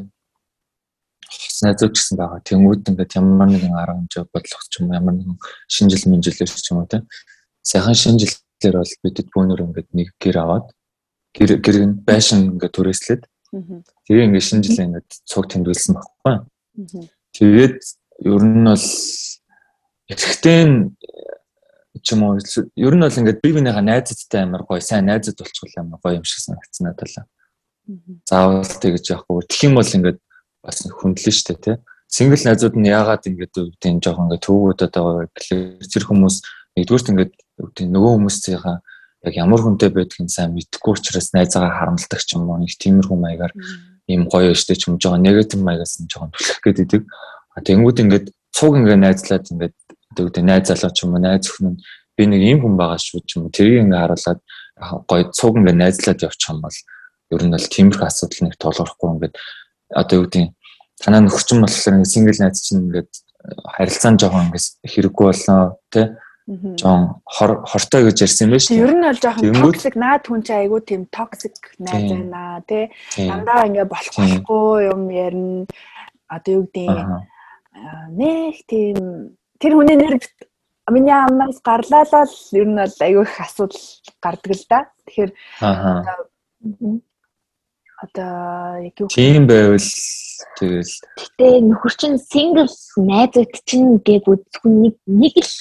хос 1.59 1.59
найзууд 1.65 1.95
гэсэн 1.97 2.17
байгаа. 2.21 2.41
Тэнгүүд 2.45 2.89
ингээд 2.91 3.17
ямар 3.17 3.49
нэгэн 3.49 3.75
арга 3.81 3.97
хэмжээ 3.97 4.25
бодлого 4.29 4.65
ч 4.69 4.75
юм 4.81 4.93
ямар 4.93 5.15
нэгэн 5.17 5.39
шинжил 5.73 6.05
мэнжилэр 6.11 6.51
ч 6.53 6.67
юм 6.69 6.85
уу 6.85 6.91
тийм. 6.91 7.05
Сайхан 7.65 7.97
шинжилгээр 7.97 8.77
бол 8.77 8.95
бидэд 9.03 9.29
бүүнөр 9.33 9.61
ингээд 9.67 9.89
нэг 9.97 10.09
гэр 10.21 10.37
аваад 10.45 10.67
гэр 11.37 11.51
гэр 11.65 11.77
байшин 12.09 12.59
ингээд 12.59 12.75
түрээслээд 12.77 13.23
тэгээ 13.53 14.27
ингээд 14.29 14.49
шинжилээ 14.49 14.87
ингээд 14.87 15.11
цуг 15.25 15.49
тэмдэглэсэн 15.49 15.95
баггүй. 15.97 16.37
Тэгээд 17.33 17.77
ер 18.29 18.43
нь 18.45 18.67
бол 18.69 18.87
эхтэй 20.09 20.61
ч 22.03 22.07
юм 22.13 22.23
уу 22.25 22.39
ер 22.39 22.95
нь 22.95 23.05
бол 23.05 23.19
ингээд 23.19 23.43
би 23.43 23.51
бинийхээ 23.57 23.85
найзтай 23.85 24.43
амар 24.45 24.63
гоё 24.69 24.81
сайн 24.81 25.09
найзад 25.09 25.41
болчихвол 25.41 25.77
амар 25.81 26.01
гоё 26.03 26.21
юм 26.21 26.25
шиг 26.29 26.45
санагдсан 26.45 26.85
надад. 26.87 27.27
Заавал 28.29 28.65
тэгж 28.65 29.05
яахгүй. 29.17 29.49
Тэгэх 29.49 29.65
юм 29.65 29.75
бол 29.81 29.95
ингээд 29.97 30.19
бас 30.63 30.79
хөндлөн 30.85 31.35
штэ 31.35 31.57
тий. 31.57 31.77
Сингл 32.09 32.41
найзууд 32.41 32.77
нь 32.77 32.89
яагаад 32.89 33.25
ингэж 33.29 33.53
үүдийн 33.57 34.01
жоохон 34.01 34.33
ингэ 34.33 34.45
төвгүүдэд 34.45 34.93
байгаа 34.93 35.15
вэ 35.19 35.27
гэхэлэр 35.33 35.89
зэрэг 35.89 36.09
хүмүүс 36.09 36.37
нэгдүгээрт 36.77 37.11
ингэ 37.13 37.25
үүдийн 37.61 37.91
нөгөө 37.93 38.13
хүмүүсийнхаа 38.17 38.77
яг 39.25 39.35
ямар 39.35 39.61
хүнтэй 39.63 39.91
байдгийг 39.91 40.31
сайн 40.31 40.55
мэдгүй 40.55 40.93
учраас 40.95 41.35
найзаагаа 41.35 41.75
харамлдаг 41.75 42.21
ч 42.23 42.39
юм 42.39 42.47
уу 42.47 42.59
нэг 42.63 42.73
тиймэрхүү 42.79 43.19
маягаар 43.19 43.53
ийм 44.07 44.31
гоё 44.31 44.55
штэ 44.55 44.79
ч 44.79 44.89
юм 44.89 44.99
жоохон 45.03 45.23
негатив 45.27 45.61
маягаас 45.61 45.99
нь 45.99 46.07
жоохон 46.07 46.31
түлхэх 46.33 46.63
гэдэг. 46.63 47.03
А 47.55 47.61
тэнгууд 47.61 47.99
ингэ 47.99 48.19
цуг 48.55 48.79
ингэ 48.79 48.97
найзлаад 48.97 49.45
ингэ 49.51 49.75
үүдийн 50.17 50.47
найз 50.47 50.71
залуу 50.71 50.93
ч 50.95 51.05
юм 51.05 51.19
уу 51.19 51.23
найз 51.23 51.51
өхнө 51.51 51.77
би 52.17 52.23
нэг 52.27 52.43
ийм 52.43 52.59
хүн 52.63 52.75
байгаа 52.79 52.99
шүү 52.99 53.27
ч 53.27 53.37
юм 53.37 53.47
уу 53.47 53.55
тэрийг 53.55 53.85
ингэ 53.85 53.99
харуулад 53.99 54.41
гоё 55.11 55.25
цуг 55.35 55.55
ингэ 55.59 55.75
найзлаад 55.75 56.23
явчих 56.23 56.51
юм 56.51 56.63
бол 56.63 56.79
ер 57.35 57.43
нь 57.43 57.53
бол 57.53 57.67
тиймэрхүү 57.75 58.07
асуудал 58.07 58.41
нэг 58.47 58.55
тулгархгүй 58.57 59.09
ингээд 59.13 59.35
одоо 59.93 60.17
юу 60.19 60.25
гэдэг 60.31 60.47
танаа 61.03 61.21
нөхчин 61.27 61.61
болохоор 61.63 61.95
ингээд 61.99 62.15
сингл 62.15 62.39
найз 62.41 62.59
чинь 62.63 62.83
ингээд 62.87 63.11
харилцаан 63.77 64.17
жоохон 64.19 64.47
ингээд 64.49 64.67
хэрэггүй 64.89 65.25
болноо 65.27 65.77
тий 65.93 66.07
жоон 66.49 67.21
хортой 67.29 68.09
гэж 68.09 68.25
ярьсан 68.25 68.57
шүү 68.57 68.73
дээ. 68.73 68.81
Ер 68.81 68.93
нь 68.97 69.05
бол 69.05 69.21
жоохон 69.21 69.53
токсик 69.61 69.97
наад 70.01 70.25
хүн 70.25 70.41
чинь 70.41 70.61
айгүй 70.65 70.81
тийм 70.81 71.03
токсик 71.13 71.77
найз 71.77 72.09
байна 72.09 72.65
тий. 72.65 72.89
Дандаа 73.21 73.69
ингээд 73.69 73.93
болох 73.93 74.15
болохгүй 74.17 74.89
юм 74.89 75.03
ярина. 75.13 75.67
Одоо 76.33 76.53
юу 76.57 76.65
гэдэг 76.73 76.89
нэг 78.17 78.55
тийм 78.65 78.97
тэр 79.61 79.73
хүний 79.77 79.97
нэр 80.01 80.17
миний 80.89 81.13
амнаас 81.13 81.61
гарлаа 81.61 82.09
л 82.09 82.37
ер 82.57 82.65
нь 82.65 82.81
бол 82.81 82.97
айгүй 83.05 83.25
их 83.29 83.41
асуудал 83.45 83.85
гардаг 84.25 84.53
л 84.57 84.65
да. 84.73 84.81
Тэгэхээр 85.05 85.33
одоо 88.01 88.33
яг 88.89 88.95
юу 88.97 89.09
тийм 89.13 89.45
байвал 89.45 89.85
тэгэл 90.57 90.95
гэтээ 91.19 91.55
нөхөр 91.67 91.95
чинь 91.99 92.17
single 92.17 92.71
найзууд 92.97 93.53
чинь 93.67 93.99
гээг 94.01 94.25
үзэх 94.31 94.65
нэг 94.65 94.97
нэг 95.05 95.35
л 95.35 95.55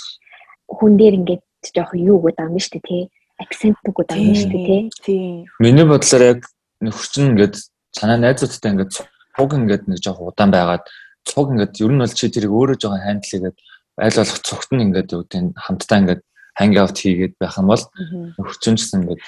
хүн 0.68 0.98
дээр 1.00 1.16
ингээд 1.24 1.44
жоох 1.74 1.96
юу 1.96 2.20
гэдэг 2.22 2.46
юм 2.48 2.60
шүү 2.60 2.74
дээ 2.78 2.86
тий. 2.88 3.04
Акцент 3.40 3.78
гэдэг 3.82 4.18
юм 4.18 4.36
шүү 4.36 4.52
дээ 4.52 4.82
тий. 5.02 5.46
миний 5.60 5.88
бодлоор 5.88 6.24
яг 6.24 6.40
нөхөр 6.84 7.08
чинь 7.10 7.30
ингээд 7.34 7.56
санаа 7.96 8.18
найзуудтай 8.22 8.72
ингээд 8.72 8.92
цуг 8.94 9.52
ингээд 9.54 9.84
нэг 9.88 10.00
жоох 10.04 10.22
удаан 10.22 10.52
байгаад 10.52 10.86
цуг 11.26 11.52
ингээд 11.56 11.82
ер 11.82 11.92
нь 11.92 12.02
бол 12.02 12.14
чи 12.14 12.30
тэрийг 12.30 12.54
өөрөө 12.54 12.78
жоохон 12.78 13.06
хандлигээд 13.06 13.58
айл 13.98 14.18
болох 14.22 14.40
цогт 14.46 14.70
нь 14.72 14.84
ингээд 14.86 15.14
юу 15.14 15.24
гэдэг 15.26 15.58
хамтдаа 15.58 15.98
ингээд 16.02 16.22
аут 16.82 16.98
хийгээд 16.98 17.34
байх 17.42 17.58
юм 17.58 17.68
бол 17.70 17.84
нөхөр 18.38 18.58
чинь 18.62 18.78
гэсэн 18.78 19.02
ингээд 19.02 19.22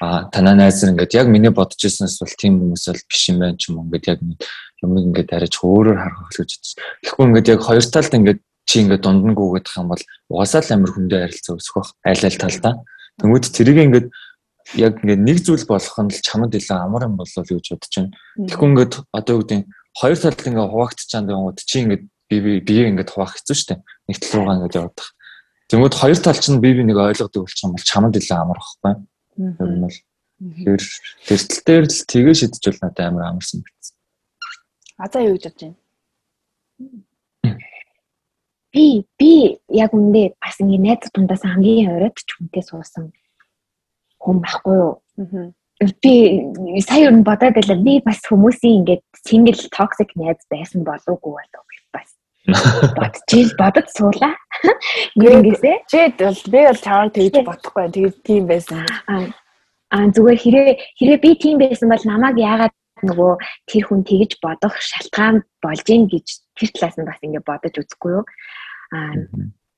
а 0.00 0.28
танаа 0.28 0.54
найз 0.54 0.82
ингээд 0.84 1.14
яг 1.14 1.26
миний 1.28 1.50
бодож 1.50 1.80
ирсэнээс 1.80 2.20
бол 2.20 2.34
тийм 2.36 2.60
хүмүүс 2.60 2.84
бол 2.90 3.02
биш 3.08 3.22
юм 3.30 3.38
байна 3.40 3.56
ч 3.56 3.70
юм 3.70 3.78
уу. 3.80 3.86
Ингээд 3.88 4.06
яг 4.12 4.20
юм 4.82 4.92
ингээд 4.92 5.30
арайч 5.32 5.54
өөрөөр 5.56 5.98
харах 5.98 6.30
гэж 6.36 6.50
бодсон. 6.52 6.78
Тэгэхгүй 7.00 7.24
ингээд 7.26 7.48
яг 7.48 7.60
хоёр 7.64 7.84
талд 7.86 8.12
ингээд 8.12 8.40
чи 8.66 8.82
ингээд 8.82 9.02
дундангүү 9.06 9.48
гэдэг 9.62 9.74
юм 9.78 9.88
бол 9.94 10.02
угаасаа 10.28 10.60
л 10.66 10.74
амар 10.74 10.90
хүндээ 10.90 11.20
харилцаа 11.22 11.54
өсөх 11.54 11.74
бах 11.78 11.90
айл 12.02 12.22
айл 12.26 12.38
талдаа. 12.42 12.74
Тэнгүүд 13.22 13.46
тэрийг 13.54 13.78
ингээд 13.86 14.06
яг 14.74 14.94
ингээд 15.06 15.22
нэг 15.22 15.38
зүйл 15.46 15.64
болох 15.70 15.96
нь 16.02 16.10
л 16.10 16.24
чамд 16.26 16.50
илүү 16.50 16.74
амар 16.74 17.06
юм 17.06 17.14
болов 17.14 17.46
уу 17.46 17.46
гэж 17.46 17.66
бодож 17.70 17.94
байна. 17.94 18.10
Тэгэхгүй 18.42 18.68
ингээд 18.74 18.94
одоо 19.14 19.32
юу 19.38 19.42
гэдэг 19.46 19.62
хоёр 19.94 20.18
талд 20.18 20.40
ингээд 20.42 20.72
хуваагдчихсан 20.74 21.24
гэнүүд 21.30 21.58
чи 21.62 21.76
ингээд 21.86 22.04
би 22.26 22.36
би 22.42 22.52
бие 22.60 22.84
ингээд 22.90 23.14
хуваах 23.14 23.38
хэцүү 23.38 23.54
шүү 23.54 23.68
дээ. 23.70 23.80
Нэг 24.10 24.16
тал 24.18 24.34
руугаа 24.34 24.56
ингээд 24.58 24.78
явах. 24.82 25.08
Тэнгүүд 25.70 25.94
хоёр 25.94 26.18
тал 26.18 26.38
чинь 26.42 26.58
би 26.58 26.70
би 26.74 26.82
нэг 26.82 26.98
ойлгодог 26.98 27.46
болчих 27.46 27.62
юм 27.62 27.74
бол 27.78 27.86
чамд 27.86 28.18
илүү 28.18 28.34
амар 28.34 28.58
байхгүй. 28.58 28.94
Ер 29.38 29.70
нь 29.70 29.82
бол 29.86 29.98
тэгэхээр 30.42 30.82
тэртэл 31.30 31.62
дээр 31.62 31.84
л 31.86 32.02
тгээ 32.10 32.34
шидэж 32.34 32.62
бол 32.66 32.82
надад 32.82 33.06
амар 33.06 33.24
амарсан 33.30 33.62
байсан. 33.62 33.94
А 34.98 35.06
за 35.06 35.22
юу 35.22 35.38
гэж 35.38 35.44
бодож 35.46 35.62
байна? 35.62 35.78
Би 38.76 39.08
би 39.16 39.56
яг 39.72 39.96
үндэ 39.96 40.36
бас 40.36 40.60
ингэ 40.60 40.78
найз 40.84 41.08
тундаас 41.08 41.40
хамгийн 41.48 41.96
оройд 41.96 42.20
ч 42.20 42.28
хүнтэй 42.36 42.60
суусан 42.60 43.08
хүн 44.20 44.44
байхгүй 44.44 44.76
юу? 44.76 44.92
Би 46.04 46.12
сая 46.84 47.08
юу 47.08 47.24
бодоод 47.24 47.56
байлаа. 47.56 47.80
Би 47.80 48.04
бас 48.04 48.20
хүмүүсийн 48.28 48.84
ингээд 48.84 49.02
single 49.24 49.56
toxic 49.72 50.12
найз 50.20 50.44
байсан 50.52 50.84
болов 50.84 51.16
уу 51.24 51.40
болов 51.40 51.64
бас 51.96 52.12
бодчихил 53.00 53.52
бодож 53.58 53.88
суулаа. 53.96 54.34
Гүрэнгээсээ. 55.16 55.76
Чи 55.90 55.98
бол 56.20 56.40
би 56.52 56.60
бол 56.68 56.80
чамаар 56.84 57.10
тэгж 57.16 57.34
бодохгүй. 57.48 57.84
Тэгээд 57.92 58.16
тийм 58.28 58.44
байсан. 58.46 58.84
Аа 59.88 60.04
зүгээр 60.12 60.38
хэрэг 60.40 60.68
хэрэг 61.00 61.20
би 61.24 61.30
тийм 61.40 61.56
байсан 61.64 61.88
бол 61.88 62.04
намайг 62.04 62.36
яагаад 62.36 62.74
нөгөө 63.04 63.32
тэр 63.68 63.84
хүн 63.88 64.02
тэгж 64.08 64.40
бодох 64.40 64.74
шалтгаан 64.80 65.44
болж 65.60 65.86
ийн 65.90 66.08
гэж 66.08 66.26
тэр 66.56 66.70
талаас 66.72 66.96
нь 66.96 67.08
бас 67.08 67.20
ингэ 67.20 67.44
бодож 67.44 67.74
үзэхгүй 67.76 68.12
юу. 68.20 68.24
Аа 68.92 69.14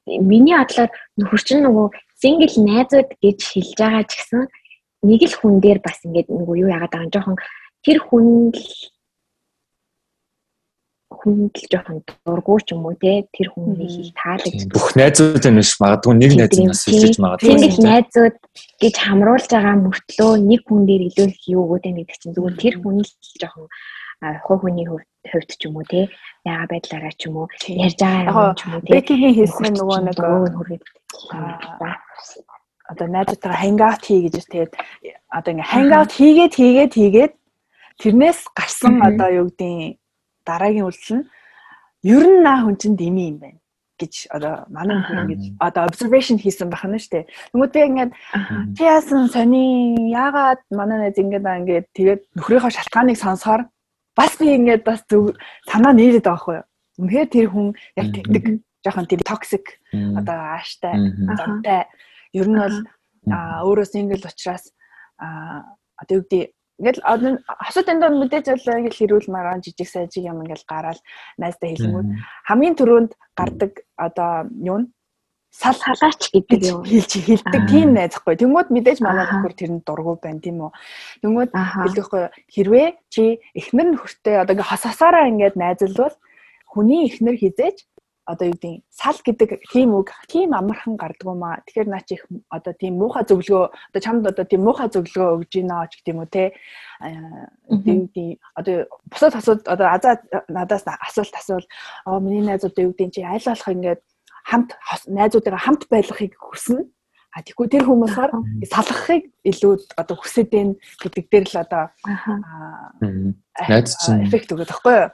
миний 0.09 0.57
бодлоор 0.57 0.91
нөхөр 1.21 1.43
чинь 1.45 1.65
нөгөө 1.65 1.87
single 2.17 2.57
найзууд 2.65 3.11
гэж 3.21 3.39
хэлж 3.45 3.73
байгаа 3.77 4.05
ч 4.09 4.13
гэсэн 4.17 4.43
нэг 5.05 5.21
л 5.29 5.37
хүн 5.37 5.61
дээр 5.61 5.81
бас 5.85 6.01
ингэ 6.05 6.33
нөгөө 6.33 6.57
юу 6.65 6.71
яагаад 6.73 6.93
байгаа 6.93 7.13
жоохон 7.13 7.37
тэр 7.85 7.99
хүн 8.03 8.53
хүнд 11.19 11.53
л 11.57 11.67
жоохон 11.73 11.99
дургуй 12.25 12.61
ч 12.63 12.73
юм 12.73 12.87
уу 12.87 12.95
те? 12.95 13.27
Тэр 13.35 13.51
хүнийг 13.51 13.91
их 13.91 14.15
таалагддаг. 14.15 14.71
Бүх 14.71 14.89
найзууд 14.95 15.45
энэ 15.45 15.61
биш 15.61 15.73
магадгүй 15.83 16.15
нэг 16.15 16.33
найз 16.39 16.59
нас 16.63 16.83
хэлж 16.87 17.17
магадгүй. 17.19 17.49
Тэнгэл 17.49 17.81
найзууд 17.83 18.37
гэж 18.79 18.95
хамруулж 19.03 19.49
байгаа 19.51 19.77
мөртлөө 19.83 20.33
нэг 20.47 20.61
хүн 20.69 20.83
дээр 20.87 21.03
илүү 21.11 21.27
их 21.33 21.43
юу 21.51 21.61
өгөөд 21.67 21.85
байдаг 21.91 22.19
чинь 22.23 22.35
зүгээр 22.37 22.57
тэр 22.63 22.75
хүн 22.79 22.97
л 23.03 23.11
жоохон 23.41 23.67
хуу 24.47 24.57
хүний 24.63 24.87
хувьд 24.87 25.09
ч 25.27 25.67
юм 25.67 25.77
уу 25.77 25.87
те 25.89 26.09
яга 26.45 26.67
байдлаараа 26.71 27.13
ч 27.19 27.27
юм 27.29 27.37
уу 27.43 27.49
ярьж 27.69 27.99
байгаа 27.99 28.49
юм 28.49 28.55
ч 28.55 28.61
юм 28.67 28.73
уу 28.75 28.83
те. 28.83 28.91
Бекигийн 28.95 29.35
хэлсэн 29.35 29.73
нөгөө 29.75 29.99
нэг 30.07 30.19
одоо 32.89 33.07
найзтайгаа 33.07 33.61
хангаут 33.61 34.03
хий 34.05 34.21
гэж 34.25 34.35
тэгээд 34.49 34.73
одоо 35.29 35.51
ингээ 35.53 35.73
хангаут 35.73 36.13
хийгээд 36.17 36.55
хийгээд 36.57 36.93
хийгээд 36.97 37.33
тэрнээс 38.01 38.41
гарсан 38.57 38.95
одоо 39.05 39.29
юу 39.29 39.49
гэдэг 39.53 40.01
дараагийн 40.49 40.89
үйлдэл 40.89 41.17
нь 41.21 41.27
ер 42.15 42.25
нь 42.25 42.41
наа 42.47 42.65
хүн 42.65 42.77
чинь 42.81 42.97
дими 42.97 43.29
юм 43.29 43.39
байна. 43.43 43.61
гэж 43.99 44.31
одоо 44.31 44.65
манай 44.71 45.03
хүн 45.03 45.27
ингэж 45.27 45.43
одоо 45.59 45.83
observation 45.91 46.39
хийсэн 46.39 46.71
байх 46.71 46.87
нь 46.87 46.97
шүү 47.03 47.13
дээ. 47.13 47.27
Би 47.75 47.81
ингээд 47.83 48.11
чи 48.79 48.83
яасан 48.87 49.27
сони 49.29 49.65
яагаад 50.15 50.63
манай 50.71 50.99
найз 51.03 51.19
ингээд 51.19 51.45
ингээд 51.45 51.87
тэгээд 51.99 52.21
нөхрийнхөө 52.39 52.73
шалтгааныг 52.73 53.19
сонсохоор 53.19 53.63
бас 54.19 54.35
би 54.41 54.51
ингээд 54.59 54.83
бас 54.83 55.01
зөв 55.07 55.39
санаа 55.71 55.95
нээрэд 55.95 56.27
байгаа 56.27 56.35
байхгүй 56.35 56.57
юу. 56.59 56.67
Үнэхээр 56.99 57.29
тэр 57.31 57.47
хүн 57.55 57.69
яг 57.95 58.07
тэгдэг 58.11 58.45
жоохон 58.83 59.07
тийм 59.07 59.23
токсик 59.23 59.67
одоо 59.95 60.39
ааштай 60.59 60.95
замтай 61.39 61.87
ер 62.35 62.49
нь 62.51 62.59
бол 62.59 62.77
өөрөө 63.63 63.87
сингл 63.87 64.27
учраас 64.27 64.75
одоо 65.19 66.15
юу 66.19 66.27
гэдэг 66.27 66.51
Ингээл 66.79 67.03
асуудал 67.59 67.91
энэ 67.91 68.03
доо 68.07 68.11
мэдээж 68.15 68.47
бол 68.55 68.79
ингээл 68.79 68.99
хэрүүл 69.03 69.35
маргаан 69.35 69.63
жижиг 69.67 69.91
сайжиг 69.91 70.31
юм 70.31 70.47
ингээл 70.47 70.63
гараад 70.63 71.03
найзтай 71.35 71.75
хэлэнгүүт 71.75 72.09
хамгийн 72.47 72.79
түрүүнд 72.79 73.13
гардаг 73.35 73.83
одоо 73.99 74.47
юу 74.63 74.79
нь 74.79 74.87
сал 75.59 75.75
халаач 75.75 76.31
гэдэг 76.31 76.61
юм 76.71 76.81
хэлж 76.87 77.13
хэлдэг 77.19 77.63
тийм 77.67 77.89
найзахгүй. 77.99 78.39
Тэнгүүд 78.39 78.69
мэдээж 78.71 78.99
манай 79.03 79.27
нөхөр 79.27 79.55
тэрэнд 79.59 79.83
дургу 79.83 80.15
байна 80.23 80.39
тийм 80.39 80.63
үү. 80.63 80.71
Тэнгүүд 81.27 81.51
хэлэхгүй 81.51 82.23
хэрвээ 82.55 82.89
чи 83.11 83.43
эхнэр 83.59 83.99
нөхөртэй 83.99 84.39
одоо 84.39 84.55
ингээ 84.55 84.71
хасасаараа 84.71 85.27
ингээд 85.27 85.59
найзалвал 85.59 86.15
хүний 86.71 87.11
эхнэр 87.11 87.35
хизээж 87.43 87.91
одоо 88.29 88.53
юу 88.53 88.57
гэдэг 88.61 88.85
сал 88.93 89.19
гэдэг 89.25 89.49
тийм 89.73 89.97
үг 89.97 90.13
тийм 90.29 90.53
амархан 90.53 91.01
гардггүй 91.01 91.35
маа. 91.35 91.65
Тэгэхээр 91.65 91.89
наа 91.89 92.05
чи 92.05 92.21
их 92.21 92.29
одоо 92.53 92.73
тийм 92.77 93.01
муухай 93.01 93.25
зөвлөгөө 93.25 93.65
одоо 93.73 94.01
чамд 94.05 94.29
одоо 94.29 94.45
тийм 94.45 94.63
муухай 94.69 94.93
зөвлөгөө 94.93 95.29
өгж 95.43 95.49
гинэ 95.49 95.89
ч 95.89 95.93
гэдэг 95.97 96.13
юм 96.13 96.21
уу 96.21 96.29
те. 96.29 96.53
Тийм 97.83 98.01
тийм 98.13 98.37
одоо 98.53 98.85
бусад 99.09 99.33
асууд 99.33 99.65
одоо 99.65 99.89
азаа 99.89 100.21
надаас 100.53 100.85
асуулт 100.85 101.35
асуул. 101.41 101.67
Аа 102.05 102.21
миний 102.21 102.45
найзууд 102.45 102.77
юу 102.77 102.93
гэдэг 102.93 103.17
чи 103.17 103.25
аль 103.25 103.41
болох 103.41 103.69
ингээд 103.73 104.01
хамт 104.45 104.77
найзуудаараа 105.07 105.63
хамт 105.63 105.89
байлгахыг 105.89 106.35
хүснэ. 106.39 106.87
А 107.35 107.45
тэгвэл 107.45 107.69
тэр 107.71 107.85
хүмүүсээр 107.85 108.33
салгахыг 108.67 109.31
илүү 109.45 109.73
одоо 110.01 110.17
хүсэж 110.17 110.47
байна 110.49 110.75
гэдэг 111.03 111.25
дээр 111.29 111.47
л 111.53 111.57
одоо 111.61 111.85
найз 113.69 113.95
чинь 114.01 114.25
эффект 114.25 114.51
өгöd 114.53 114.73
байхгүй 114.73 114.97
юу? 114.97 115.11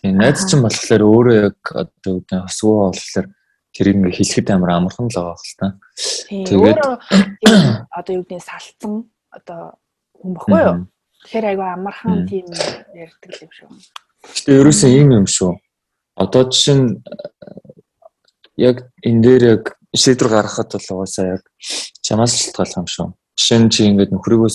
Тийм 0.00 0.16
найз 0.22 0.46
чинь 0.46 0.62
болохоор 0.62 1.02
өөрөө 1.02 1.36
яг 1.50 1.58
одоо 1.66 2.12
үүдээ 2.22 2.40
хосгоо 2.46 2.94
болохоор 2.94 3.26
тэр 3.74 3.86
ингээ 3.92 4.16
хэлэхэд 4.16 4.48
амар 4.54 4.70
амархан 4.78 5.10
л 5.10 5.18
байгаа 5.18 5.36
хэл 5.36 5.58
та. 5.58 5.68
Тэгээд 6.30 6.80
одоо 7.98 8.12
юу 8.14 8.24
гэдэг 8.24 8.46
салцсан 8.46 9.10
одоо 9.28 9.76
хүн 10.14 10.32
баггүй 10.38 10.60
юу? 10.62 10.76
Тэгэхээр 11.26 11.46
айгаа 11.50 11.70
амархан 11.74 12.24
тийм 12.30 12.46
ярьдаг 12.94 13.32
юм 13.42 13.50
шүү. 13.50 13.68
Гэтэ 14.30 14.50
ерөөсөө 14.62 14.90
ийм 14.94 15.10
юм 15.10 15.26
шүү. 15.26 15.58
Одоо 16.16 16.48
жишээ 16.48 16.76
нь 16.80 16.88
яг 18.56 18.76
энэ 19.04 19.22
дээр 19.22 19.42
яг 19.44 19.62
шийдвэр 19.94 20.30
гаргахад 20.32 20.72
бол 20.72 20.88
угаасаа 21.00 21.40
яг 21.40 21.42
чамаас 22.02 22.32
шалтгаалх 22.36 22.76
юм 22.76 22.88
шүү. 22.88 23.08
Жишээ 23.36 23.58
нь 23.60 23.70
чи 23.72 23.80
ингээд 23.88 24.12
нөхрийгөө 24.12 24.50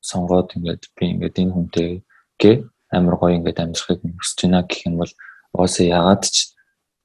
сонгоод 0.00 0.48
ингээд 0.56 0.82
би 0.96 1.04
ингээд 1.12 1.40
энэ 1.42 1.54
хүнтэй 1.54 1.90
гээ 2.40 2.54
амар 2.94 3.16
гоё 3.18 3.36
ингээд 3.38 3.62
амьдрахыг 3.62 4.00
хүсэж 4.02 4.38
байна 4.46 4.62
гэх 4.66 4.86
юм 4.86 4.96
бол 5.02 5.12
уусаа 5.54 5.86
ягаад 5.86 6.24
ч 6.26 6.54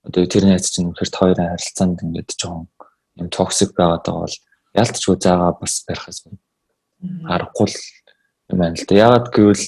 одоо 0.05 0.25
тэр 0.25 0.45
найз 0.45 0.69
чинь 0.69 0.89
үнэхээр 0.89 1.11
хоёрын 1.11 1.51
харилцаанд 1.53 1.99
ингээд 2.05 2.29
жоохон 2.37 2.69
юм 3.19 3.27
токсик 3.29 3.73
байгаад 3.73 4.05
байгаа 4.05 4.23
бол 4.25 4.37
ялтчгүй 4.77 5.15
заагаа 5.17 5.51
бас 5.59 5.73
барихаас 5.87 6.19
аргагүй 7.25 7.69
юм 8.49 8.57
байна 8.61 8.77
л 8.77 8.85
да. 8.85 8.93
Ягаад 8.95 9.27
гэвэл 9.33 9.65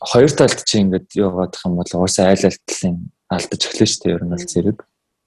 хоёр 0.00 0.30
талд 0.32 0.60
чи 0.64 0.76
ингээд 0.80 1.08
яваадах 1.16 1.62
юм 1.68 1.74
бол 1.76 1.92
уусаа 2.00 2.32
айл 2.32 2.48
алтлын 2.48 3.12
алдаж 3.28 3.60
эхлэв 3.66 3.88
шүү 3.88 4.00
дээ 4.02 4.14
ер 4.16 4.24
нь 4.24 4.32
бол 4.32 4.46
зэрэг. 4.46 4.78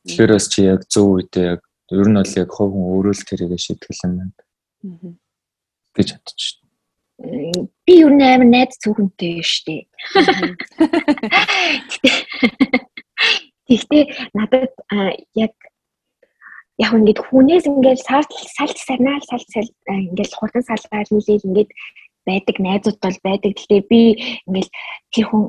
Тэгэхээр 0.08 0.32
бас 0.36 0.46
чи 0.48 0.60
яг 0.64 0.82
зөв 0.88 1.08
үедээ 1.20 1.46
яг 1.58 1.62
ер 1.92 2.08
нь 2.08 2.20
бол 2.20 2.34
яг 2.40 2.50
хувь 2.54 2.74
хүн 2.74 2.90
өөрөө 2.94 3.14
л 3.18 3.28
тэрийг 3.28 3.60
шийтгэл 3.60 4.04
юм 4.06 4.14
байна. 4.20 4.36
гэж 5.96 6.10
бодчих 6.16 6.60
би 7.20 7.94
юу 8.00 8.12
нээр 8.16 8.48
найз 8.48 8.80
цүхэнтэй 8.80 9.44
штэ. 9.44 9.84
Гэхдээ 13.68 14.04
надад 14.34 14.72
яг 15.36 15.54
яг 16.80 16.92
ингээд 16.96 17.20
хүнээс 17.20 17.68
ингээд 17.68 18.00
салт 18.00 18.32
салт 18.56 18.78
санаал 18.80 19.24
салт 19.28 19.48
салт 19.52 19.76
ингээд 19.84 20.32
хурдан 20.32 20.64
салгаар 20.64 21.08
нийлээл 21.12 21.48
ингээд 21.52 21.72
байдаг 22.30 22.56
найзууд 22.62 22.98
бол 23.02 23.18
байдаг. 23.26 23.52
Гэхдээ 23.58 23.82
би 23.90 24.02
ингээл 24.46 24.72
тэр 25.14 25.26
хүн 25.30 25.44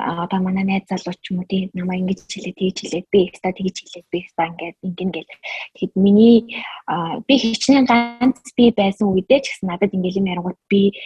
одоо 0.00 0.38
манай 0.40 0.64
найз 0.64 0.88
залуу 0.88 1.14
ч 1.20 1.30
юм 1.30 1.44
уу 1.44 1.50
тийм 1.52 1.68
намайг 1.76 2.00
ингэж 2.00 2.20
хэлээ 2.24 2.56
тэгж 2.56 2.76
хэлээ 2.80 3.04
би 3.12 3.18
ихта 3.28 3.52
тэгж 3.52 3.76
хэлээ 3.84 4.04
би 4.12 4.18
ихта 4.24 4.42
ингээд 4.48 4.76
ингэн 4.86 5.10
гэл. 5.12 5.32
Тэгэхэд 5.76 5.92
миний 6.00 6.38
би 7.28 7.34
хичнээн 7.36 7.86
ганц 7.86 8.40
би 8.56 8.64
байсан 8.72 9.12
үедээ 9.12 9.40
ч 9.44 9.46
гэсэн 9.52 9.68
надад 9.68 9.92
ингээл 9.92 10.20
юм 10.24 10.30
ярангууд 10.32 10.60
би 10.72 10.96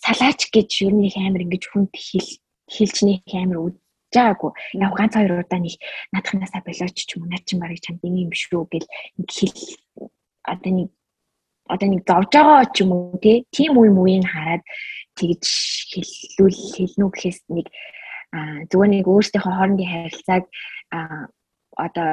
салаач 0.00 0.40
гэж 0.50 0.70
ер 0.88 0.94
нь 0.96 1.06
их 1.06 1.16
амар 1.20 1.44
ингэж 1.44 1.64
хүнд 1.68 1.92
хэл 1.92 2.30
хэлж 2.72 2.96
нэг 3.06 3.22
амар 3.36 3.76
жаагүй 4.12 4.50
яг 4.76 4.92
ганц 4.98 5.14
хоёр 5.16 5.40
удаа 5.40 5.60
нэг 5.60 5.76
наадхнасаа 6.12 6.62
болооч 6.66 6.96
ч 6.96 7.16
юм 7.16 7.24
уу 7.24 7.30
наа 7.30 7.40
чи 7.46 7.56
барыг 7.56 7.80
чамд 7.80 8.02
ийм 8.04 8.28
биш 8.32 8.50
үү 8.52 8.66
гэл 8.72 8.88
хэл 9.30 9.56
одоо 10.52 10.72
нэг 10.72 10.88
одоо 11.68 11.88
нэг 11.88 12.02
зовж 12.08 12.30
байгаа 12.32 12.64
ч 12.74 12.82
юм 12.82 12.90
уу 12.92 13.18
тийм 13.22 13.72
үе 13.78 13.90
мууийг 13.92 14.26
хараад 14.26 14.62
тэгж 15.18 15.44
хэллүүл 15.92 16.58
хэлнүү 16.74 17.10
гэхээс 17.12 17.40
нэг 17.52 17.66
зүгээр 18.70 18.90
нэг 18.92 19.06
өөрсдийнхөө 19.06 19.52
хоорондын 19.52 19.92
харилцааг 19.92 20.44
одоо 21.76 22.10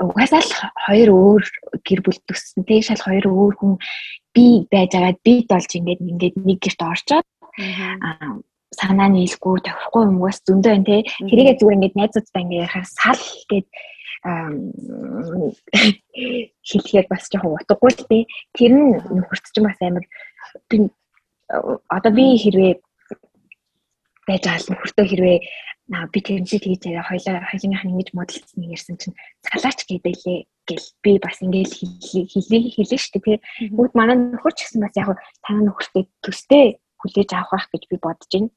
угаасаа 0.00 0.42
л 0.44 0.52
хоёр 0.86 1.08
өөр 1.10 1.44
гэр 1.84 2.00
бүл 2.04 2.20
төссөн. 2.28 2.64
Тэг 2.68 2.84
шал 2.84 3.00
хоёр 3.00 3.26
өөр 3.28 3.54
хүн 3.58 3.72
би 4.34 4.64
байж 4.68 4.92
агаад 4.94 5.18
бид 5.24 5.48
болж 5.48 5.70
ингээд 5.72 6.00
ингээд 6.00 6.36
нэг 6.40 6.58
гэрт 6.60 6.80
орчоод 6.84 7.26
санаа 8.74 9.08
нийлэхгүй 9.08 9.62
тохирохгүй 9.64 10.02
юм 10.10 10.18
уус 10.20 10.38
зөндөө 10.42 10.72
байна 10.72 10.88
те 10.88 10.96
тэрийгээ 11.30 11.58
зүгээр 11.58 11.76
ингээд 11.78 11.98
найзуудтай 11.98 12.42
ингээд 12.42 12.62
ярахаар 12.66 12.88
сал 12.90 13.22
гэд 13.50 13.66
хэлэхээр 16.64 17.06
бас 17.12 17.28
жоохон 17.28 17.56
утгагүй 17.60 17.92
л 17.92 18.08
дээ. 18.08 18.24
Тэр 18.56 18.72
нь 18.72 18.96
нөхөрт 19.20 19.44
ч 19.52 19.56
бас 19.60 19.78
амар 19.84 20.04
одоо 21.92 22.12
би 22.12 22.24
хэрвээ 22.40 22.72
байж 24.26 24.42
байгаа 24.48 24.72
нөхөртөө 24.72 25.06
хэрвээ 25.08 25.38
би 26.12 26.18
тэрнээ 26.24 26.60
тэгж 26.64 26.82
яриа 26.88 27.04
хоёлаа 27.04 27.44
хоёлынх 27.52 27.84
нь 27.84 27.92
ингэж 27.92 28.08
модалцсан 28.16 28.64
ярьсан 28.64 28.96
чинь 28.96 29.18
цалаач 29.44 29.84
гэдэлээ 29.84 30.38
гэл 30.64 30.88
би 31.04 31.12
бас 31.20 31.36
ингээл 31.44 31.76
хэлээ 31.76 32.62
хэлээ 32.72 33.00
шүү 33.04 33.20
дээ. 33.20 33.44
Бүгд 33.76 33.92
манай 33.92 34.16
нөхөр 34.16 34.56
ч 34.56 34.64
гэсэн 34.64 34.80
бас 34.80 34.96
яг 34.96 35.20
танаа 35.44 35.68
нөхөртэй 35.68 36.08
төстэй 36.24 36.80
хүлээж 37.04 37.30
авах 37.36 37.68
гэж 37.68 37.82
би 37.92 37.96
бодож 38.00 38.32
байна. 38.32 38.48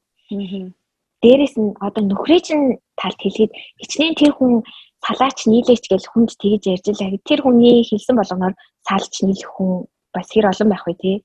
Дээрээс 1.20 1.54
нь 1.60 1.76
одоо 1.84 2.02
нөхрийн 2.08 2.44
чинь 2.46 2.66
талд 2.96 3.20
хэлэхэд 3.20 3.52
хичнээн 3.84 4.16
тэр 4.16 4.32
хүн 4.32 4.64
салаач 5.06 5.38
нийлээч 5.46 5.84
гэж 5.88 6.02
хүнд 6.10 6.30
тэгж 6.38 6.64
ярьж 6.74 6.86
илаа. 6.90 7.18
Тэр 7.24 7.40
хүний 7.42 7.84
хэлсэн 7.86 8.16
болгоноор 8.18 8.54
салж 8.86 9.12
нийлэх 9.22 9.50
хүн 9.54 9.86
бас 10.14 10.28
хэр 10.32 10.50
олон 10.50 10.68
байх 10.70 10.84
вэ 10.86 10.94
тий. 10.98 11.16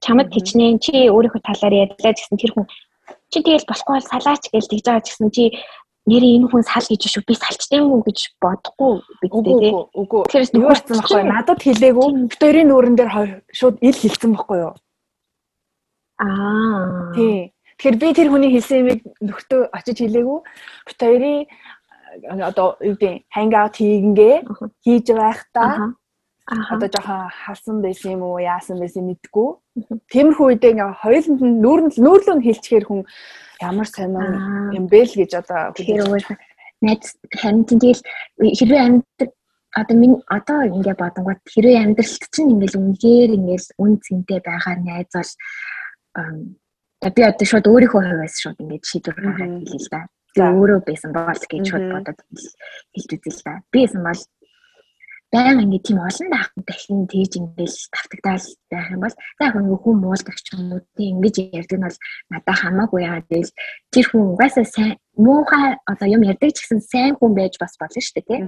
Чамд 0.00 0.32
хичнээн 0.32 0.78
чи 0.80 1.08
өөрийнхөө 1.12 1.42
талаар 1.44 1.74
ярьлаа 1.84 2.12
гэсэн 2.14 2.40
тэр 2.40 2.52
хүн 2.54 2.66
чи 3.30 3.38
тэгэл 3.42 3.68
болохгүй 3.68 3.94
бол 3.96 4.10
салаач 4.10 4.44
гэж 4.50 4.64
тэгж 4.66 4.84
байгаа 4.86 5.04
гэсэн 5.06 5.28
чи 5.30 5.44
нэрээ 6.08 6.36
энэ 6.40 6.48
хүн 6.50 6.64
сал 6.64 6.86
гэж 6.88 7.02
шүү 7.06 7.24
би 7.28 7.34
салчтай 7.36 7.78
юм 7.78 7.92
уу 7.92 8.02
гэж 8.02 8.18
бодохгүй 8.42 8.92
бидтэй 9.20 9.54
тий. 9.60 9.72
Үгүй. 9.94 10.22
Тэгэхээр 10.26 10.54
нөхөрсөн 10.56 10.96
байхгүй 10.98 11.22
надад 11.28 11.60
хэлээгүй. 11.60 12.08
Битэрийн 12.32 12.68
нүүрэн 12.72 12.96
дээр 12.96 13.12
шууд 13.52 13.76
ил 13.84 13.98
хэлсэн 14.00 14.32
байхгүй 14.34 14.58
юу? 14.64 14.74
Аа. 16.18 17.12
Тий. 17.14 17.52
Тэгэхээр 17.78 17.96
би 18.00 18.08
тэр 18.16 18.28
хүний 18.32 18.50
хэлсэн 18.56 18.80
юмыг 18.80 19.00
нөхтөө 19.20 19.60
очиж 19.76 19.96
хэлээгүй. 20.00 20.38
Битэрийн 20.88 21.40
одоо 22.50 22.76
юу 22.80 22.96
гэдэг 22.96 23.24
хангаут 23.34 23.74
хийгэнгээ 23.76 24.36
хийж 24.84 25.06
байхдаа 25.14 25.94
одоо 26.50 26.88
жоохон 26.90 27.30
хасан 27.30 27.76
байсан 27.82 28.12
юм 28.16 28.22
уу 28.26 28.38
яасан 28.38 28.78
байсан 28.82 29.06
мэдгүй. 29.06 29.48
Тиймэрхүү 30.10 30.46
үедээ 30.46 30.72
ингээ 30.74 30.98
хоёуланд 31.02 31.40
нь 31.46 31.60
нүүрэн 31.62 31.88
нүүрлөө 31.94 32.34
нь 32.36 32.46
хэлчихээр 32.46 32.84
хүн 32.86 33.00
ямар 33.62 33.86
сонир 33.86 34.34
юм 34.74 34.84
бэ 34.90 35.00
л 35.06 35.14
гэж 35.20 35.32
одоо 35.40 35.60
найз 36.82 37.06
харин 37.40 37.64
тэгэл 37.68 38.02
хэрвээ 38.58 38.82
амьд 38.88 39.06
одоо 39.76 39.96
минь 39.96 40.16
одоо 40.26 40.58
ингээ 40.66 40.96
бодонгууд 40.98 41.40
хэрвээ 41.46 41.82
амьдралт 41.84 42.24
чинь 42.34 42.52
ингээл 42.56 42.80
үнээр 42.80 43.30
ингээл 43.38 43.68
үн 43.78 43.92
цэнтэй 44.02 44.40
байгаар 44.42 44.80
найз 44.82 45.12
бол 45.14 45.32
би 47.14 47.22
одоо 47.22 47.46
шууд 47.46 47.70
өөрийнхөө 47.70 48.02
хувьас 48.02 48.34
шууд 48.42 48.58
ингээд 48.58 48.84
шийдвэр 48.90 49.16
гаргах 49.22 49.38
хэлээ 49.38 49.82
л 49.84 49.88
да 49.92 50.00
өөрөө 50.38 50.80
байсан 50.86 51.10
бол 51.16 51.42
гэж 51.50 51.66
бодоод 51.74 52.18
хэлж 52.94 53.10
үзэл 53.16 53.42
та. 53.42 53.62
Би 53.72 53.82
байсан 53.82 54.02
бол 54.06 54.20
баян 55.32 55.62
ингээд 55.62 55.86
тийм 55.86 55.98
олон 56.02 56.28
даахгүй 56.30 56.62
дахин 56.66 57.06
тэгж 57.06 57.32
ингээд 57.38 57.74
тавтагдаал 57.94 58.46
байх 58.70 58.88
юм 58.90 59.00
бол 59.02 59.14
за 59.14 59.44
яг 59.46 59.54
нэг 59.54 59.80
хүн 59.82 59.96
муулдаг 60.02 60.36
ч 60.42 60.46
юм 60.58 60.74
уу 60.74 60.82
тийм 60.98 61.22
ингэж 61.22 61.36
ярьдаг 61.54 61.78
нь 61.78 61.86
бол 61.86 61.98
надад 62.30 62.58
хамаагүй 62.58 63.00
яа 63.06 63.22
тэгэл 63.30 63.54
тэр 63.94 64.06
хүн 64.10 64.22
угаасаа 64.34 64.66
сайн 64.66 64.94
муухай 65.14 65.78
одоо 65.86 66.08
юм 66.10 66.26
ярьдаг 66.26 66.50
ч 66.50 66.58
гэсэн 66.66 66.82
сайн 66.82 67.14
хүн 67.14 67.32
байж 67.38 67.54
бас 67.62 67.78
болно 67.78 68.00
шүү 68.02 68.14
дээ 68.18 68.26
тийм 68.26 68.42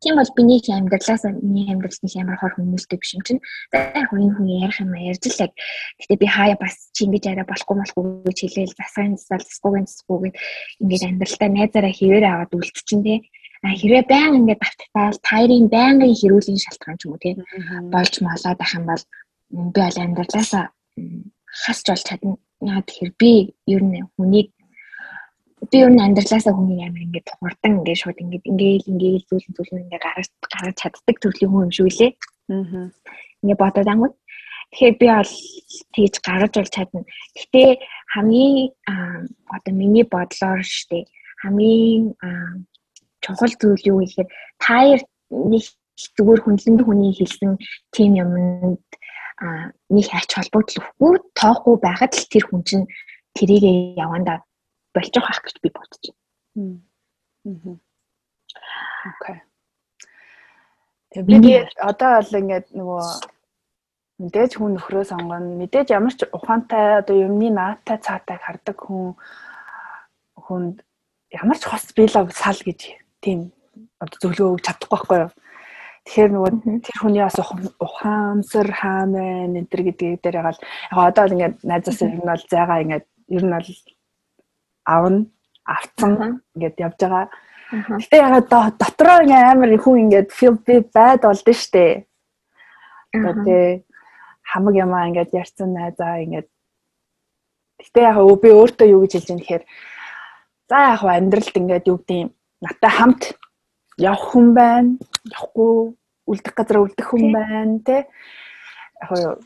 Тийм 0.00 0.16
бол 0.16 0.30
биний 0.36 0.60
амьдралаас 0.64 1.24
миний 1.44 1.68
амьдралд 1.68 2.00
нэг 2.00 2.14
ямар 2.16 2.36
хор 2.40 2.56
хүмүүсттэй 2.56 2.96
биш 2.96 3.12
юм 3.14 3.22
чинь. 3.26 3.40
За 3.68 3.78
яг 3.92 4.08
энэ 4.08 4.32
хүн 4.32 4.48
ярих 4.48 4.80
юм 4.80 4.96
ярьж 4.96 5.24
л 5.28 5.44
яг. 5.44 5.52
Гэтэ 6.00 6.16
би 6.16 6.26
хаяа 6.26 6.56
бас 6.56 6.88
чи 6.96 7.04
ингэж 7.04 7.24
арай 7.28 7.44
болохгүй 7.44 7.76
болохгүй 7.76 8.04
гэж 8.24 8.38
хэлээл 8.40 8.78
засгийн 8.80 9.20
засал 9.20 9.44
засгүйгийн 9.44 9.86
засгүйгээд 9.92 10.36
ингэж 10.80 11.02
амьдралтаа 11.04 11.48
найзаараа 11.52 11.92
хിവэрэ 11.92 12.28
аваад 12.32 12.56
үлдчихин 12.56 13.02
тий. 13.04 13.18
А 13.60 13.76
хэрвээ 13.76 14.04
баян 14.08 14.38
ингээд 14.40 14.62
давталтаал 14.64 15.18
тайрын 15.20 15.66
байнгын 15.68 16.16
хэрүүлийн 16.16 16.60
шалтгаан 16.64 16.96
ч 16.96 17.02
юм 17.04 17.12
уу 17.12 17.20
тий. 17.20 17.36
болж 17.92 18.14
малаад 18.24 18.56
ах 18.64 18.72
юм 18.72 18.84
бол 18.88 19.04
би 19.52 19.80
аль 19.84 20.00
амьдралаасаа 20.00 20.64
хасч 21.60 21.84
болж 21.92 22.04
чадна. 22.08 22.40
Яа 22.64 22.80
тэгэхээр 22.80 23.12
би 23.20 23.32
ер 23.68 23.82
нь 23.84 24.08
хүнийг 24.16 24.48
би 25.68 25.76
ер 25.84 25.90
нь 25.92 26.00
амьдралаасаа 26.00 26.54
хүний 26.56 26.80
амар 26.80 27.04
ингээд 27.04 27.28
хурдан 27.36 27.72
ингээд 27.84 28.00
шууд 28.00 28.18
ингээд 28.24 28.44
ингээд 28.48 28.84
ингээд 28.88 29.28
зүйлэн 29.28 29.54
зүйлэн 29.56 29.84
ингээд 29.84 30.04
гаргаж 30.06 30.28
гаргаж 30.52 30.76
чаддаг 30.80 31.16
төрлийн 31.20 31.50
хүн 31.52 31.64
юм 31.68 31.72
шүү 31.76 31.88
лээ. 31.92 32.12
Аа. 32.48 32.88
Ингээд 33.44 33.60
бодоод 33.60 33.88
ангууд. 33.92 34.14
Тэгэхээр 34.72 34.96
би 35.00 35.06
бол 35.12 35.32
тэгж 35.94 36.14
гаргаж 36.24 36.52
бол 36.56 36.74
чадна. 36.74 37.00
Гэтэ 37.36 37.62
хамгийн 38.14 38.72
одоо 39.52 39.72
миний 39.76 40.06
бодлоор 40.08 40.62
штэ 40.64 41.04
хамгийн 41.42 42.16
чухал 43.20 43.54
зүйл 43.60 43.88
юу 43.90 43.98
гэхээр 44.00 44.28
таяр 44.64 45.00
нэг 45.28 45.64
зүгээр 46.16 46.40
хүндлэнд 46.42 46.80
хүний 46.84 47.12
хэлсэн 47.12 47.60
тим 47.92 48.12
юмд 48.16 48.80
нэг 49.92 50.06
ач 50.12 50.30
холбогдол 50.32 50.80
өгөхгүй 50.80 51.12
тоохгүй 51.36 51.76
байгаад 51.80 52.12
л 52.16 52.30
тэр 52.32 52.44
хүн 52.48 52.62
чинь 52.64 52.86
тэрийгэ 53.36 53.96
явандаа 54.00 54.44
болж 54.94 55.12
байгаа 55.14 55.42
гэж 55.44 55.56
би 55.62 55.68
бодож 55.70 56.04
байна. 56.10 57.78
Окей. 59.10 59.38
Тэгээ 61.10 61.40
би 61.42 61.52
одоо 61.82 62.10
бол 62.22 62.38
ингээд 62.40 62.66
нөгөө 62.76 63.04
мэдээж 64.20 64.52
хүн 64.56 64.76
нөхрөө 64.76 65.04
сонгоно. 65.10 65.58
Мэдээж 65.58 65.88
ямар 65.96 66.14
ч 66.14 66.28
ухаантай 66.28 67.00
одоо 67.00 67.16
юмны 67.16 67.48
наатай 67.50 67.98
цаатай 67.98 68.38
хардаг 68.38 68.76
хүн 68.78 69.16
хүнд 70.36 70.84
ямар 71.32 71.58
ч 71.58 71.64
хос 71.66 71.90
биелэг 71.96 72.30
сал 72.36 72.60
гэж 72.60 72.94
тийм 73.24 73.50
одоо 73.98 74.18
зөвлөгөө 74.20 74.54
өгч 74.54 74.64
чадахгүй 74.66 74.96
байхгүй 74.96 75.18
юу. 75.24 75.32
Тэгэхээр 76.04 76.30
нөгөө 76.32 76.52
тэр 76.84 76.96
хүний 77.00 77.22
бас 77.24 77.38
ухаамсар 77.38 78.68
хаамын 78.70 79.56
энэ 79.56 79.68
төр 79.70 79.82
гэдгийг 79.88 80.20
дээр 80.22 80.40
яг 80.40 80.58
одоо 80.90 81.24
л 81.26 81.34
ингээд 81.34 81.56
найзаас 81.64 82.00
ер 82.04 82.12
нь 82.14 82.24
бол 82.24 82.44
зайгаа 82.50 82.82
ингээд 82.84 83.06
ер 83.36 83.44
нь 83.44 83.54
бол 83.54 83.68
авна 84.84 85.26
авцсан 85.64 86.42
ингээд 86.54 86.76
явж 86.80 86.98
байгаа. 87.00 87.26
Гэтэ 87.70 88.16
ягаад 88.16 88.48
дотроо 88.78 89.18
ингээ 89.22 89.42
амар 89.52 89.70
хүн 89.78 90.02
ингээд 90.10 90.28
feel 90.34 90.56
би 90.66 90.80
байд 90.94 91.22
болдсон 91.22 91.54
штэ. 91.54 92.04
Тэгээ 93.12 93.84
хамаг 94.50 94.74
ямаа 94.74 95.08
ингээд 95.08 95.30
ярьсан 95.34 95.70
найзаа 95.74 96.22
ингээд 96.24 96.48
Гэтэ 97.80 98.00
яг 98.04 98.16
би 98.42 98.48
өөртөө 98.52 98.88
юу 98.92 99.00
гэж 99.08 99.12
хэлж 99.16 99.28
байгаа 99.30 99.38
нэхэр 99.40 99.62
за 100.68 100.78
яг 100.92 101.00
амьдралд 101.00 101.56
ингээд 101.56 101.88
юу 101.88 101.98
гэдэг 101.98 102.18
юм 102.20 102.30
наттай 102.60 102.92
хамт 102.92 103.22
явах 103.96 104.24
хүн 104.28 104.46
байна. 104.52 104.90
Явахгүй 105.32 105.96
үлдэх 106.28 106.54
газар 106.54 106.84
үлдэх 106.84 107.08
хүн 107.08 107.24
байна 107.32 107.80
те. 107.80 107.96
Яг 109.00 109.40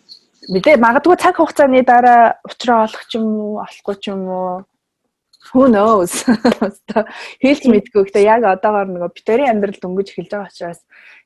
мэдээ 0.51 0.83
магадгүй 0.83 1.17
цаг 1.17 1.39
хугацааны 1.39 1.87
дараа 1.87 2.43
уучраа 2.43 2.91
олох 2.91 3.07
ч 3.07 3.23
юм 3.23 3.27
уу, 3.39 3.63
олохгүй 3.63 3.97
ч 4.03 4.11
юм 4.11 4.27
уу 4.27 4.67
who 5.55 5.71
knows 5.71 6.27
хэлж 7.43 7.63
мэдгүй 7.71 8.03
гэхдээ 8.11 8.27
яг 8.27 8.43
одоогоор 8.43 8.91
нөгөө 8.91 9.11
битэрийн 9.15 9.51
амьдрал 9.55 9.79
дөнгөж 9.79 10.09
эхэлж 10.11 10.31
байгаа 10.35 10.51
учраас 10.51 10.81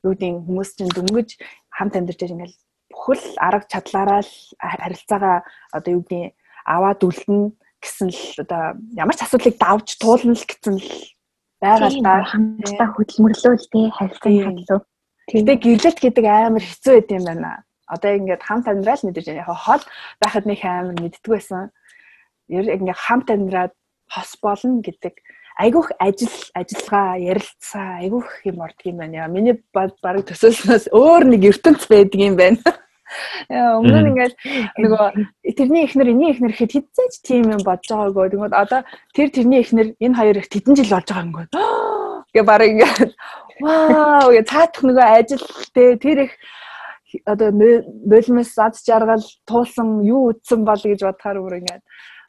юу 0.05 0.13
гэдэг 0.13 0.45
хүмүүс 0.45 0.71
чинь 0.77 0.93
дөнгөж 0.93 1.29
хамт 1.73 1.97
амьдарч 1.97 2.21
байгаа 2.21 2.37
ингээл 2.37 2.57
бүхэл 2.93 3.27
арга 3.41 3.67
чадлаараа 3.73 4.21
л 4.21 4.35
харилцаагаа 4.61 5.39
одоо 5.73 5.91
юу 5.97 6.03
гэдэг 6.05 6.37
аваад 6.69 7.01
үлдэн 7.09 7.41
гэсэн 7.81 8.09
л 8.13 8.23
одоо 8.45 8.63
ямар 9.01 9.17
ч 9.17 9.21
асуудлыг 9.25 9.57
давж 9.57 9.89
туулна 9.97 10.37
л 10.37 10.45
гэсэн 10.45 10.77
л 10.77 10.91
байгаа 11.63 11.91
л 11.91 12.01
да 12.05 12.13
хамтдаа 12.29 12.89
хөдөлмөрлөөл 12.95 13.67
тээ 13.73 13.87
харилцааны 13.97 14.45
хадлуу. 14.45 14.81
Гэтэ 15.33 15.55
гэрлэлт 15.63 15.99
гэдэг 16.05 16.25
амар 16.27 16.65
хэцүү 16.65 16.93
байт 16.95 17.11
юм 17.17 17.25
байна. 17.25 17.53
Одоо 17.89 18.11
ингээд 18.13 18.43
хамт 18.45 18.67
амьдрал 18.69 19.03
мэдээж 19.05 19.27
яг 19.33 19.49
хол 19.49 19.83
байхад 20.21 20.45
нэг 20.47 20.61
амар 20.63 20.97
мэддэг 21.01 21.31
байсан. 21.33 21.73
Яг 22.49 22.67
ингээд 22.69 23.01
хамт 23.01 23.29
амьдраад 23.33 23.73
хос 24.09 24.37
болно 24.43 24.81
гэдэг 24.83 25.15
айгүйх 25.59 25.91
ажил 25.99 26.35
ажиллагаа 26.55 27.19
ярилцаа 27.19 27.87
айгүйх 28.03 28.29
юм 28.47 28.61
ордог 28.63 28.87
юм 28.87 28.99
байна. 29.03 29.27
Миний 29.29 29.59
баг 29.75 29.99
төсөөлснөөс 30.01 30.91
өөр 30.95 31.25
нэг 31.35 31.49
ертөнц 31.51 31.89
байдаг 31.91 32.21
юм 32.21 32.37
байна. 32.39 32.63
Яа 33.49 33.81
өмнө 33.81 34.01
нь 34.05 34.09
ингээл 34.13 34.37
нөгөө 34.85 35.09
тэрний 35.57 35.85
ихнэр 35.89 36.13
эний 36.13 36.31
ихнэр 36.31 36.53
гэхэд 36.53 36.73
хизээч 36.77 37.15
тийм 37.25 37.51
юм 37.57 37.63
бодож 37.65 37.89
байгаагүй. 37.89 38.31
Тэгмээд 38.37 38.55
одоо 38.55 38.81
тэр 39.17 39.29
тэрний 39.33 39.65
ихнэр 39.65 39.89
энэ 39.97 40.19
хоёр 40.19 40.37
их 40.39 40.49
хэдэн 40.53 40.77
жил 40.77 40.93
болж 40.93 41.09
байгаа 41.09 41.25
юм 41.25 41.33
гээд. 41.33 41.53
Гэ 42.37 42.43
барыг 42.45 42.71
ингээд 42.77 43.13
вау 43.65 44.29
гэ 44.31 44.43
цаатах 44.45 44.83
нөгөө 44.85 45.07
ажил 45.19 45.45
те 45.73 45.97
тэр 45.97 46.29
их 46.29 46.33
одоо 47.25 47.51
нулимс 47.51 48.53
зад 48.53 48.77
жаргал 48.77 49.25
туулсан 49.49 50.05
юу 50.05 50.37
үтсэн 50.37 50.63
бол 50.69 50.79
гэж 50.79 51.01
бодохоор 51.03 51.41
бүр 51.41 51.59
ингээд 51.65 51.83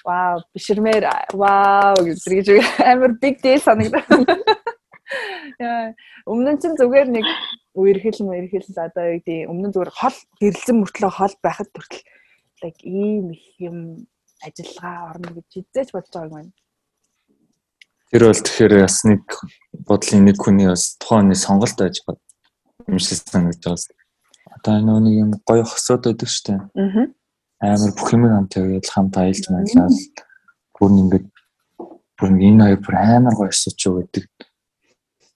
вау 0.06 0.42
бишрмээр 0.54 1.06
вау 1.34 1.96
гэж 2.00 2.48
амар 2.92 3.18
big 3.22 3.42
deal 3.44 3.60
санагдав. 3.60 4.06
Яа 5.60 5.94
өмнө 6.30 6.56
нь 6.56 6.62
ч 6.62 6.72
зүгээр 6.78 7.10
нэг 7.10 7.26
үерхэл 7.76 8.24
мэрхэл 8.24 8.70
одоо 8.78 9.04
юу 9.10 9.20
гэдэг 9.20 9.50
өмнө 9.52 9.74
зүгээр 9.74 9.92
хол 9.92 10.18
гэрлэн 10.40 10.78
мөртлөө 10.80 11.12
хол 11.12 11.36
байхад 11.44 11.70
төртөл 11.74 12.06
like 12.64 12.82
ийм 12.86 13.34
их 13.34 13.44
юм 13.60 14.08
ажиллагаа 14.46 15.12
орно 15.12 15.30
гэж 15.36 15.48
хизээч 15.52 15.90
бодож 15.92 16.14
байгаа 16.14 16.28
юм 16.28 16.36
байна. 16.38 16.54
Тэр 18.12 18.24
бол 18.30 18.42
тэгэхээр 18.46 18.74
бас 18.84 18.98
нэг 19.06 19.24
бодлын 19.88 20.24
нэг 20.26 20.38
хүний 20.40 20.68
бас 20.70 20.96
тухайн 21.02 21.28
нэг 21.34 21.40
сонголт 21.40 21.78
байж 21.80 21.96
байгаа 22.06 22.88
юм 22.88 23.00
шиг 23.00 23.20
санагдаж 23.26 23.64
байгаа. 23.66 23.98
Одоо 24.56 25.00
нэг 25.04 25.16
юм 25.18 25.32
гоё 25.44 25.66
хосууд 25.66 26.04
байдаг 26.08 26.30
шүү 26.30 26.44
дээ. 26.46 26.60
Аа 26.78 27.19
амар 27.60 27.92
бүх 27.92 28.10
юм 28.16 28.24
хамт 28.28 28.56
яваад 28.56 28.88
хамт 28.88 29.16
аялж 29.20 29.46
маялал 29.52 29.98
бүр 30.80 30.92
ингээд 30.96 31.28
бүр 32.16 32.30
энэ 32.32 32.64
хоёр 32.64 32.80
бүр 32.84 32.96
амар 32.96 33.36
гоё 33.36 33.52
өсөж 33.52 33.80
өгдөг. 33.88 34.28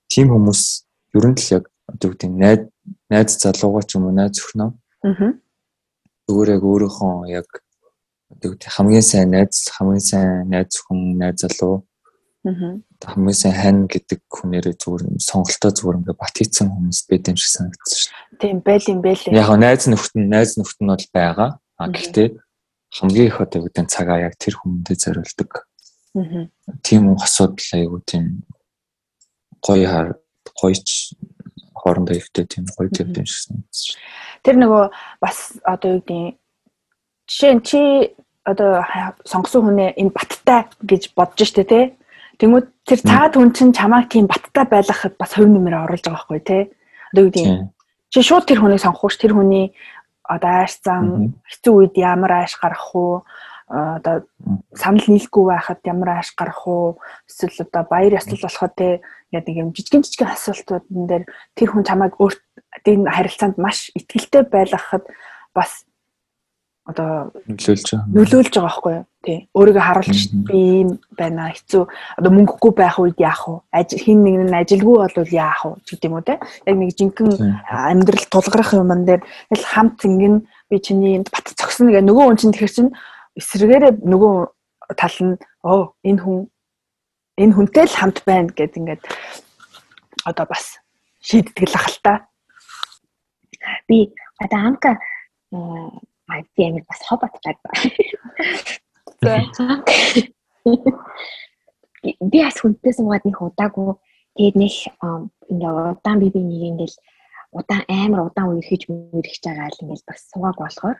Тим 0.07 0.31
хүмүүс 0.31 0.63
ер 1.15 1.25
нь 1.27 1.35
л 1.35 1.47
яг 1.55 1.65
одоо 1.87 2.11
гэдэг 2.11 2.31
найз 2.31 2.61
найз 3.11 3.31
залуугаа 3.43 3.83
ч 3.83 3.95
юм 3.99 4.07
уу 4.07 4.15
найз 4.15 4.39
өхнөө. 4.39 4.71
Аа. 5.03 5.31
Зүгээр 6.27 6.49
яг 6.55 6.63
өөрийнхөө 6.63 7.15
яг 7.27 7.49
одоо 8.31 8.49
гэдэг 8.55 8.71
хамгийн 8.71 9.03
сайн 9.03 9.29
найз 9.35 9.67
хамгийн 9.75 10.03
сайн 10.03 10.47
найз 10.47 10.79
хүн 10.79 11.19
найз 11.19 11.43
залуу. 11.43 11.83
Аа. 12.47 12.79
Хамгийн 13.03 13.35
сайн 13.35 13.55
хань 13.59 13.81
гэдэг 13.91 14.19
хүнээрээ 14.31 14.75
зүгээр 14.79 15.03
сонголтоо 15.19 15.71
зүгээр 15.75 15.99
ингээд 15.99 16.19
бат 16.23 16.35
хийцэн 16.39 16.71
хүмүүс 16.71 16.99
байд 17.07 17.27
юм 17.31 17.37
шиг 17.39 17.51
санагдсан 17.51 17.99
шүү 17.99 18.11
дээ. 18.11 18.39
Тийм 18.39 18.57
байл 18.63 18.85
юм 18.87 18.99
байл. 19.03 19.23
Яг 19.27 19.49
найз 19.59 19.83
нөхд 19.91 20.13
нь 20.15 20.31
найз 20.31 20.55
нөхд 20.55 20.79
нь 20.79 20.91
бол 20.91 21.07
байгаа. 21.11 21.51
А 21.83 21.91
гэхдээ 21.91 22.39
хамгийн 22.95 23.27
их 23.27 23.41
одоо 23.43 23.67
гэдэг 23.67 23.91
цагаа 23.91 24.23
яг 24.23 24.39
тэр 24.39 24.55
хүмүүндээ 24.55 24.95
зориулдаг. 24.95 25.67
Аа. 26.15 26.47
Тийм 26.79 27.19
асуудал 27.19 27.59
айгу 27.75 27.99
тийм 28.07 28.47
гоё 29.59 29.87
хар 29.91 30.07
гоёч 30.55 31.11
хоорондоо 31.75 32.15
өвтэй 32.15 32.47
тийм 32.47 32.63
гоё 32.71 32.87
тийм 32.87 33.11
юм 33.11 33.27
шиг 33.27 33.41
санагдсан. 33.51 33.99
Тэр 34.47 34.55
нөгөө 34.63 34.83
бас 35.19 35.59
одоо 35.67 35.99
юу 35.99 36.01
гэдэг 36.07 36.39
жишээ 37.27 37.53
нь 37.59 37.65
чи 37.67 37.79
одоо 38.47 38.87
сонгосон 39.27 39.67
хүнээ 39.67 39.99
энэ 39.99 40.15
баттай 40.15 40.71
гэж 40.87 41.11
бодож 41.19 41.51
штэ 41.51 41.67
тий. 41.67 41.85
Тэнгүүд 42.39 42.67
тэр 42.87 42.99
цаад 43.03 43.35
хүн 43.35 43.51
чинь 43.51 43.75
чамайг 43.75 44.07
тийм 44.07 44.31
баттай 44.31 44.63
байлгахад 44.63 45.19
бас 45.19 45.35
хувь 45.35 45.51
нэмэр 45.51 45.83
оруулж 45.83 46.03
байгаа 46.07 46.15
байхгүй 46.15 46.39
тий. 46.47 46.63
Одоо 47.11 47.23
юу 47.27 47.31
гэдэг 47.31 47.73
чи 48.13 48.19
шууд 48.21 48.45
тэр 48.45 48.59
хүнийг 48.61 48.83
сонгох 48.83 49.11
ш 49.11 49.17
тэр 49.17 49.33
хүний 49.33 49.73
одоо 50.23 50.51
ааш 50.63 50.79
зам 50.83 51.35
хэцүү 51.47 51.73
үед 51.73 51.93
ямар 51.99 52.31
ааш 52.43 52.55
гарах 52.61 52.95
уу 52.95 53.23
одоо 53.67 54.23
санал 54.75 55.05
нийлэхгүй 55.07 55.45
байхад 55.49 55.79
ямар 55.83 56.19
ааш 56.19 56.35
гарах 56.35 56.67
уу 56.67 56.99
эсвэл 57.27 57.65
одоо 57.67 57.83
баяр 57.89 58.19
ёслол 58.19 58.43
болоход 58.43 58.73
те 58.75 59.01
яг 59.31 59.43
нэг 59.47 59.57
юм 59.57 59.69
жижигэн 59.75 60.03
жижигэн 60.03 60.35
асуултуудын 60.35 61.07
дээр 61.07 61.23
тэр 61.55 61.69
хүн 61.71 61.83
чамайг 61.83 62.13
өөрт 62.19 62.41
энэ 62.85 63.09
харилцаанд 63.09 63.57
маш 63.57 63.89
ихтгэлтэй 63.97 64.43
байлгахад 64.47 65.07
бас 65.55 65.85
одоо 66.85 67.31
нөлөөлж 67.47 67.87
байгаа. 67.89 68.07
Нөлөөлж 68.11 68.53
байгаа 68.53 68.67
байхгүй 68.67 68.93
юу? 68.93 69.05
Тий. 69.23 69.47
Өөрийгөө 69.55 69.79
харуулж 69.79 70.35
би 70.51 70.83
юм 70.83 70.89
байна 71.15 71.47
хэцүү. 71.55 71.87
Одоо 72.19 72.31
мөнгөгүй 72.35 72.71
байх 72.75 72.99
үед 72.99 73.15
яах 73.23 73.47
вэ? 73.47 73.55
Ажил 73.71 74.03
хин 74.03 74.19
нэг 74.19 74.35
нь 74.51 74.51
ажилгүй 74.51 74.99
болвол 74.99 75.31
яах 75.31 75.63
вэ 75.63 75.79
гэдэг 75.87 76.07
юм 76.11 76.15
уу 76.19 76.27
те? 76.27 76.35
Яг 76.67 76.75
нэг 76.75 76.91
жинхэнэ 76.91 77.63
амьдрал 77.71 78.27
тулгарх 78.27 78.75
юмн 78.75 79.07
дээр 79.07 79.23
л 79.23 79.63
хамт 79.63 80.03
ингэн 80.03 80.43
би 80.67 80.75
чиний 80.83 81.23
бат 81.23 81.55
цогсон 81.55 81.95
гэх 81.95 82.03
нөгөө 82.03 82.23
хүн 82.27 82.35
чинь 82.35 82.51
тэгэхэр 82.51 82.75
чинь 82.75 82.91
эсрэгээрээ 83.39 84.03
нөгөө 84.03 84.35
тал 84.99 85.17
нь 85.23 85.39
оо 85.63 85.95
энэ 86.03 86.19
хүн 86.19 86.37
энэ 87.39 87.55
хүнтэй 87.55 87.87
л 87.87 87.95
хамт 87.95 88.27
байна 88.27 88.51
гэд 88.51 88.75
ингээд 88.75 89.07
одоо 90.27 90.45
бас 90.51 90.83
шийддэг 91.23 91.71
л 91.71 91.79
ахalta. 91.79 92.27
Би 93.87 94.11
одоо 94.35 94.59
амка 94.67 94.99
аа 95.55 96.43
би 96.59 96.61
амир 96.67 96.83
бас 96.83 96.99
хобот 97.07 97.31
таг. 97.39 97.55
Би 102.29 102.37
бас 102.43 102.57
хүнтэй 102.59 102.93
суугаад 102.93 103.23
нэг 103.25 103.39
удаагүй. 103.39 103.95
Тэгээд 104.35 104.55
нэг 104.59 104.73
ингээ 105.51 105.71
удаан 105.71 106.17
би 106.19 106.27
би 106.33 106.41
нэг 106.43 106.61
ингээл 106.71 106.97
удаан 107.53 107.83
амар 107.87 108.27
удаан 108.27 108.49
үерхэж 108.57 108.89
мөрөхж 108.89 109.43
байгаа 109.45 109.69
л 109.71 109.81
ингээл 109.83 110.07
бас 110.09 110.21
суугааг 110.31 110.57
болохоор. 110.59 110.97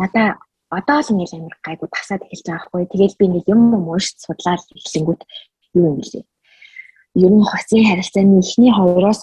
Надаа 0.00 0.28
одоо 0.70 0.98
л 1.00 1.12
ингээл 1.12 1.36
амар 1.38 1.56
гайгүй 1.66 1.88
тасаад 1.92 2.22
эхэлж 2.24 2.46
байгаа 2.46 2.64
хгүй 2.64 2.84
тэгээд 2.92 3.14
би 3.20 3.26
нэг 3.28 3.44
юм 3.52 3.62
уушд 3.88 4.16
судлаад 4.22 4.62
эхлэнгүүт 4.76 5.22
юу 5.76 5.84
юм 5.92 5.96
бэлээ 6.00 6.24
ер 7.24 7.32
нь 7.32 7.48
хоцын 7.50 7.84
харилцааны 7.88 8.38
эхний 8.38 8.72
хоёроос 8.72 9.20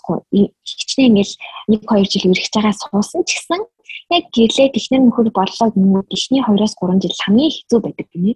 хичнээн 0.65 1.09
ингээл 1.15 1.33
1 1.69 1.85
2 1.85 2.11
жил 2.11 2.29
үргэж 2.31 2.51
байгаа 2.51 2.75
суусан 2.75 3.21
ч 3.23 3.37
гэсэн 3.37 3.61
яг 4.09 4.25
гэрлээ 4.35 4.69
техник 4.73 5.01
нөхөр 5.01 5.29
боллоо 5.33 5.69
гэмүүд 5.73 6.07
эхний 6.13 6.41
2-оос 6.45 6.73
3 6.77 7.01
жил 7.01 7.17
хамгийн 7.23 7.53
хэцүү 7.55 7.79
байдаг 7.81 8.07
гинэ. 8.13 8.33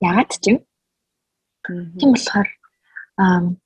Ягаад 0.00 0.30
ч 0.32 0.44
юм. 0.50 0.58
Тийм 2.00 2.10
болохоор 2.14 2.48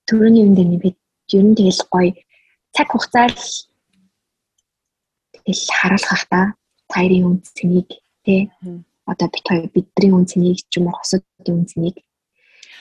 төрөний 0.08 0.42
юм 0.46 0.54
дээр 0.58 0.70
би 0.82 0.90
ер 1.30 1.44
нь 1.46 1.54
тэгэл 1.58 1.82
гоё 1.94 2.12
цаг 2.74 2.88
хугацаар 2.90 3.32
тэгэл 5.34 5.64
харуулах 5.78 6.24
та 6.30 6.40
тайрын 6.90 7.26
үн 7.28 7.38
цэнийг 7.44 7.88
тий 8.24 8.50
одоо 9.06 9.28
бит 9.30 9.46
хоёр 9.46 9.66
бидний 9.74 10.10
үн 10.10 10.26
цэнийг 10.26 10.58
ч 10.70 10.80
юм 10.80 10.88
уу 10.88 10.96
хосуудын 10.98 11.60
үн 11.60 11.70
цэнийг 11.70 11.96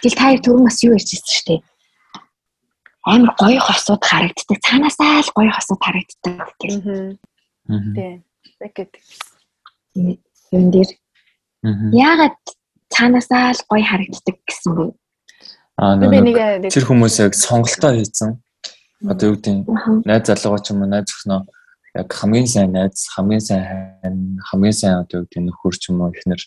тэгэл 0.02 0.17
та 0.17 0.26
хоёр 0.30 0.41
түрүүн 0.41 0.65
бас 0.65 0.80
юу 0.86 0.98
ярьчихсан 0.98 1.34
шүү 1.36 1.45
дээ 1.50 1.62
амар 3.10 3.34
гоё 3.39 3.60
хосууд 3.60 4.04
харагддаг. 4.04 4.58
Цаанаасаа 4.65 5.24
л 5.26 5.32
гоё 5.38 5.52
хосууд 5.56 5.82
харагддаг 5.82 6.50
гэх. 6.60 6.76
Тийм. 7.69 8.23
Яг 8.60 8.73
гэдэг. 8.73 9.03
Юм 10.51 10.65
дээр. 10.73 10.89
Яагаад 11.93 12.38
цаанаасаа 12.89 13.53
л 13.53 13.63
гоё 13.69 13.86
харагддаг 13.86 14.38
гэсэн 14.49 14.73
бэ? 14.73 14.84
Аа 15.77 15.95
нэг 15.95 16.73
тэр 16.73 16.86
хүмүүс 16.89 17.21
яг 17.21 17.38
сонголтоо 17.38 17.93
хийсэн. 17.93 18.41
Одоо 19.05 19.32
юу 19.32 19.38
гэдэг 19.38 19.69
найз 20.03 20.25
залуугаа 20.27 20.62
ч 20.65 20.73
юм 20.73 20.82
уу 20.84 20.89
найз 20.89 21.08
зөвхнөө 21.08 21.41
яг 21.95 22.10
хамгийн 22.10 22.47
сайн 22.47 22.71
найз, 22.73 23.08
хамгийн 23.13 23.39
сайн 23.39 24.39
хамгийн 24.49 24.75
сайн 24.75 24.95
одоо 25.05 25.21
юу 25.21 25.25
гэдэг 25.29 25.43
нөхөр 25.45 25.75
ч 25.77 25.84
юм 25.93 26.01
уу 26.01 26.12
ихнэр 26.12 26.41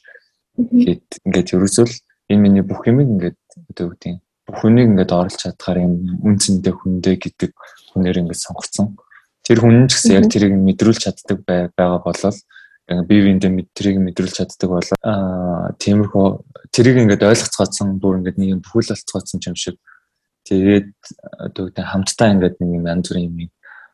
гээд 0.58 1.06
ингээд 1.24 1.54
ерөөсөл 1.54 1.94
энэ 2.28 2.42
миний 2.42 2.64
бүх 2.66 2.84
юм 2.90 3.00
ингээд 3.00 3.38
одоо 3.72 3.82
юу 3.88 3.92
гэдэг 3.94 4.20
бүх 4.46 4.56
хүнийг 4.60 4.86
ингээд 4.90 5.16
оруулж 5.16 5.38
чадхаар 5.38 5.78
юм 5.86 5.94
үнцэндээ 6.28 6.74
хүндээ 6.76 7.16
гэдэг 7.24 7.50
хүнээр 7.94 8.20
ингээд 8.20 8.44
сонгоцсон. 8.44 8.98
Тэр 9.42 9.58
хүн 9.58 9.86
ч 9.90 9.98
гэсэн 9.98 10.16
яг 10.18 10.26
тэрийг 10.30 10.54
мэдрүүлж 10.54 11.00
чаддаг 11.02 11.38
байгаа 11.46 11.98
болол 12.02 12.38
бие 12.88 13.22
биендээ 13.26 13.50
мэдрийг 13.50 13.98
мэдрүүлж 13.98 14.34
чаддаг 14.38 14.70
бол 14.70 14.90
аа 15.02 15.74
тиймэрхүү 15.78 16.26
тэрийг 16.74 16.96
ингээд 17.02 17.26
ойлгоцгооцсон 17.26 17.98
бүр 18.02 18.22
ингээд 18.22 18.38
нэг 18.38 18.48
юм 18.54 18.60
бүхэл 18.62 18.94
болцгооцсон 18.94 19.40
юм 19.46 19.56
шиг. 19.56 19.76
Тэгээд 20.46 20.90
одоо 21.38 21.70
үгтэй 21.70 21.84
хамтдаа 21.86 22.28
ингээд 22.34 22.56
нэг 22.58 22.70
юм 22.70 22.86
янз 22.90 23.06
бүрийн 23.06 23.30
юм 23.30 23.50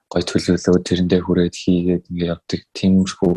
гой 0.09 0.23
төлөвлөө 0.25 0.81
тэрэндээ 0.89 1.21
хүрээд 1.21 1.57
хийгээд 1.57 2.05
ингээд 2.09 2.33
явдаг 2.33 2.61
тиймэрхүү 2.73 3.33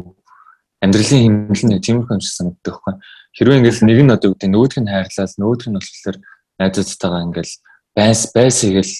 амьдралын 0.82 1.24
хэмнэл 1.52 1.65
нь 1.67 1.84
тиймэрхүү 1.84 2.15
юм 2.15 2.24
шиг 2.24 2.36
санагддаг 2.39 2.76
байхгүй 2.80 2.95
хэрвээ 3.36 3.58
ингээд 3.60 3.80
нэг 3.84 4.00
нь 4.08 4.15
одоо 4.15 4.30
үгтэй 4.32 4.50
нөгөөх 4.50 4.76
нь 4.80 4.91
хайрлал 4.91 5.36
нөгөөх 5.36 5.67
нь 5.67 5.78
болохоор 5.78 6.17
найзуудтайгаа 6.60 7.26
ингээд 7.28 7.52
байс 7.95 8.21
байс 8.32 8.56
хийгээл 8.63 8.95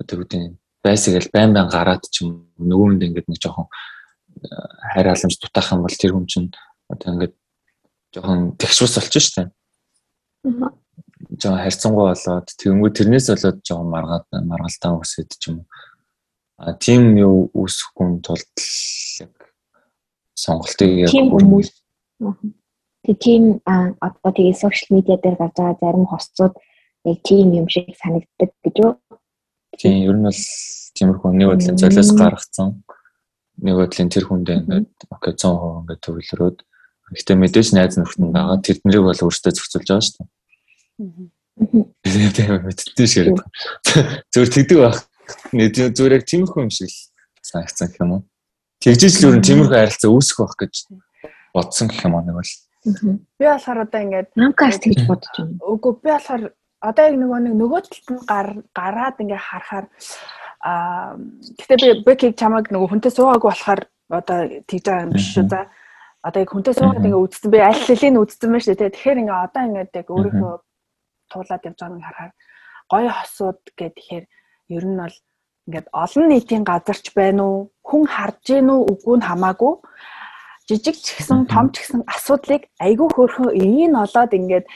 одоо 0.00 0.16
үгтэй 0.84 0.92
байсагээл 0.92 1.32
байн 1.32 1.54
байн 1.54 1.68
гараад 1.68 2.04
ч 2.12 2.24
юм 2.24 2.44
нөгөөнд 2.60 3.00
ингээд 3.08 3.28
нэг 3.28 3.40
жоохон 3.40 3.68
э, 4.44 4.48
хайр 4.92 5.08
халамж 5.08 5.36
дутаах 5.40 5.72
юм 5.72 5.80
бол 5.80 5.96
тэр 5.96 6.12
хүн 6.12 6.26
чинь 6.28 6.52
одоо 6.92 7.08
ингээд 7.16 7.34
жоохон 8.12 8.56
тэгшвс 8.60 9.00
болчих 9.00 9.24
штэ. 9.24 9.48
Аа. 10.44 10.76
Жоо 11.40 11.56
харьцангуй 11.56 12.04
болоод 12.12 12.48
тэгэнгүү 12.60 12.90
тэрнээс 12.92 13.32
болоод 13.32 13.58
жоохон 13.64 13.88
маргаад 13.88 14.28
маргалтаа 14.28 15.00
өсөд 15.00 15.32
ч 15.40 15.56
юм. 15.56 15.64
А 16.60 16.76
тийм 16.76 17.16
юу 17.16 17.48
үүсэхгүй 17.56 18.20
тулд 18.20 18.52
яг 19.24 19.34
сонголтыг 20.36 21.08
яг 21.08 21.10
хүмүүс 21.10 21.72
тэг 23.08 23.16
тийм 23.24 23.64
одоо 23.64 24.30
тэгээ 24.36 24.52
сошиал 24.52 25.00
медиа 25.00 25.16
дээр 25.16 25.40
гарч 25.40 25.56
байгаа 25.56 25.80
зарим 25.80 26.06
хосцууд 26.12 26.54
яг 27.08 27.18
тийм 27.24 27.56
юм 27.56 27.66
шиг 27.72 27.88
санагддаг 27.96 28.52
гэж 28.62 28.76
юу 28.84 28.92
Тийм 29.78 29.96
ер 30.08 30.16
нь 30.18 30.26
бол 30.26 30.40
тиймэрхүү 30.94 31.30
нэг 31.34 31.48
бодлын 31.50 31.78
золиос 31.80 32.10
гаргацсан. 32.14 32.68
Нэг 33.62 33.74
бодлын 33.78 34.10
тэр 34.10 34.24
хүндээ 34.28 34.56
ингээд 34.62 34.88
окей 35.10 35.34
100% 35.34 35.80
ингээд 35.84 36.02
төвлөрөөд 36.04 36.58
гэхдээ 37.14 37.36
мэдээж 37.38 37.68
найз 37.74 37.94
нөхдөнд 37.98 38.34
байгаа 38.34 38.58
тэднийг 38.64 39.02
бол 39.04 39.24
өөртөө 39.26 39.52
зохицуулж 39.54 39.88
байгаа 39.88 40.04
шүү 40.04 40.16
дээ. 40.18 40.28
Тийм 42.34 42.50
мэдтэн 42.64 43.06
шиг. 43.06 43.38
Зүгээр 44.32 44.50
тэгдэг 44.50 44.78
байх. 44.82 44.98
Зүгээр 45.54 46.16
яг 46.18 46.24
тиймэрхүү 46.26 46.62
юм 46.64 46.72
шиг 46.74 46.90
санагцсан 47.44 47.88
гэх 47.92 48.02
юм 48.02 48.12
уу. 48.18 48.22
Тэгжиж 48.82 49.22
л 49.22 49.28
ер 49.30 49.36
нь 49.38 49.46
тиймэрхүү 49.46 49.76
харилцаа 49.78 50.10
үүсэх 50.10 50.38
байх 50.42 50.54
гэж 50.58 50.74
бодсон 51.54 51.88
гэх 51.88 52.04
юм 52.08 52.16
уу 52.18 52.24
нэг 52.26 52.36
бол. 52.40 52.52
Би 53.38 53.44
болохоор 53.46 53.86
одоо 53.86 54.00
ингээд 54.02 54.28
намкаас 54.34 54.76
тэгж 54.82 55.06
бодож 55.06 55.32
байна. 55.38 55.56
Үгүй 55.62 55.92
би 56.02 56.08
болохоор 56.10 56.42
одоо 56.88 57.04
яг 57.08 57.16
нөгөө 57.16 57.40
нэг 57.44 57.54
нөгөө 57.56 57.80
талд 57.88 58.08
нь 58.12 58.22
гараад 58.76 59.16
ингээ 59.22 59.40
харахаар 59.40 59.86
аа 60.64 61.16
гэтээ 61.58 61.78
би 61.80 61.88
бэкийг 62.04 62.34
чамаг 62.36 62.68
нөгөө 62.68 62.88
хүнтэй 62.92 63.12
суугаагүй 63.12 63.48
болохоор 63.50 63.82
одоо 64.12 64.38
тэгж 64.68 64.84
байгаа 64.84 65.04
юм 65.08 65.12
биш 65.16 65.26
шүү 65.32 65.48
за 65.48 65.60
одоо 66.24 66.40
яг 66.40 66.50
хүнтэй 66.52 66.74
суугаад 66.74 67.04
ингээ 67.04 67.24
үзсэн 67.24 67.50
би 67.52 67.58
аль 67.60 67.84
хэлийн 67.84 68.16
үзсэн 68.16 68.48
байна 68.48 68.64
шүү 68.64 68.76
дээ. 68.80 68.94
Тэгэхээр 68.96 69.20
ингээ 69.20 69.44
одоо 69.44 69.62
ингээ 69.68 69.98
яг 70.00 70.08
өөрийнхөө 70.08 70.54
туулаад 71.32 71.66
явж 71.68 71.78
байгааг 71.80 72.04
харахаар 72.04 72.32
гоё 72.88 73.10
хосууд 73.12 73.60
гэхээр 73.76 74.24
ер 74.76 74.84
нь 74.88 75.00
бол 75.00 75.16
ингээд 75.68 75.86
олон 75.92 76.26
нийтийн 76.28 76.64
газарч 76.64 77.06
байна 77.12 77.42
уу? 77.44 77.58
Хүн 77.84 78.04
харж 78.08 78.40
гин 78.48 78.72
үү? 78.72 78.80
Үгүй 78.92 79.16
нь 79.20 79.28
хамаагүй. 79.28 79.74
Жижиг 80.68 80.96
ч 80.96 81.06
гэсэн 81.12 81.44
том 81.44 81.68
ч 81.72 81.84
гэсэн 81.84 82.08
асуудлыг 82.08 82.72
айгүй 82.80 83.08
хөөрхөн 83.12 83.52
ийн 83.52 83.92
олоод 83.92 84.32
ингээд 84.32 84.66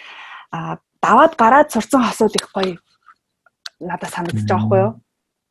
даваад 1.09 1.33
гараад 1.41 1.73
сурцсан 1.73 2.05
хосууд 2.05 2.37
их 2.37 2.47
гоё 2.53 2.77
надад 3.81 4.13
санагдаж 4.13 4.45
байгаа 4.45 4.65
хгүй 4.69 4.81
юу? 4.85 4.93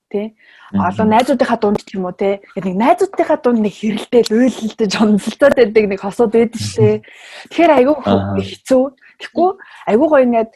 Тий 0.07 0.27
олон 0.71 1.09
найзуудынхаа 1.09 1.59
дунд 1.59 1.81
ч 1.81 1.97
юм 1.97 2.05
уу 2.05 2.13
тий 2.13 2.39
нэг 2.55 2.75
найзуудынхаа 2.77 3.39
дунд 3.41 3.59
нэг 3.65 3.73
хэрэлдээл 3.73 4.37
уйлэлдэж 4.37 4.91
онцлцоод 5.01 5.55
байдаг 5.57 5.85
нэг 5.89 5.99
хосууд 5.99 6.31
байдаг 6.31 6.61
шээ 6.61 7.01
тэгэхээр 7.49 7.71
айгүй 7.73 7.95
хэцүү. 8.05 8.83
Тэгэхгүй 9.17 9.49
айгүй 9.89 10.07
гоё 10.07 10.25
ингээд 10.29 10.51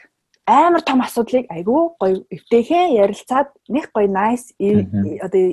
амар 0.45 0.81
том 0.85 1.01
асуудлыг 1.01 1.45
айгүй 1.49 1.81
гоё 1.99 2.15
өвтэйхэн 2.29 2.95
ярилцаад 3.03 3.49
нэг 3.67 3.89
гоё 3.91 4.07
nice 4.07 4.53
одоо 5.25 5.43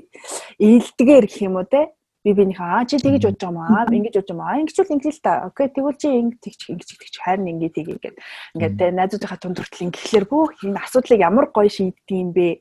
ийдгээр 0.61 1.25
гэх 1.27 1.43
юм 1.49 1.57
уу 1.57 1.67
те 1.67 1.91
би 2.29 2.37
бинийхээ 2.37 2.69
аа 2.69 2.85
чи 2.85 3.01
тэгэж 3.01 3.25
бодож 3.25 3.41
байгаа 3.49 3.57
маа. 3.57 3.89
Ингэж 3.89 4.15
бодож 4.21 4.29
байгаа 4.29 4.45
маа. 4.45 4.61
Ингэж 4.61 4.77
бол 4.77 4.93
ингэж 4.93 5.17
л 5.17 5.25
та. 5.25 5.33
Окей 5.49 5.69
тэгвэл 5.73 5.97
чи 5.97 6.09
ингэ 6.13 6.37
тэгч 6.45 6.61
ингэж 6.69 6.89
тэгч 6.93 7.15
харин 7.25 7.49
ингэ 7.49 7.69
тийг 7.73 7.89
ингээд 7.97 8.17
ингээд 8.53 8.75
тэ 8.77 8.87
найзуудынхаа 8.93 9.41
тунд 9.41 9.57
хүртэл 9.57 9.87
ингэхлээр 9.89 10.27
бүх 10.29 10.53
энэ 10.61 10.77
асуудлыг 10.85 11.21
ямар 11.25 11.47
гоё 11.49 11.73
шийддэг 11.73 12.13
юм 12.13 12.31
бэ? 12.37 12.61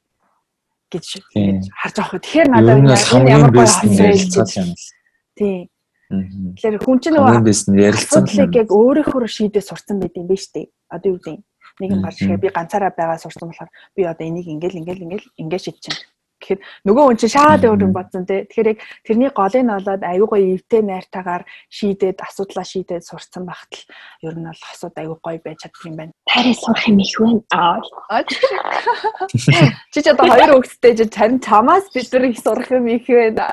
гэж 0.87 1.05
харж 1.75 1.95
авах. 1.99 2.23
Тэгэхээр 2.23 2.47
надад 2.47 2.79
ямар 3.27 3.51
гоё 3.51 3.67
харилцаа 3.67 4.47
юм. 4.63 4.71
Тийм. 5.35 5.67
Тэгэхээр 6.07 6.79
хүн 6.79 6.97
чинь 7.03 7.15
нөгөө 7.19 7.43
ярилцлагыг 7.75 8.55
яг 8.55 8.69
өөрөөхөр 8.71 9.27
шийдээ 9.27 9.63
сурцсан 9.67 9.99
байт 9.99 10.15
юм 10.15 10.31
ба 10.31 10.39
штэ. 10.39 10.71
Одоо 10.87 11.11
юу 11.11 11.19
гэдэг 11.19 11.43
нэг 11.83 11.89
юм 11.91 12.01
гарч 12.01 12.23
би 12.23 12.47
ганцаараа 12.47 12.95
байгаа 12.95 13.19
сурсан 13.19 13.51
болохоор 13.51 13.71
би 13.95 14.01
одоо 14.07 14.23
энийг 14.23 14.47
ингээл 14.47 14.79
ингээл 14.79 15.03
ингээл 15.03 15.27
ингээд 15.35 15.65
шийдчихэв 15.67 16.16
Тэгэхэд 16.37 16.61
нөгөө 16.85 17.03
хүн 17.09 17.17
чинь 17.17 17.33
шаад 17.33 17.65
өөр 17.65 17.85
юм 17.89 17.93
бодсон 17.97 18.29
тий. 18.29 18.45
Тэгэхээр 18.45 18.71
яг 18.73 18.79
тэрний 19.01 19.31
голыг 19.33 19.63
нь 19.65 19.73
болоод 19.73 20.03
аюу 20.05 20.27
гоё 20.29 20.53
эвтэй 20.53 20.81
найртаагаар 20.85 21.43
шийдээд 21.73 22.21
асуудлаа 22.21 22.61
шийдээд 22.61 23.03
сурцсан 23.09 23.43
багт 23.49 23.73
л 23.73 24.29
ер 24.29 24.35
нь 24.37 24.45
бол 24.45 24.61
хосууд 24.61 24.95
аюу 25.01 25.17
гоё 25.17 25.41
байж 25.41 25.65
чаддаг 25.65 25.83
юм 25.89 25.95
байна. 25.97 26.13
Таараа 26.29 26.53
сурах 26.53 26.85
юм 26.85 26.99
их 27.01 27.17
байна. 27.17 27.41
Аа. 27.49 27.81
Чи 29.93 29.99
ч 30.01 30.05
одоо 30.13 30.25
хоёр 30.29 30.51
хүүхэдтэй 30.61 30.93
ч 30.93 31.01
харин 31.09 31.41
чамаас 31.41 31.85
бид 31.89 32.07
нар 32.13 32.25
их 32.29 32.37
сурах 32.37 32.69
юм 32.69 32.85
их 32.85 33.09
байна. 33.09 33.49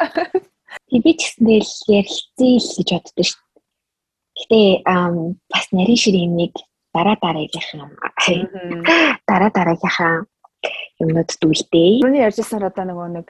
Би 0.93 1.11
ч 1.16 1.41
гэсэндээ 1.41 1.61
л 1.64 1.72
ярилцъя 1.89 2.53
л 2.61 2.68
гэж 2.76 2.89
боддоо 2.93 3.24
шүү 3.24 3.43
дээ. 4.45 4.85
Гэтэ 4.85 5.01
бас 5.49 5.66
нарийн 5.72 6.01
ширийн 6.01 6.37
нэг 6.37 6.53
дараа 6.95 7.16
дараагийнхаа 7.16 7.89
дараа 9.26 9.51
дараагийнхаа 9.51 10.26
юмнууд 11.03 11.31
дүүлдээ. 11.41 12.03
Түрүүний 12.03 12.25
ярьжсаар 12.27 12.69
одоо 12.71 12.85
нөгөө 12.87 13.09
нэг 13.19 13.27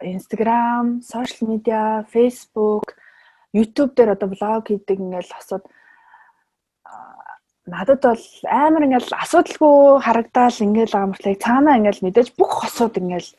Instagram, 0.00 1.00
social 1.04 1.48
media, 1.48 2.04
Facebook, 2.08 2.96
YouTube 3.52 3.94
дээр 3.96 4.16
одоо 4.16 4.28
блог 4.32 4.68
хийдэг 4.68 4.98
ингээл 5.00 5.32
асууд 5.36 5.64
надад 7.70 8.00
бол 8.02 8.24
амар 8.48 8.86
ингээл 8.86 9.12
асуудалгүй 9.14 9.76
харагдаал 10.04 10.58
ингээл 10.64 10.96
мөртлөө 10.96 11.36
цаанаа 11.44 11.78
ингээл 11.78 12.04
мэдээж 12.04 12.28
бүх 12.38 12.52
хосууд 12.64 12.96
ингээл 12.96 13.30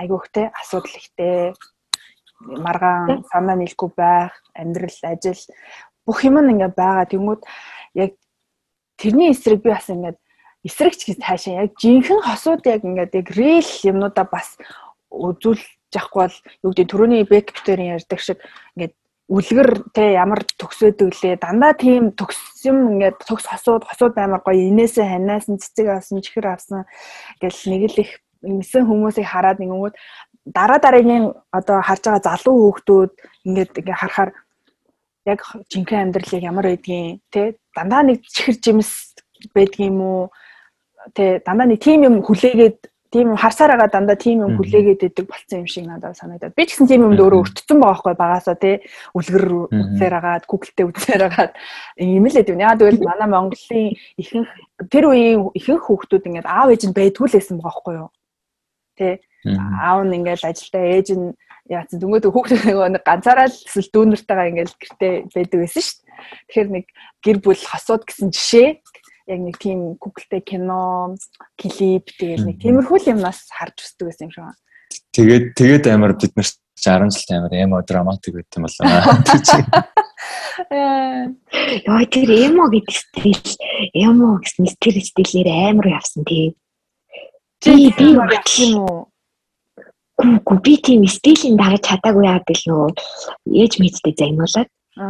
айгүйхтэй 0.00 0.46
асуудал 0.54 0.96
ихтэй 0.96 1.52
маргаан 2.40 3.24
санаа 3.28 3.56
нийлэхгүй 3.56 3.90
байх, 3.96 4.32
амьдрал, 4.56 4.98
ажил 5.04 5.42
бүх 6.06 6.24
юм 6.24 6.40
ингээ 6.40 6.72
байгаа. 6.72 7.04
Тэнгүүд 7.04 7.42
яг 8.00 8.16
тэрний 8.96 9.30
эсрэг 9.32 9.60
би 9.60 9.70
бас 9.70 9.90
ингээд 9.92 10.18
эсрэгч 10.64 11.00
гэж 11.08 11.18
цаашаа 11.24 11.64
яг 11.64 11.72
жинхэнэ 11.80 12.24
хосууд 12.24 12.62
яг 12.68 12.84
ингээд 12.84 13.12
яг 13.16 13.28
рил 13.32 13.70
юмнуудаа 13.84 14.26
бас 14.28 14.60
үзүүлж 15.08 15.64
явахгүй 15.94 16.20
бол 16.20 16.36
юу 16.64 16.70
гэдэг 16.70 16.90
түрүүний 16.90 17.24
бэк 17.24 17.48
битэрийн 17.56 17.96
ярьдаг 17.96 18.20
шиг 18.20 18.38
ингээд 18.76 18.94
үлгэр 19.30 19.70
те 19.94 20.18
ямар 20.18 20.42
төгсөөдөг 20.58 21.10
лээ 21.22 21.36
дандаа 21.38 21.72
тийм 21.78 22.10
төгс 22.18 22.66
юм 22.66 22.98
ингээд 22.98 23.22
төгс 23.24 23.46
хосууд 23.46 23.86
хосууд 23.86 24.14
амар 24.18 24.42
гоё 24.42 24.68
инээсээ 24.68 25.06
ханаас 25.06 25.46
нь 25.46 25.62
цэцэг 25.62 25.86
авсан 25.86 26.18
чихэр 26.18 26.50
авсан 26.50 26.84
гэл 27.38 27.62
нэг 27.70 27.82
л 27.94 28.00
их 28.02 28.10
ингэсэн 28.42 28.84
хүмүүсийг 28.90 29.26
хараад 29.30 29.62
ингэнгүүт 29.62 29.94
дараа 30.50 30.78
дараагийн 30.82 31.30
одоо 31.54 31.78
харж 31.78 32.02
байгаа 32.04 32.26
залуу 32.26 32.56
хүүхдүүд 32.58 33.12
ингээд 33.46 33.72
ингээ 33.80 34.00
харахаар 34.02 34.30
яг 35.30 35.40
жинхэнэ 35.70 36.02
амьдралыг 36.10 36.42
ямар 36.42 36.66
байдгийг 36.66 37.22
те 37.30 37.54
дандаа 37.76 38.02
нэг 38.02 38.26
чихэр 38.26 38.56
жимс 38.58 39.14
байдгийм 39.54 39.98
үү 40.00 40.20
те 41.14 41.42
дандаа 41.44 41.66
нэг 41.66 41.80
тим 41.80 42.04
юм 42.04 42.22
хүлээгээд 42.22 42.90
тийм 43.10 43.34
харсаар 43.34 43.74
байгаа 43.74 43.90
дандаа 43.90 44.16
тийм 44.16 44.46
юм 44.46 44.54
хүлээгээд 44.54 45.02
идэг 45.10 45.26
болцсон 45.26 45.66
юм 45.66 45.66
шиг 45.66 45.86
надад 45.86 46.14
санагдаад. 46.14 46.54
Би 46.54 46.62
ч 46.66 46.78
гэсэн 46.78 46.86
тийм 46.86 47.10
юмд 47.10 47.18
өөрөө 47.18 47.42
өртсөн 47.42 47.78
байгаа 47.82 47.90
байхгүй 47.90 48.14
багасаа 48.14 48.54
тий 48.54 48.76
үлгэр 49.18 49.44
үзээр 49.66 50.14
агаад 50.14 50.44
Google-тэй 50.46 50.86
үзээр 50.86 51.22
агаад 51.26 51.52
юм 51.98 52.24
л 52.30 52.36
гэдэг. 52.38 52.54
Яа 52.54 52.78
тэгвэл 52.78 53.02
манай 53.02 53.28
Монголын 53.28 53.98
ихэнх 54.14 54.50
тэр 54.86 55.04
үеийн 55.10 55.42
ихэнх 55.58 55.82
хүүхдүүд 55.90 56.28
ингээд 56.30 56.46
аав 56.46 56.70
ээж 56.70 56.82
нь 56.86 56.94
байдгүй 56.94 57.26
л 57.26 57.34
байсан 57.34 57.58
байгаа 57.58 57.66
байхгүй 57.66 57.94
юу. 57.98 58.10
Тий 58.94 59.14
аав 59.58 60.00
нь 60.06 60.14
ингээд 60.14 60.46
ажилдаа 60.46 60.84
ээж 60.86 61.08
нь 61.18 61.34
яатсан 61.66 61.98
дүнгээд 61.98 62.30
хүүхдүүд 62.30 62.62
нэг 62.94 63.02
ганцаараа 63.02 63.50
л 63.50 63.58
эсвэл 63.58 63.90
дүүнэртэйгээ 63.90 64.50
ингээд 64.54 64.70
гэртээ 64.78 65.12
байдаг 65.34 65.58
байсан 65.58 65.82
шүү 65.82 65.98
дээ. 65.98 66.14
Тэгэхээр 66.46 66.68
нэг 66.78 66.86
гэр 67.26 67.38
бүл 67.42 67.58
хосууд 67.58 68.02
гэсэн 68.06 68.28
жишээ 68.30 68.68
яг 69.30 69.40
нэг 69.40 69.56
тийм 69.62 69.94
Google-тэй 70.02 70.42
кино, 70.42 71.14
клип 71.54 72.10
тэгээд 72.18 72.42
нэг 72.44 72.56
тиймэрхүү 72.60 73.14
юмнаас 73.14 73.46
харж 73.54 73.86
үздэг 73.86 74.10
байсан 74.10 74.26
юм 74.26 74.34
шиг 74.34 74.44
байна. 74.44 74.58
Тэгээд 75.14 75.44
тэгээд 75.54 75.84
амар 75.86 76.12
бид 76.18 76.34
нар 76.34 76.48
60 76.80 77.10
жил 77.14 77.36
амар 77.36 77.52
эмо 77.54 77.82
драматик 77.86 78.34
байт 78.34 78.50
юм 78.56 78.66
болоо. 78.66 78.86
Яа 80.70 82.04
тэр 82.10 82.30
эмо 82.30 82.70
гэдэг 82.72 82.94
стил 82.94 83.42
эмо 83.94 84.40
гэсэн 84.40 84.66
стил 84.66 84.98
стилээр 84.98 85.48
амар 85.70 85.86
явсан 85.98 86.24
тий. 86.24 86.56
Би 87.64 87.92
би 87.92 88.06
юм 88.14 88.82
уу? 88.82 89.08
Гү 90.20 90.54
би 90.64 90.76
тийм 90.76 91.06
стилийн 91.08 91.56
дагаж 91.56 91.84
чадаагүй 91.84 92.24
яа 92.28 92.40
гэл 92.44 92.64
нөгөө 92.68 92.90
ээж 93.62 93.72
мэдтэй 93.80 94.14
загнуулаад 94.16 94.68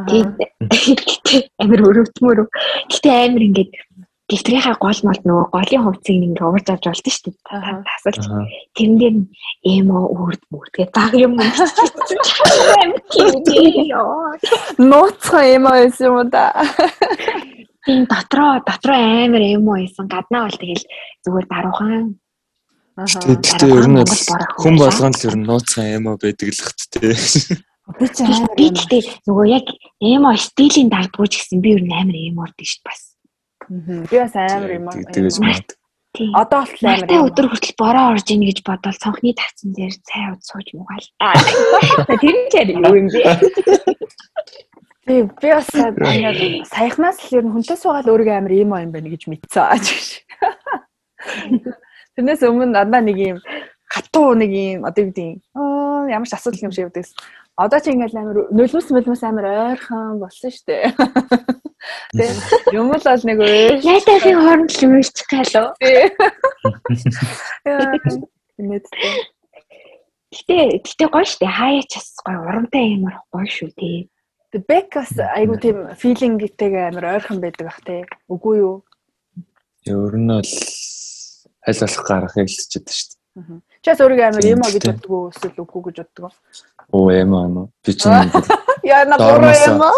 тэгээд 0.08 0.34
амар 1.62 1.80
өрөвдмөр. 1.88 2.38
Гэтэ 2.90 3.08
амар 3.10 3.42
ингээд 3.48 3.70
дэвтрийнхаа 4.30 4.76
гол 4.78 5.00
мод 5.02 5.20
нөгөө 5.26 5.46
голын 5.50 5.84
хувцсыг 5.84 6.16
ингээ 6.22 6.46
уурж 6.46 6.66
авч 6.70 6.84
болдсон 6.86 7.10
шүү 7.10 7.34
дээ. 7.34 7.82
Тасалж. 7.90 8.24
Тэрэн 8.78 8.96
дээр 9.02 9.16
эмо 9.66 9.98
үрд 10.06 10.42
мүрдгээ 10.54 10.88
баг 10.94 11.12
юм 11.18 11.34
Нууцхан 14.78 15.44
эмо 15.58 15.70
байсан 15.74 16.06
юм 16.06 16.30
да. 16.30 16.54
Тийм 17.84 18.06
дотроо 18.06 18.62
дотроо 18.62 18.94
амар 18.96 19.42
эмо 19.42 19.82
байсан. 19.82 20.06
Гаднаа 20.06 20.46
бол 20.46 20.58
тэгэл 20.62 20.84
зүгээр 21.26 21.46
даруухан 21.50 22.14
Тэгэхдээ 23.00 23.72
ер 23.80 23.86
нь 23.88 24.04
хүн 24.60 24.74
болгонд 24.76 25.16
л 25.16 25.26
ер 25.26 25.36
нь 25.40 25.46
нууцхан 25.48 25.86
эмо 25.96 26.20
байдаг 26.20 26.52
л 26.52 26.60
хэвчтэй. 26.60 27.16
Би 27.96 28.06
ч 28.12 28.16
амар 28.20 28.52
би 28.54 28.66
гэхдээ 28.68 29.02
нөгөө 29.24 29.46
яг 29.48 29.66
эмо 30.04 30.36
стилийн 30.36 30.92
дагдгүй 30.92 31.26
ч 31.32 31.40
гэсэн 31.40 31.64
би 31.64 31.80
ер 31.80 31.82
нь 31.82 31.96
амар 31.96 32.12
эморд 32.12 32.54
шүү 32.60 32.84
дээ 32.84 32.86
бас. 32.86 33.09
Би 33.70 34.16
бас 34.18 34.34
амар 34.34 34.72
юм 34.74 34.90
аа. 34.90 34.98
Тэгэж 34.98 35.38
магад. 35.38 35.78
Одоо 36.34 36.66
бол 36.66 36.84
амар. 36.90 37.06
Тэ 37.06 37.22
өдөр 37.22 37.46
хүртэл 37.54 37.78
бороо 37.78 38.06
орж 38.18 38.26
ийн 38.34 38.42
гэж 38.42 38.66
бодвол 38.66 38.98
цонхны 38.98 39.30
тавцсан 39.30 39.70
дээр 39.70 39.94
цай 40.02 40.34
уд 40.34 40.42
сууж 40.42 40.74
муугаал. 40.74 41.06
Тэр 42.18 42.34
нь 42.34 42.50
ч 42.50 42.66
юу 42.66 42.98
юм 42.98 43.06
бэ? 43.06 43.22
Би 45.06 45.22
би 45.22 45.48
бас 45.54 45.70
ингээд 45.70 46.66
саяхнаас 46.66 47.22
л 47.30 47.38
ер 47.38 47.46
нь 47.46 47.54
хүнтэй 47.54 47.78
суугаад 47.78 48.10
өөрийгөө 48.10 48.42
амар 48.42 48.54
юм 48.58 48.74
юм 48.74 48.90
байна 48.90 49.06
гэж 49.06 49.30
мэдсэн. 49.30 49.78
Тэрнээс 52.18 52.42
өмнө 52.42 52.74
надаа 52.74 53.06
нэг 53.06 53.18
юм 53.22 53.38
хатуу 53.86 54.34
нэг 54.34 54.50
юм 54.50 54.82
одоо 54.82 55.06
юу 55.06 55.14
гэдэг 55.14 55.46
аа 55.54 56.10
ямар 56.10 56.26
ч 56.26 56.34
асуудал 56.34 56.66
юм 56.66 56.74
шиг 56.74 56.90
явдагс. 56.90 57.14
Одоо 57.56 57.80
чи 57.80 57.90
ингээд 57.90 58.14
амар 58.14 58.38
нулимс 58.52 58.88
мөлмөс 58.94 59.22
амар 59.26 59.46
ойрхон 59.74 60.20
болсон 60.22 60.50
шүү 60.50 60.64
дээ. 60.68 60.84
Тэ 62.16 62.24
юм 62.76 62.92
л 62.94 63.02
бол 63.02 63.24
нэг 63.26 63.38
өөр. 63.40 63.80
Яатахийн 63.84 64.38
хооронд 64.38 64.70
л 64.70 64.84
юм 64.84 64.92
ирчих 65.00 65.28
галуу. 65.28 65.74
Мэдээ. 68.60 69.40
Гэтэ 70.30 70.56
гэтэ 70.86 71.04
гоё 71.10 71.26
штэ 71.26 71.48
хаяач 71.48 71.90
бас 71.90 72.08
гоё 72.22 72.38
урамтай 72.46 72.94
юм 72.94 73.10
гоё 73.34 73.48
шүү 73.50 73.74
тий. 73.74 74.06
The 74.54 74.62
back 74.62 74.94
бас 74.94 75.10
айгу 75.18 75.58
тийм 75.58 75.90
feeling-тэй 75.98 76.70
амар 76.86 77.18
ойрхон 77.18 77.42
байдаг 77.42 77.66
бах 77.66 77.82
тий. 77.82 78.06
Үгүй 78.30 78.62
юу? 78.62 78.86
Ер 79.90 80.14
нь 80.14 80.30
бол 80.30 80.46
аль 81.66 81.80
болох 81.82 82.04
гаргахыг 82.06 82.46
хэлчихэж 82.46 82.88
штэ. 82.94 83.14
Чи 83.82 83.88
бас 83.90 84.00
өөрийгөө 84.00 84.26
амар 84.30 84.46
эмо 84.46 84.66
гэж 84.70 84.84
боддог 84.86 85.10
уу 85.10 85.30
эсвэл 85.34 85.62
үгүй 85.66 85.80
гэж 85.90 85.96
боддог 85.98 86.24
уу? 86.30 86.34
Оо 86.92 87.10
эмо 87.10 87.46
эмо. 87.46 87.68
Би 87.84 87.92
чинь 87.94 88.10
Яа 88.82 89.04
на 89.04 89.16
гурван 89.16 89.54
эмо. 89.68 89.90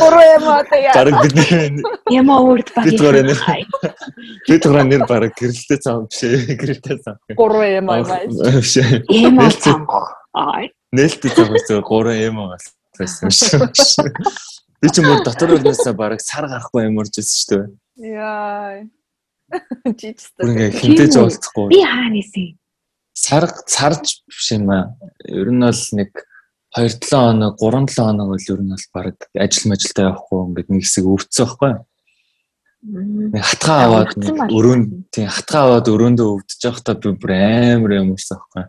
Гурван 0.00 0.28
эмо 0.36 0.64
таа. 0.70 0.92
Бараг 0.94 1.14
бидний 1.22 1.82
эмо 2.18 2.36
үрд 2.40 2.68
баг. 2.74 2.84
Бид 2.84 3.00
гурван 3.00 3.26
нэр. 3.26 3.40
Бид 4.48 4.62
гурван 4.64 4.88
нэр 4.88 5.06
бараг 5.06 5.32
гэрэлтэй 5.36 5.78
цаам 5.78 6.06
биш 6.06 6.22
ээ. 6.22 6.56
Гэрэлтэй 6.56 6.98
цаам. 7.04 7.16
Гурван 7.36 7.78
эмо 7.80 8.02
биш. 8.04 8.76
Эмо 9.08 9.50
цаам. 9.50 9.86
Аа. 10.32 10.68
Нээлттэй 10.92 11.30
цаам 11.30 11.52
гэсэн 11.52 11.80
гурван 11.82 12.16
эмо 12.16 12.56
байсан 12.98 13.30
шүү. 13.30 13.68
Би 14.80 14.88
ч 14.92 15.00
мөр 15.00 15.24
дотор 15.24 15.56
үлнээсээ 15.56 15.92
бараг 15.96 16.20
сар 16.20 16.48
гарахгүй 16.48 16.88
юм 16.88 17.00
урж 17.00 17.16
ирсэн 17.20 17.36
шүү 17.40 17.48
дээ. 17.56 18.12
Яа. 18.12 18.84
Жижигтэй. 19.96 20.44
Ингээ 20.44 20.70
хинтэж 20.76 21.12
уулзахгүй. 21.16 21.68
Би 21.72 21.80
хаа 21.80 22.08
нэсэн. 22.12 22.56
Сар 23.16 23.48
сарж 23.64 24.20
биш 24.28 24.52
юм 24.52 24.68
аа. 24.70 24.92
Ер 25.24 25.48
нь 25.48 25.64
бол 25.64 25.82
нэг 25.96 26.12
2-7 26.76 27.08
хоног 27.08 27.56
3-7 27.56 27.96
хоног 27.96 28.28
бол 28.28 28.48
ер 28.52 28.60
нь 28.60 28.72
бол 28.76 28.86
баг 28.92 29.16
ажил 29.32 29.70
мажилтай 29.72 30.04
явахгүй 30.04 30.40
ингээд 30.44 30.68
нэг 30.68 30.82
хэсэг 30.84 31.04
өвдсөн 31.08 31.46
байхгүй 31.48 31.70
юу? 31.72 31.84
Хатгаа 33.40 33.78
аваад 33.88 34.12
өрөөнд 34.52 34.88
тийм 35.10 35.32
хатгаа 35.32 35.62
аваад 35.64 35.88
өрөөндөө 35.88 36.28
өвдөж 36.36 36.60
явахдаа 36.68 36.94
би 37.00 37.16
бүр 37.16 37.32
амар 37.32 37.92
юм 37.96 38.12
уурсан 38.12 38.36
байхгүй? 38.36 38.64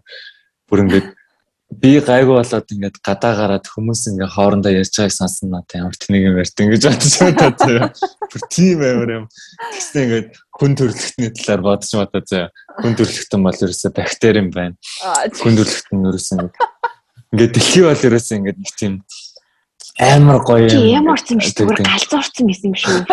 Бүр 0.71 0.79
ингээд 0.87 1.07
би 1.67 1.99
гайгүй 1.99 2.35
болоод 2.39 2.71
ингээд 2.71 2.97
гадаа 3.03 3.33
гараад 3.35 3.67
хүмүүс 3.67 4.07
ингээ 4.13 4.33
хоорондоо 4.35 4.71
ярьж 4.71 4.93
байгааг 4.95 5.13
сонсон 5.13 5.51
надад 5.51 5.75
ямар 5.75 5.97
тэнийг 5.99 6.23
юм 6.31 6.39
ярьт 6.39 6.57
ингэж 6.63 6.83
бодож 6.87 7.13
байгаа 7.19 7.51
заяа. 7.59 7.89
Бүр 8.31 8.43
тийм 8.47 8.79
амар 8.87 9.11
юм. 9.11 9.25
Тэгсэн 9.75 10.01
ингээд 10.07 10.29
хүн 10.55 10.71
төрөлхтний 10.79 11.29
талаар 11.35 11.61
бодож 11.67 11.91
бодоо 11.91 12.23
заяа. 12.23 12.49
Хүн 12.79 12.93
төрөлхтөн 12.95 13.41
бол 13.43 13.61
ерөөсө 13.67 13.91
бактери 13.91 14.39
юм 14.41 14.49
байна. 14.55 14.75
Хүн 15.43 15.59
төрөлхтөн 15.59 16.07
ерөөсө 16.07 16.33
ингээд 16.39 16.55
Ингээд 17.33 17.53
дэлхий 17.59 17.83
бол 17.83 18.05
ерөөсөө 18.07 18.37
ингээд 18.39 18.59
нэг 18.63 18.71
тийм 18.79 18.93
амар 19.99 20.39
гоё 20.47 20.71
юм. 20.71 20.87
Ямар 20.95 21.19
ч 21.19 21.35
юм 21.35 21.43
шиг 21.43 21.59
зүгээр 21.59 21.83
галзуурсан 21.83 22.47
юм 22.47 22.71
шүү. 22.71 23.03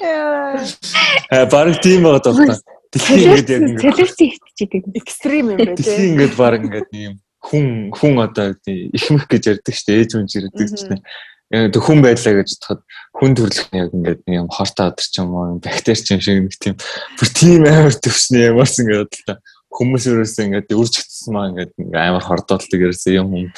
Яа. 0.00 1.44
Бараг 1.52 1.76
тийм 1.84 2.08
байгаа 2.08 2.24
тохтой. 2.24 2.56
Дэлхий 2.90 3.22
ингээд 3.22 3.50
яг 3.50 3.62
ингээд 3.70 3.86
селекци 3.86 4.24
хийчихдэг. 4.34 4.82
Экстрим 4.98 5.46
юм 5.54 5.58
байна 5.58 5.74
тий. 5.74 5.84
Дэлхий 5.84 6.08
ингээд 6.10 6.34
бараг 6.34 6.62
ингээд 6.66 6.90
юм 6.94 7.14
хүн 7.40 7.66
хүн 7.94 8.14
одоо 8.18 8.54
ихмэх 8.66 9.26
гэж 9.30 9.42
ярьдаг 9.50 9.74
шүү 9.74 9.86
дээ. 9.86 10.00
Ээж 10.02 10.10
хүн 10.14 10.26
шүү 10.26 10.50
дээ. 10.90 11.02
Яг 11.50 11.82
хүн 11.82 11.98
байлаа 12.02 12.34
гэж 12.38 12.48
бодоход 12.50 12.80
хүн 13.14 13.32
төрлөх 13.34 13.68
нь 13.70 13.80
яг 13.82 13.90
ингээд 13.94 14.20
юм 14.26 14.48
хортой 14.50 14.90
өдр 14.90 15.06
ч 15.06 15.14
юм 15.18 15.34
уу 15.34 15.58
бактери 15.58 15.98
ч 15.98 16.14
юм 16.14 16.22
шиг 16.22 16.38
нэг 16.46 16.54
тийм 16.58 16.76
бүр 17.18 17.28
тийм 17.34 17.62
амар 17.66 17.94
төвшнээ 17.94 18.50
ямарс 18.54 18.78
ингээд 18.78 19.10
бодлоо 19.10 19.38
хүмүүс 19.70 20.04
ерөөсөө 20.10 20.44
ингээд 20.46 20.74
үрж 20.74 20.94
гитсэн 20.98 21.30
маа 21.34 21.50
ингээд 21.50 21.72
амар 21.94 22.22
хордоолдог 22.26 22.80
ерөөсөө 22.86 23.12
юм 23.18 23.28
юм 23.34 23.48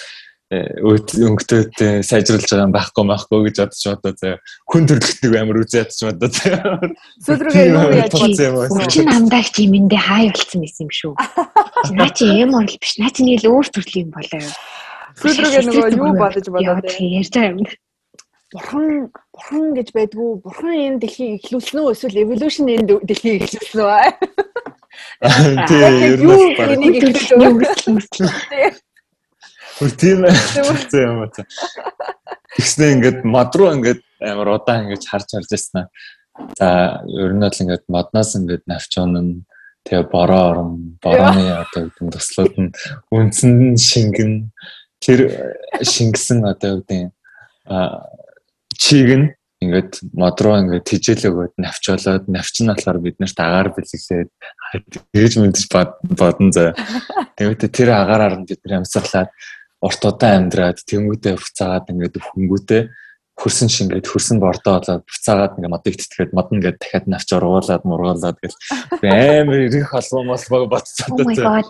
өнгөтөд 0.52 2.04
сайжруулж 2.04 2.44
байгаа 2.44 2.66
юм 2.66 2.74
байхгүй 2.74 3.04
байхгүй 3.08 3.40
гэж 3.48 3.56
бодож 3.62 3.84
бодоо 3.88 4.12
заяа. 4.20 4.38
Хүн 4.68 4.84
төрлөختөг 4.90 5.32
амар 5.40 5.60
үзээ 5.64 5.80
ядч 5.80 6.00
бодоо 6.04 6.28
заяа. 6.28 6.92
Сүдрүүгээ 7.24 7.66
юу 7.72 7.88
яаж 7.96 8.12
бодсон 8.12 9.00
юм 9.00 9.08
намдаг 9.08 9.46
чи 9.48 9.64
миндээ 9.72 10.02
хай 10.02 10.28
болцсон 10.28 10.60
байсан 10.60 10.84
юм 10.84 10.92
шүү. 10.92 11.12
Наа 11.96 12.10
чи 12.12 12.24
юм 12.28 12.52
орл 12.52 12.76
биш. 12.76 12.92
Наа 13.00 13.10
чи 13.16 13.24
нэг 13.24 13.40
л 13.40 13.48
өөр 13.48 13.66
төрлийн 13.72 14.06
юм 14.06 14.12
болоо 14.12 14.40
юу. 14.44 14.54
Сүдрүүгээ 15.24 15.62
нөгөө 15.72 15.88
юу 15.96 16.12
бодож 16.20 16.46
бодоо 16.52 16.76
ярьж 16.84 17.32
байгаа 17.32 17.52
юм. 17.56 17.64
Бурхан 18.52 19.08
бурхан 19.32 19.72
гэж 19.72 19.88
байдгүй. 19.96 20.30
Бурхан 20.44 20.76
энэ 20.76 21.00
дэлхийг 21.00 21.40
эхлүүлсэн 21.40 21.80
үү 21.80 21.92
эсвэл 21.96 22.20
evolution 22.20 22.68
энэ 22.68 23.00
дэлхийг 23.00 23.48
эхлүүлсэн 23.48 23.80
үү? 23.80 24.12
Тэгээ 25.72 26.12
ер 26.12 26.20
нь 26.20 26.52
энийг 26.76 27.16
эхлүүлсэн. 27.16 27.88
Бүр 29.78 29.90
тийм 29.96 30.26
хэлсэн 30.28 31.00
юм 31.02 31.22
аа. 31.24 31.46
Тэгснэ 32.56 32.92
ингээд 32.96 33.18
мод 33.24 33.52
руу 33.56 33.72
ингээд 33.72 34.00
амар 34.20 34.56
удаан 34.58 34.86
ингээд 34.86 35.08
харж 35.08 35.28
харж 35.32 35.50
яснаа. 35.52 35.86
За 36.58 37.00
ер 37.08 37.32
нь 37.32 37.44
л 37.44 37.62
ингээд 37.62 37.84
модноос 37.88 38.36
ингээд 38.36 38.64
навч 38.68 38.92
унана 39.00 39.44
тэгээ 39.84 40.06
бороо 40.12 40.42
орон 40.50 40.70
борооны 41.02 41.48
одоо 41.64 41.90
гэдэг 41.90 42.12
туслууд 42.12 42.54
нь 42.60 42.70
үндсэн 43.10 43.76
шингэн 43.76 44.52
тэр 45.02 45.20
шингэсэн 45.82 46.46
одоо 46.46 46.78
үгдийн 46.78 47.10
чиг 48.78 49.08
нь 49.10 49.28
ингээд 49.62 49.92
мод 50.14 50.38
руу 50.42 50.56
ингээд 50.60 50.86
тижэл 50.86 51.30
өгөөд 51.30 51.54
навч 51.58 51.84
болоод 51.90 52.24
навч 52.30 52.54
нь 52.62 52.70
болохоор 52.70 52.98
бид 53.02 53.16
нарт 53.18 53.38
агаар 53.38 53.68
бэлгэлээд 53.74 54.30
тэгэж 55.14 55.32
мэдэж 55.38 55.64
бодон 56.18 56.50
заа. 56.54 56.74
Тэгээд 57.38 57.70
тэр 57.70 57.88
агаараар 57.94 58.42
нь 58.42 58.48
бид 58.48 58.60
нар 58.64 58.82
амьсгалаад 58.82 59.30
урт 59.82 60.02
удаан 60.06 60.46
амьдраад 60.46 60.78
тэнгүүдээ 60.86 61.34
буцаагаад 61.36 61.90
ингээд 61.90 62.14
хөнгүүтэй 62.22 62.82
хөрсөн 63.34 63.68
шингээд 63.72 64.06
хөрсөн 64.06 64.38
бордоо 64.38 64.78
болоод 64.78 65.02
буцаагаад 65.08 65.56
ингээд 65.58 65.74
модыг 65.74 65.94
тэтгээд 65.98 66.32
мод 66.36 66.48
ингээд 66.54 66.78
дахиад 66.78 67.06
навч 67.10 67.28
ургуулад 67.34 67.82
мургуулад 67.82 68.38
гэл 68.38 68.56
амар 69.02 69.66
ирэх 69.66 69.90
холбоо 69.90 70.22
молбоо 70.22 70.66
бодцоод 70.70 71.18
байгаа. 71.18 71.66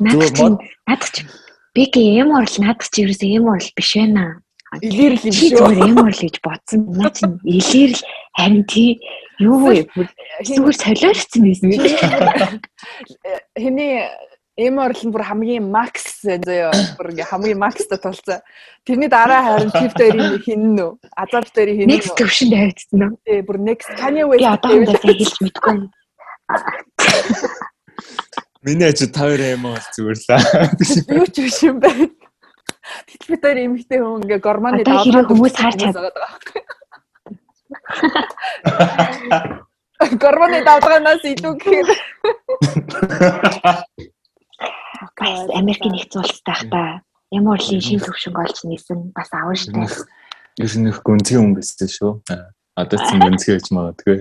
Надад 0.84 1.08
ч 1.08 1.24
би 1.72 1.82
гэм 1.88 2.36
орл 2.36 2.56
надад 2.60 2.90
ч 2.92 2.94
ерөөсөө 3.06 3.30
эм 3.40 3.46
орл 3.48 3.70
биш 3.72 3.90
байна. 3.96 4.42
Илэрл 4.82 5.24
юм 5.28 5.32
шүү. 5.32 5.52
Зүгээр 5.56 5.80
эм 5.88 5.96
орл 6.04 6.20
гэж 6.20 6.36
бодсон. 6.44 6.80
Наа 6.92 7.12
чинь 7.16 7.40
илэрл 7.44 8.00
харин 8.36 8.64
тий 8.68 9.00
юу 9.40 9.56
вэ? 9.64 9.88
Зүгээр 10.44 10.76
солиорцсон 10.76 11.42
байсан. 11.46 11.68
Хэний 13.56 13.92
Эм 14.62 14.78
орлон 14.78 15.10
бүр 15.10 15.24
хамгийн 15.26 15.66
макс 15.74 16.04
заяа 16.22 16.70
бүр 16.98 17.10
ингээ 17.10 17.30
хамгийн 17.30 17.58
макста 17.58 17.96
тулцсан. 17.98 18.40
Тэрний 18.86 19.10
дараа 19.10 19.42
харин 19.42 19.74
Chief 19.74 19.92
дээр 19.98 20.38
хин 20.44 20.62
нүү? 20.76 20.90
Azab 21.18 21.50
дээр 21.50 21.70
хин 21.74 21.86
нүү? 21.90 21.98
Next 21.98 22.14
төвшөнд 22.14 22.52
тавигдсан 22.54 23.02
уу? 23.02 23.18
Тий, 23.26 23.42
бүр 23.42 23.58
next 23.58 23.90
Kanye 23.98 24.22
West. 24.28 24.38
Би 24.38 24.46
одоо 24.46 24.70
энэ 24.78 24.94
хэлж 25.02 25.36
мэдэхгүй. 25.42 25.76
Миний 28.62 28.86
ажи 28.86 29.06
тавар 29.10 29.42
эм 29.42 29.66
бол 29.66 29.86
зүгээр 29.96 30.18
л. 30.22 30.30
Юу 31.18 31.26
ч 31.26 31.42
биш 31.42 31.58
юм 31.66 31.82
байна. 31.82 32.06
Тэтэл 33.10 33.30
би 33.34 33.36
дээр 33.42 33.58
эмхтэй 33.66 33.98
хүн 33.98 34.22
ингээ 34.22 34.38
гормоны 34.38 34.86
даваа 34.86 35.26
хүмүүс 35.26 35.54
харж 35.58 35.90
байгаа. 35.90 36.38
Гормоны 40.22 40.62
давлгаанаас 40.66 41.22
илүү 41.26 41.54
гэхээр 41.58 41.88
бас 45.16 45.50
Америкийн 45.50 45.94
нэгдсэн 45.94 46.22
улстай 46.22 46.54
байх 46.54 46.70
та 46.70 46.82
ямар 47.32 47.58
л 47.58 47.80
шин 47.80 48.00
төвшинг 48.00 48.36
олж 48.36 48.58
нээсэн 48.68 49.12
бас 49.16 49.30
аван 49.32 49.56
штэ. 49.56 49.72
Ер 50.60 50.72
нь 50.76 50.88
их 50.92 51.00
гүнзгий 51.00 51.40
хүн 51.40 51.56
байсан 51.56 51.88
шүү. 51.88 52.12
Одоо 52.76 52.98
ч 53.00 53.08
гүнзгий 53.16 53.56
гэж 53.56 53.66
магадгүй. 53.72 54.18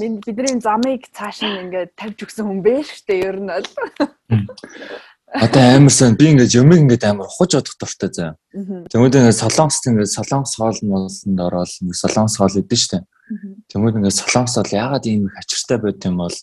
Минь 0.00 0.20
бидний 0.24 0.56
замыг 0.64 1.04
цааш 1.12 1.44
нь 1.44 1.60
ингээд 1.68 1.92
тавьж 1.92 2.24
өгсөн 2.24 2.48
хүн 2.48 2.60
бэ 2.64 2.74
штэ 2.88 3.14
ер 3.20 3.36
нь 3.36 3.52
бол. 3.52 3.68
Одоо 5.36 5.62
амар 5.76 5.92
сан 5.92 6.16
би 6.16 6.32
ингээд 6.32 6.56
юмэг 6.56 6.80
ингээд 6.88 7.04
амар 7.04 7.28
ухаж 7.28 7.52
бодох 7.60 7.76
дуртай 7.76 8.08
заа. 8.08 8.30
Тэгмээд 8.88 9.16
ингээд 9.20 9.40
солонгос 9.44 9.84
ингээд 9.84 10.16
солонгос 10.16 10.56
хоол 10.56 10.80
муулсанд 10.88 11.36
ороод 11.36 11.68
солонгос 11.68 12.36
хоол 12.40 12.56
идэв 12.56 12.80
штэ. 12.80 13.04
Тэгмээд 13.68 13.96
ингээд 14.00 14.20
солонгос 14.24 14.56
хоол 14.56 14.72
ягаад 14.72 15.04
ийм 15.04 15.28
их 15.28 15.36
ачиртай 15.36 15.76
байт 15.76 16.00
юм 16.08 16.24
бол 16.24 16.36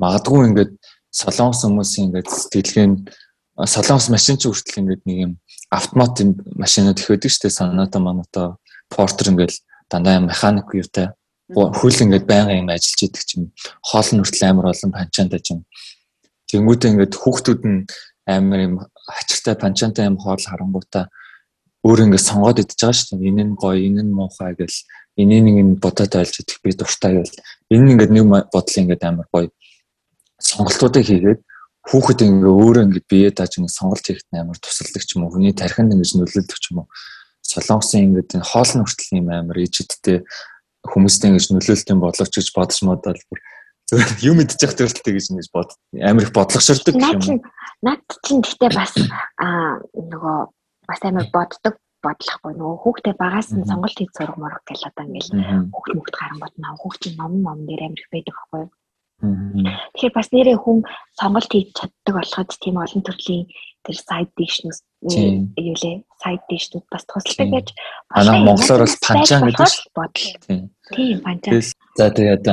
магадгүй 0.00 0.40
ингээд 0.48 0.72
солонгос 1.14 1.62
хүмүүсийн 1.62 2.10
ингээд 2.10 2.28
сэтгэлгээ 2.28 2.86
нь 2.90 2.98
солонгос 3.54 4.10
машин 4.10 4.36
ч 4.36 4.50
хүртэл 4.50 4.82
ингээд 4.82 5.02
нэг 5.06 5.18
юм 5.30 5.32
автомат 5.70 6.18
машинууд 6.58 6.98
их 6.98 7.08
байдаг 7.08 7.30
шүү 7.30 7.42
дээ. 7.46 7.58
Санаата 7.58 7.98
манато 8.02 8.58
портер 8.90 9.30
ингээд 9.30 9.54
дандаа 9.86 10.18
механик 10.18 10.68
юутай 10.74 11.14
хөл 11.54 11.98
ингээд 12.02 12.26
байнга 12.26 12.58
юм 12.58 12.68
ажиллаж 12.74 13.00
идэг 13.06 13.22
чинь 13.22 13.46
хоол 13.78 14.08
нь 14.10 14.22
хүртэл 14.26 14.48
амар 14.50 14.74
олон 14.74 14.90
панчаантай 14.90 15.38
чинь. 15.38 15.62
Тэнгүүдээ 16.50 16.90
ингээд 16.90 17.14
хүүхдүүд 17.14 17.62
нь 17.62 17.80
амар 18.26 18.60
юм 18.66 18.74
ачиртай 19.06 19.54
панчаантай 19.54 20.10
юм 20.10 20.18
хоол 20.18 20.42
харангуудаа 20.42 21.06
өөр 21.86 22.10
ингээд 22.10 22.26
сонгоод 22.26 22.58
идэж 22.58 22.80
байгаа 22.80 22.96
шүү 22.98 23.22
дээ. 23.22 23.28
Энэ 23.30 23.44
нь 23.44 23.54
гоё, 23.54 23.78
энэ 23.78 24.02
нь 24.02 24.16
муухай 24.16 24.56
гэл 24.58 24.78
энийг 25.20 25.44
нэг 25.46 25.56
нь 25.62 25.74
бодоод 25.78 26.10
ойлж 26.16 26.34
идэх 26.42 26.58
би 26.64 26.72
дуртай 26.72 27.12
байл. 27.22 27.36
Энэ 27.70 27.86
ингээд 27.92 28.12
нэг 28.16 28.24
бодлын 28.50 28.82
ингээд 28.88 29.04
амар 29.04 29.28
гоё 29.30 29.52
сонголтуудыг 30.40 31.04
хийгээд 31.06 31.40
хүүхэд 31.84 32.20
ингээ 32.24 32.48
өөрөө 32.48 32.84
ингээ 32.88 33.04
бие 33.10 33.28
дааж 33.30 33.60
ингээ 33.60 33.76
сонголт 33.76 34.04
хийхэд 34.04 34.32
амар 34.32 34.58
тусалдаг 34.58 35.02
ч 35.04 35.10
юм 35.14 35.28
уу 35.28 35.32
хүний 35.36 35.52
тархинд 35.52 35.92
ингээ 35.92 36.16
нөлөөлдөг 36.16 36.58
ч 36.58 36.72
юм 36.72 36.84
уу. 36.84 36.88
Солонгосын 37.44 38.08
ингээ 38.08 38.40
энэ 38.40 38.48
хоол 38.48 38.72
нь 38.72 38.82
хүртэл 38.82 39.18
юм 39.20 39.28
амар 39.28 39.58
ижидтэй 39.60 40.18
хүмүүстэй 40.88 41.28
ингээ 41.28 41.52
нөлөөлт 41.52 41.92
юм 41.92 42.00
боловч 42.00 42.32
гэж 42.32 42.48
бодож 42.56 42.80
модал 42.88 43.20
бүр 43.28 43.40
зөв 43.84 44.00
юм 44.24 44.40
мэдчих 44.40 44.72
төрөлтэй 44.72 45.12
гэж 45.12 45.26
ингэж 45.28 45.48
бод 45.52 45.76
амар 46.00 46.24
их 46.24 46.32
бодлогошордог 46.32 46.96
юм. 46.96 47.44
Наад 47.84 48.00
чинь 48.24 48.40
гэхдээ 48.40 48.72
бас 48.72 48.92
аа 49.36 49.76
нөгөө 49.92 50.38
бас 50.88 51.00
амар 51.04 51.28
боддог 51.28 51.76
бодлохгүй 52.00 52.52
нөгөө 52.56 52.80
хүүхдээ 52.80 53.14
багаас 53.20 53.48
нь 53.52 53.68
сонголт 53.68 53.96
хийж 53.96 54.12
сурах 54.16 54.40
морох 54.40 54.64
гэл 54.64 54.88
одоо 54.88 55.04
ингээл 55.04 55.68
хүүхд 55.72 55.92
мөхт 55.96 56.16
гарan 56.16 56.40
бодно 56.40 56.76
хүүхдийн 56.80 57.16
ном 57.20 57.32
ном 57.44 57.58
нэр 57.64 57.80
амар 57.84 58.00
их 58.00 58.08
байдаг 58.12 58.34
байхгүй 58.36 58.64
Тэгэхээр 59.94 60.14
бас 60.14 60.28
нэрээ 60.32 60.56
хүн 60.60 60.84
сонголт 61.18 61.50
хийж 61.50 61.68
чаддаг 61.76 62.14
болоход 62.14 62.50
тийм 62.60 62.76
олон 62.80 63.02
төрлийн 63.04 63.46
тэр 63.84 63.96
сайд 64.00 64.30
дишнус 64.36 64.80
юу 65.04 65.76
лээ 65.76 66.04
сайд 66.22 66.42
дишнүүд 66.48 66.84
бас 66.88 67.04
тусалдаг 67.04 67.48
гэж 67.52 67.68
манай 68.08 68.40
монголоор 68.40 68.82
бол 68.88 68.96
панчаан 69.04 69.42
гэдэг 69.48 69.72
бодол. 69.92 70.28
Тийм 70.94 71.18
панчаан. 71.20 71.62
За 71.96 72.08
тэгээд 72.10 72.46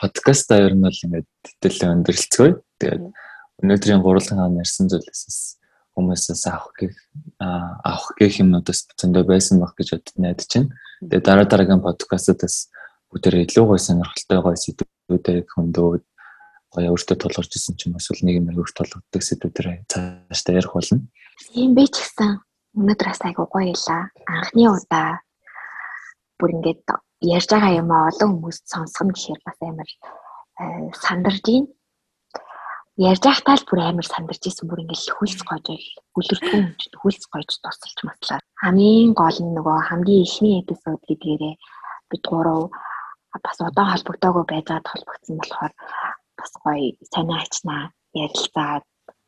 подкаст 0.00 0.48
ер 0.56 0.74
нь 0.74 0.84
бол 0.84 1.02
ингээд 1.04 1.28
тэтэлээ 1.60 1.94
өндөрлцгөөе. 1.94 2.52
Тэгээд 2.80 3.04
өнөөдрийн 3.60 4.00
гурван 4.00 4.38
хаан 4.40 4.60
ярьсан 4.64 4.88
зүйлээс 4.88 5.60
хүмүүсээс 5.92 6.44
авах 6.48 6.72
гэх 6.80 6.96
авах 7.40 8.10
гэх 8.16 8.40
юмнуудаас 8.40 8.88
зөндөө 8.96 9.24
байсан 9.28 9.60
баг 9.60 9.76
гэж 9.76 10.00
бодод 10.00 10.16
найдаж 10.16 10.48
байна. 10.48 10.72
Тэгээд 11.04 11.26
дараа 11.28 11.44
дараагийн 11.44 11.84
подкастаас 11.84 12.72
бүгдээ 13.12 13.44
илүү 13.44 13.64
гоё 13.68 13.80
сонирхолтой 13.82 14.38
гоё 14.40 14.56
сэдвүүдээр 14.56 15.44
хөндөөд 15.50 16.04
гоё 16.70 16.94
өөртөө 16.94 17.16
тулгарч 17.18 17.52
исэн 17.58 17.74
ч 17.76 17.90
юм 17.90 17.98
эсвэл 17.98 18.22
нэг 18.22 18.38
юм 18.38 18.50
өөртөө 18.54 18.86
тулгаддаг 18.86 19.22
сэдвүүдээр 19.26 19.68
цаашдаа 19.90 20.54
ярих 20.54 20.72
болно. 20.74 21.02
Тийм 21.50 21.74
би 21.74 21.84
ч 21.90 21.98
гэсэн 21.98 22.38
өнөөдөр 22.78 23.08
бас 23.10 23.22
айгу 23.26 23.44
гоё 23.50 23.74
илаа. 23.74 24.02
Анхны 24.30 24.64
удаа 24.70 25.10
бүр 26.38 26.50
ингээд 26.54 26.86
ярьж 27.20 27.48
байгаа 27.50 27.78
юм 27.82 27.90
олон 27.90 28.30
хүмүүст 28.38 28.64
сонсох 28.70 29.02
нь 29.04 29.14
гэхээр 29.14 29.40
бас 29.44 29.58
амар 29.60 29.90
э, 29.90 30.64
сандарж 30.94 31.42
байна. 31.42 31.68
Ярьж 33.00 33.22
байхдаа 33.26 33.56
л 33.58 33.68
бүр 33.68 33.80
амар 33.82 34.06
сандарч 34.06 34.42
исэн 34.46 34.68
бүр 34.70 34.82
ингээд 34.86 35.16
хөлс 35.18 35.40
гойж 35.42 35.66
гүлэрдгүн 36.14 36.64
хүчтэй 36.70 36.98
хөлс 37.02 37.24
гойж 37.32 37.50
тусалж 37.60 37.98
матлаа. 38.06 38.40
Хамгийн 38.62 39.12
гол 39.18 39.38
нь 39.42 39.54
нөгөө 39.56 39.78
хамгийн 39.90 40.24
ихний 40.24 40.62
эпизод 40.62 41.02
гэдгээрээ 41.08 41.54
бид 42.10 42.24
гурав 42.30 42.70
бас 43.44 43.58
удаан 43.62 43.90
холбогдоогүй 43.92 44.44
байжгаад 44.48 44.86
холбогдсон 44.90 45.36
болохоор 45.38 45.72
бас 46.40 46.52
гоё 46.64 46.96
сонио 47.12 47.36
ачнаа 47.44 47.82
ярилцаад 48.16 48.84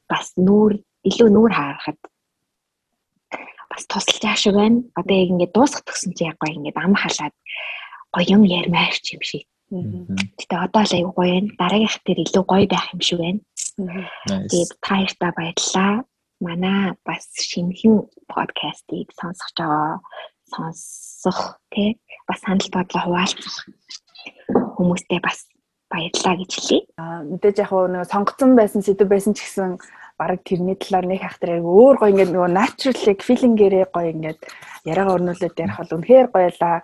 бас 0.09 0.33
нүүр 0.47 0.73
илүү 1.09 1.29
нүүр 1.29 1.53
харахад 1.53 2.01
бас 3.71 3.85
тусалж 3.91 4.25
аашиг 4.25 4.55
байна. 4.57 4.85
Одоо 4.97 5.17
яг 5.17 5.29
ингээд 5.33 5.55
дуусгах 5.55 5.85
гэсэн 5.87 6.13
чи 6.17 6.25
яг 6.25 6.37
гоё 6.41 6.57
ингээд 6.57 6.81
ам 6.81 6.95
халаад 6.97 7.35
гоё 8.15 8.27
юм 8.37 8.43
ярмаар 8.49 8.97
ч 9.05 9.07
юм 9.17 9.23
шиг. 9.25 9.45
Гэтэ 9.73 10.57
одоо 10.57 10.83
л 10.85 10.97
аягүй 10.97 11.15
гоё 11.17 11.33
байна. 11.33 11.51
Дараагийнх 11.61 11.99
дээр 12.05 12.21
илүү 12.25 12.45
гоё 12.49 12.67
байх 12.69 12.87
юм 12.93 13.01
шиг 13.05 13.19
байна. 13.21 13.41
Тэгээд 14.49 14.71
та 14.85 14.93
хоёртаа 14.97 15.31
баярлалаа. 15.37 15.93
Манай 16.43 16.81
бас 17.07 17.25
шинэхэн 17.39 17.95
подкастыг 18.27 19.09
сонсож 19.15 19.55
байгаа 19.57 20.03
сонсох 20.53 21.59
тий 21.73 21.97
бас 22.29 22.41
санал 22.45 22.69
бодлоо 22.75 23.03
хуваалцах 23.05 23.57
хүмүүстэй 24.77 25.21
бас 25.23 25.49
баярлалаа 25.93 26.36
гэж 26.40 26.51
хэлье. 26.57 26.80
Аа 26.97 27.20
мэдээж 27.28 27.57
яг 27.61 27.70
нэг 27.72 28.09
сонгоцсон 28.09 28.57
байсан 28.57 28.80
сэдв 28.80 29.07
байсан 29.12 29.36
ч 29.36 29.45
гэсэн 29.45 29.76
бараг 30.16 30.40
тэрний 30.49 30.76
талаар 30.80 31.07
нэг 31.07 31.20
хахтар 31.20 31.61
яг 31.61 31.64
өөр 31.68 31.97
гоё 32.01 32.11
ингээд 32.12 32.32
нөгөө 32.32 32.51
naturally 32.57 33.14
feeling-гээрээ 33.20 33.86
гоё 33.93 34.09
ингээд 34.16 34.40
яриагаа 34.88 35.16
өрнүүлээд 35.20 35.61
ярих 35.61 35.78
бол 35.78 35.95
үнэхээр 36.01 36.28
гоёлаа. 36.32 36.76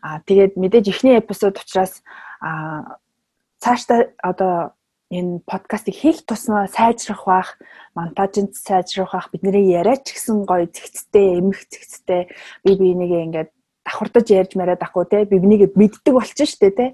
Аа 0.00 0.18
тэгээд 0.24 0.52
мэдээж 0.56 0.86
эхний 0.88 1.16
эпизод 1.20 1.60
учраас 1.60 2.00
аа 2.40 2.96
цаашдаа 3.60 4.12
одоо 4.22 4.76
энэ 5.10 5.40
подкастыг 5.46 5.94
хийх 5.94 6.26
тусмаа 6.26 6.66
сайжрах 6.66 7.24
бах, 7.26 7.48
монтажинд 7.94 8.54
сайжрах 8.54 9.12
бах, 9.14 9.30
бидний 9.30 9.70
яриач 9.70 10.10
гэсэн 10.10 10.46
гоё 10.46 10.66
зэгцтэй, 10.66 11.38
эмх 11.38 11.62
зэгцтэй 11.70 12.26
би 12.64 12.72
бинийгээ 12.74 13.22
ингээд 13.30 13.50
давхардаж 13.86 14.26
ярьж 14.34 14.52
мариад 14.58 14.82
ахгүй 14.82 15.06
те. 15.06 15.24
Би 15.24 15.38
бинийг 15.38 15.78
мэддэг 15.78 16.12
болчих 16.12 16.50
штэ 16.50 16.70
те. 16.74 16.86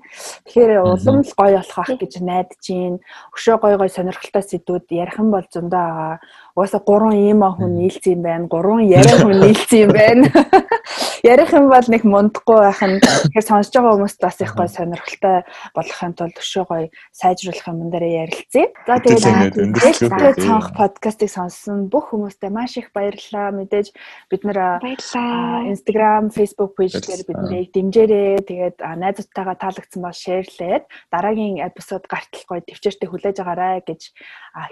Тэгэхээр 0.45 0.85
улам 0.85 1.25
л 1.25 1.33
гоё 1.33 1.57
болох 1.57 1.79
ах 1.81 1.91
гэж 1.97 2.21
найдаж 2.21 2.61
гин 2.61 3.01
өшөө 3.33 3.57
гоё 3.57 3.77
гоё 3.81 3.89
сонирхолтой 3.89 4.45
сэдвүүд 4.45 4.87
ярих 4.93 5.17
юм 5.17 5.33
бол 5.33 5.47
зөндөө 5.49 5.73
байгаа 5.73 6.21
угаасаа 6.57 6.81
гурван 6.85 7.17
ийм 7.17 7.41
хүн 7.41 7.73
нийлцсэн 7.81 8.21
байна 8.23 8.47
гурван 8.47 8.85
яриа 8.85 9.17
хүн 9.25 9.41
нийлцсэн 9.41 9.89
байна. 9.93 10.29
Ярих 11.23 11.55
юм 11.55 11.71
бол 11.71 11.87
нэг 11.87 12.03
мундахгүй 12.03 12.59
байх 12.61 12.83
нь 12.83 12.99
тэгэхээр 13.31 13.47
сонсож 13.47 13.73
байгаа 13.73 13.95
хүмүүст 13.95 14.21
бас 14.21 14.37
их 14.43 14.53
гоё 14.59 14.67
сонирхолтой 14.67 15.47
болохын 15.71 16.13
тулд 16.19 16.37
өшөө 16.37 16.65
гоё 16.67 16.87
сайжруулах 17.15 17.67
юм 17.71 17.89
дээр 17.95 18.27
ярилцъя. 18.27 18.67
За 18.85 18.99
тэгээд 18.99 20.43
цонх 20.43 20.75
подкастыг 20.75 21.31
сонссон 21.31 21.87
бүх 21.87 22.11
хүмүүстээ 22.11 22.51
маш 22.51 22.75
их 22.77 22.91
баярлалаа. 22.91 23.55
Мэдээж 23.55 23.95
бид 24.29 24.43
нэр 24.43 24.83
Instagram 24.83 26.35
Facebook 26.35 26.75
пэйжээр 26.75 27.23
биднийг 27.23 27.71
дэмжээрэй. 27.71 28.43
Тэгээд 28.43 28.77
найзуудтайгаа 28.83 29.57
таалагдсан 29.63 30.03
бол 30.03 30.13
шеэрлээд 30.13 30.85
дараагийн 31.15 31.63
эпизод 31.63 32.11
гартал 32.11 32.45
гоё 32.51 32.61
төвчээртэй 32.67 33.09
хүлээж 33.09 33.37
агаарай 33.39 33.79
гэж 33.87 34.11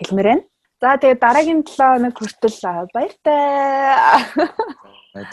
хэлмээр 0.03 0.29
байна. 0.35 0.45
За 0.81 0.97
тэгээд 0.97 1.21
дараагийн 1.21 1.61
7 1.61 1.77
хоног 1.77 2.17
хүртэл 2.17 2.57
баяртай. 2.97 4.49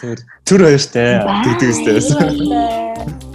Тэр 0.01 0.19
түр 0.43 0.59
баяртай. 0.67 1.23
Тэгдэг 1.23 1.69
өстэй. 1.71 3.26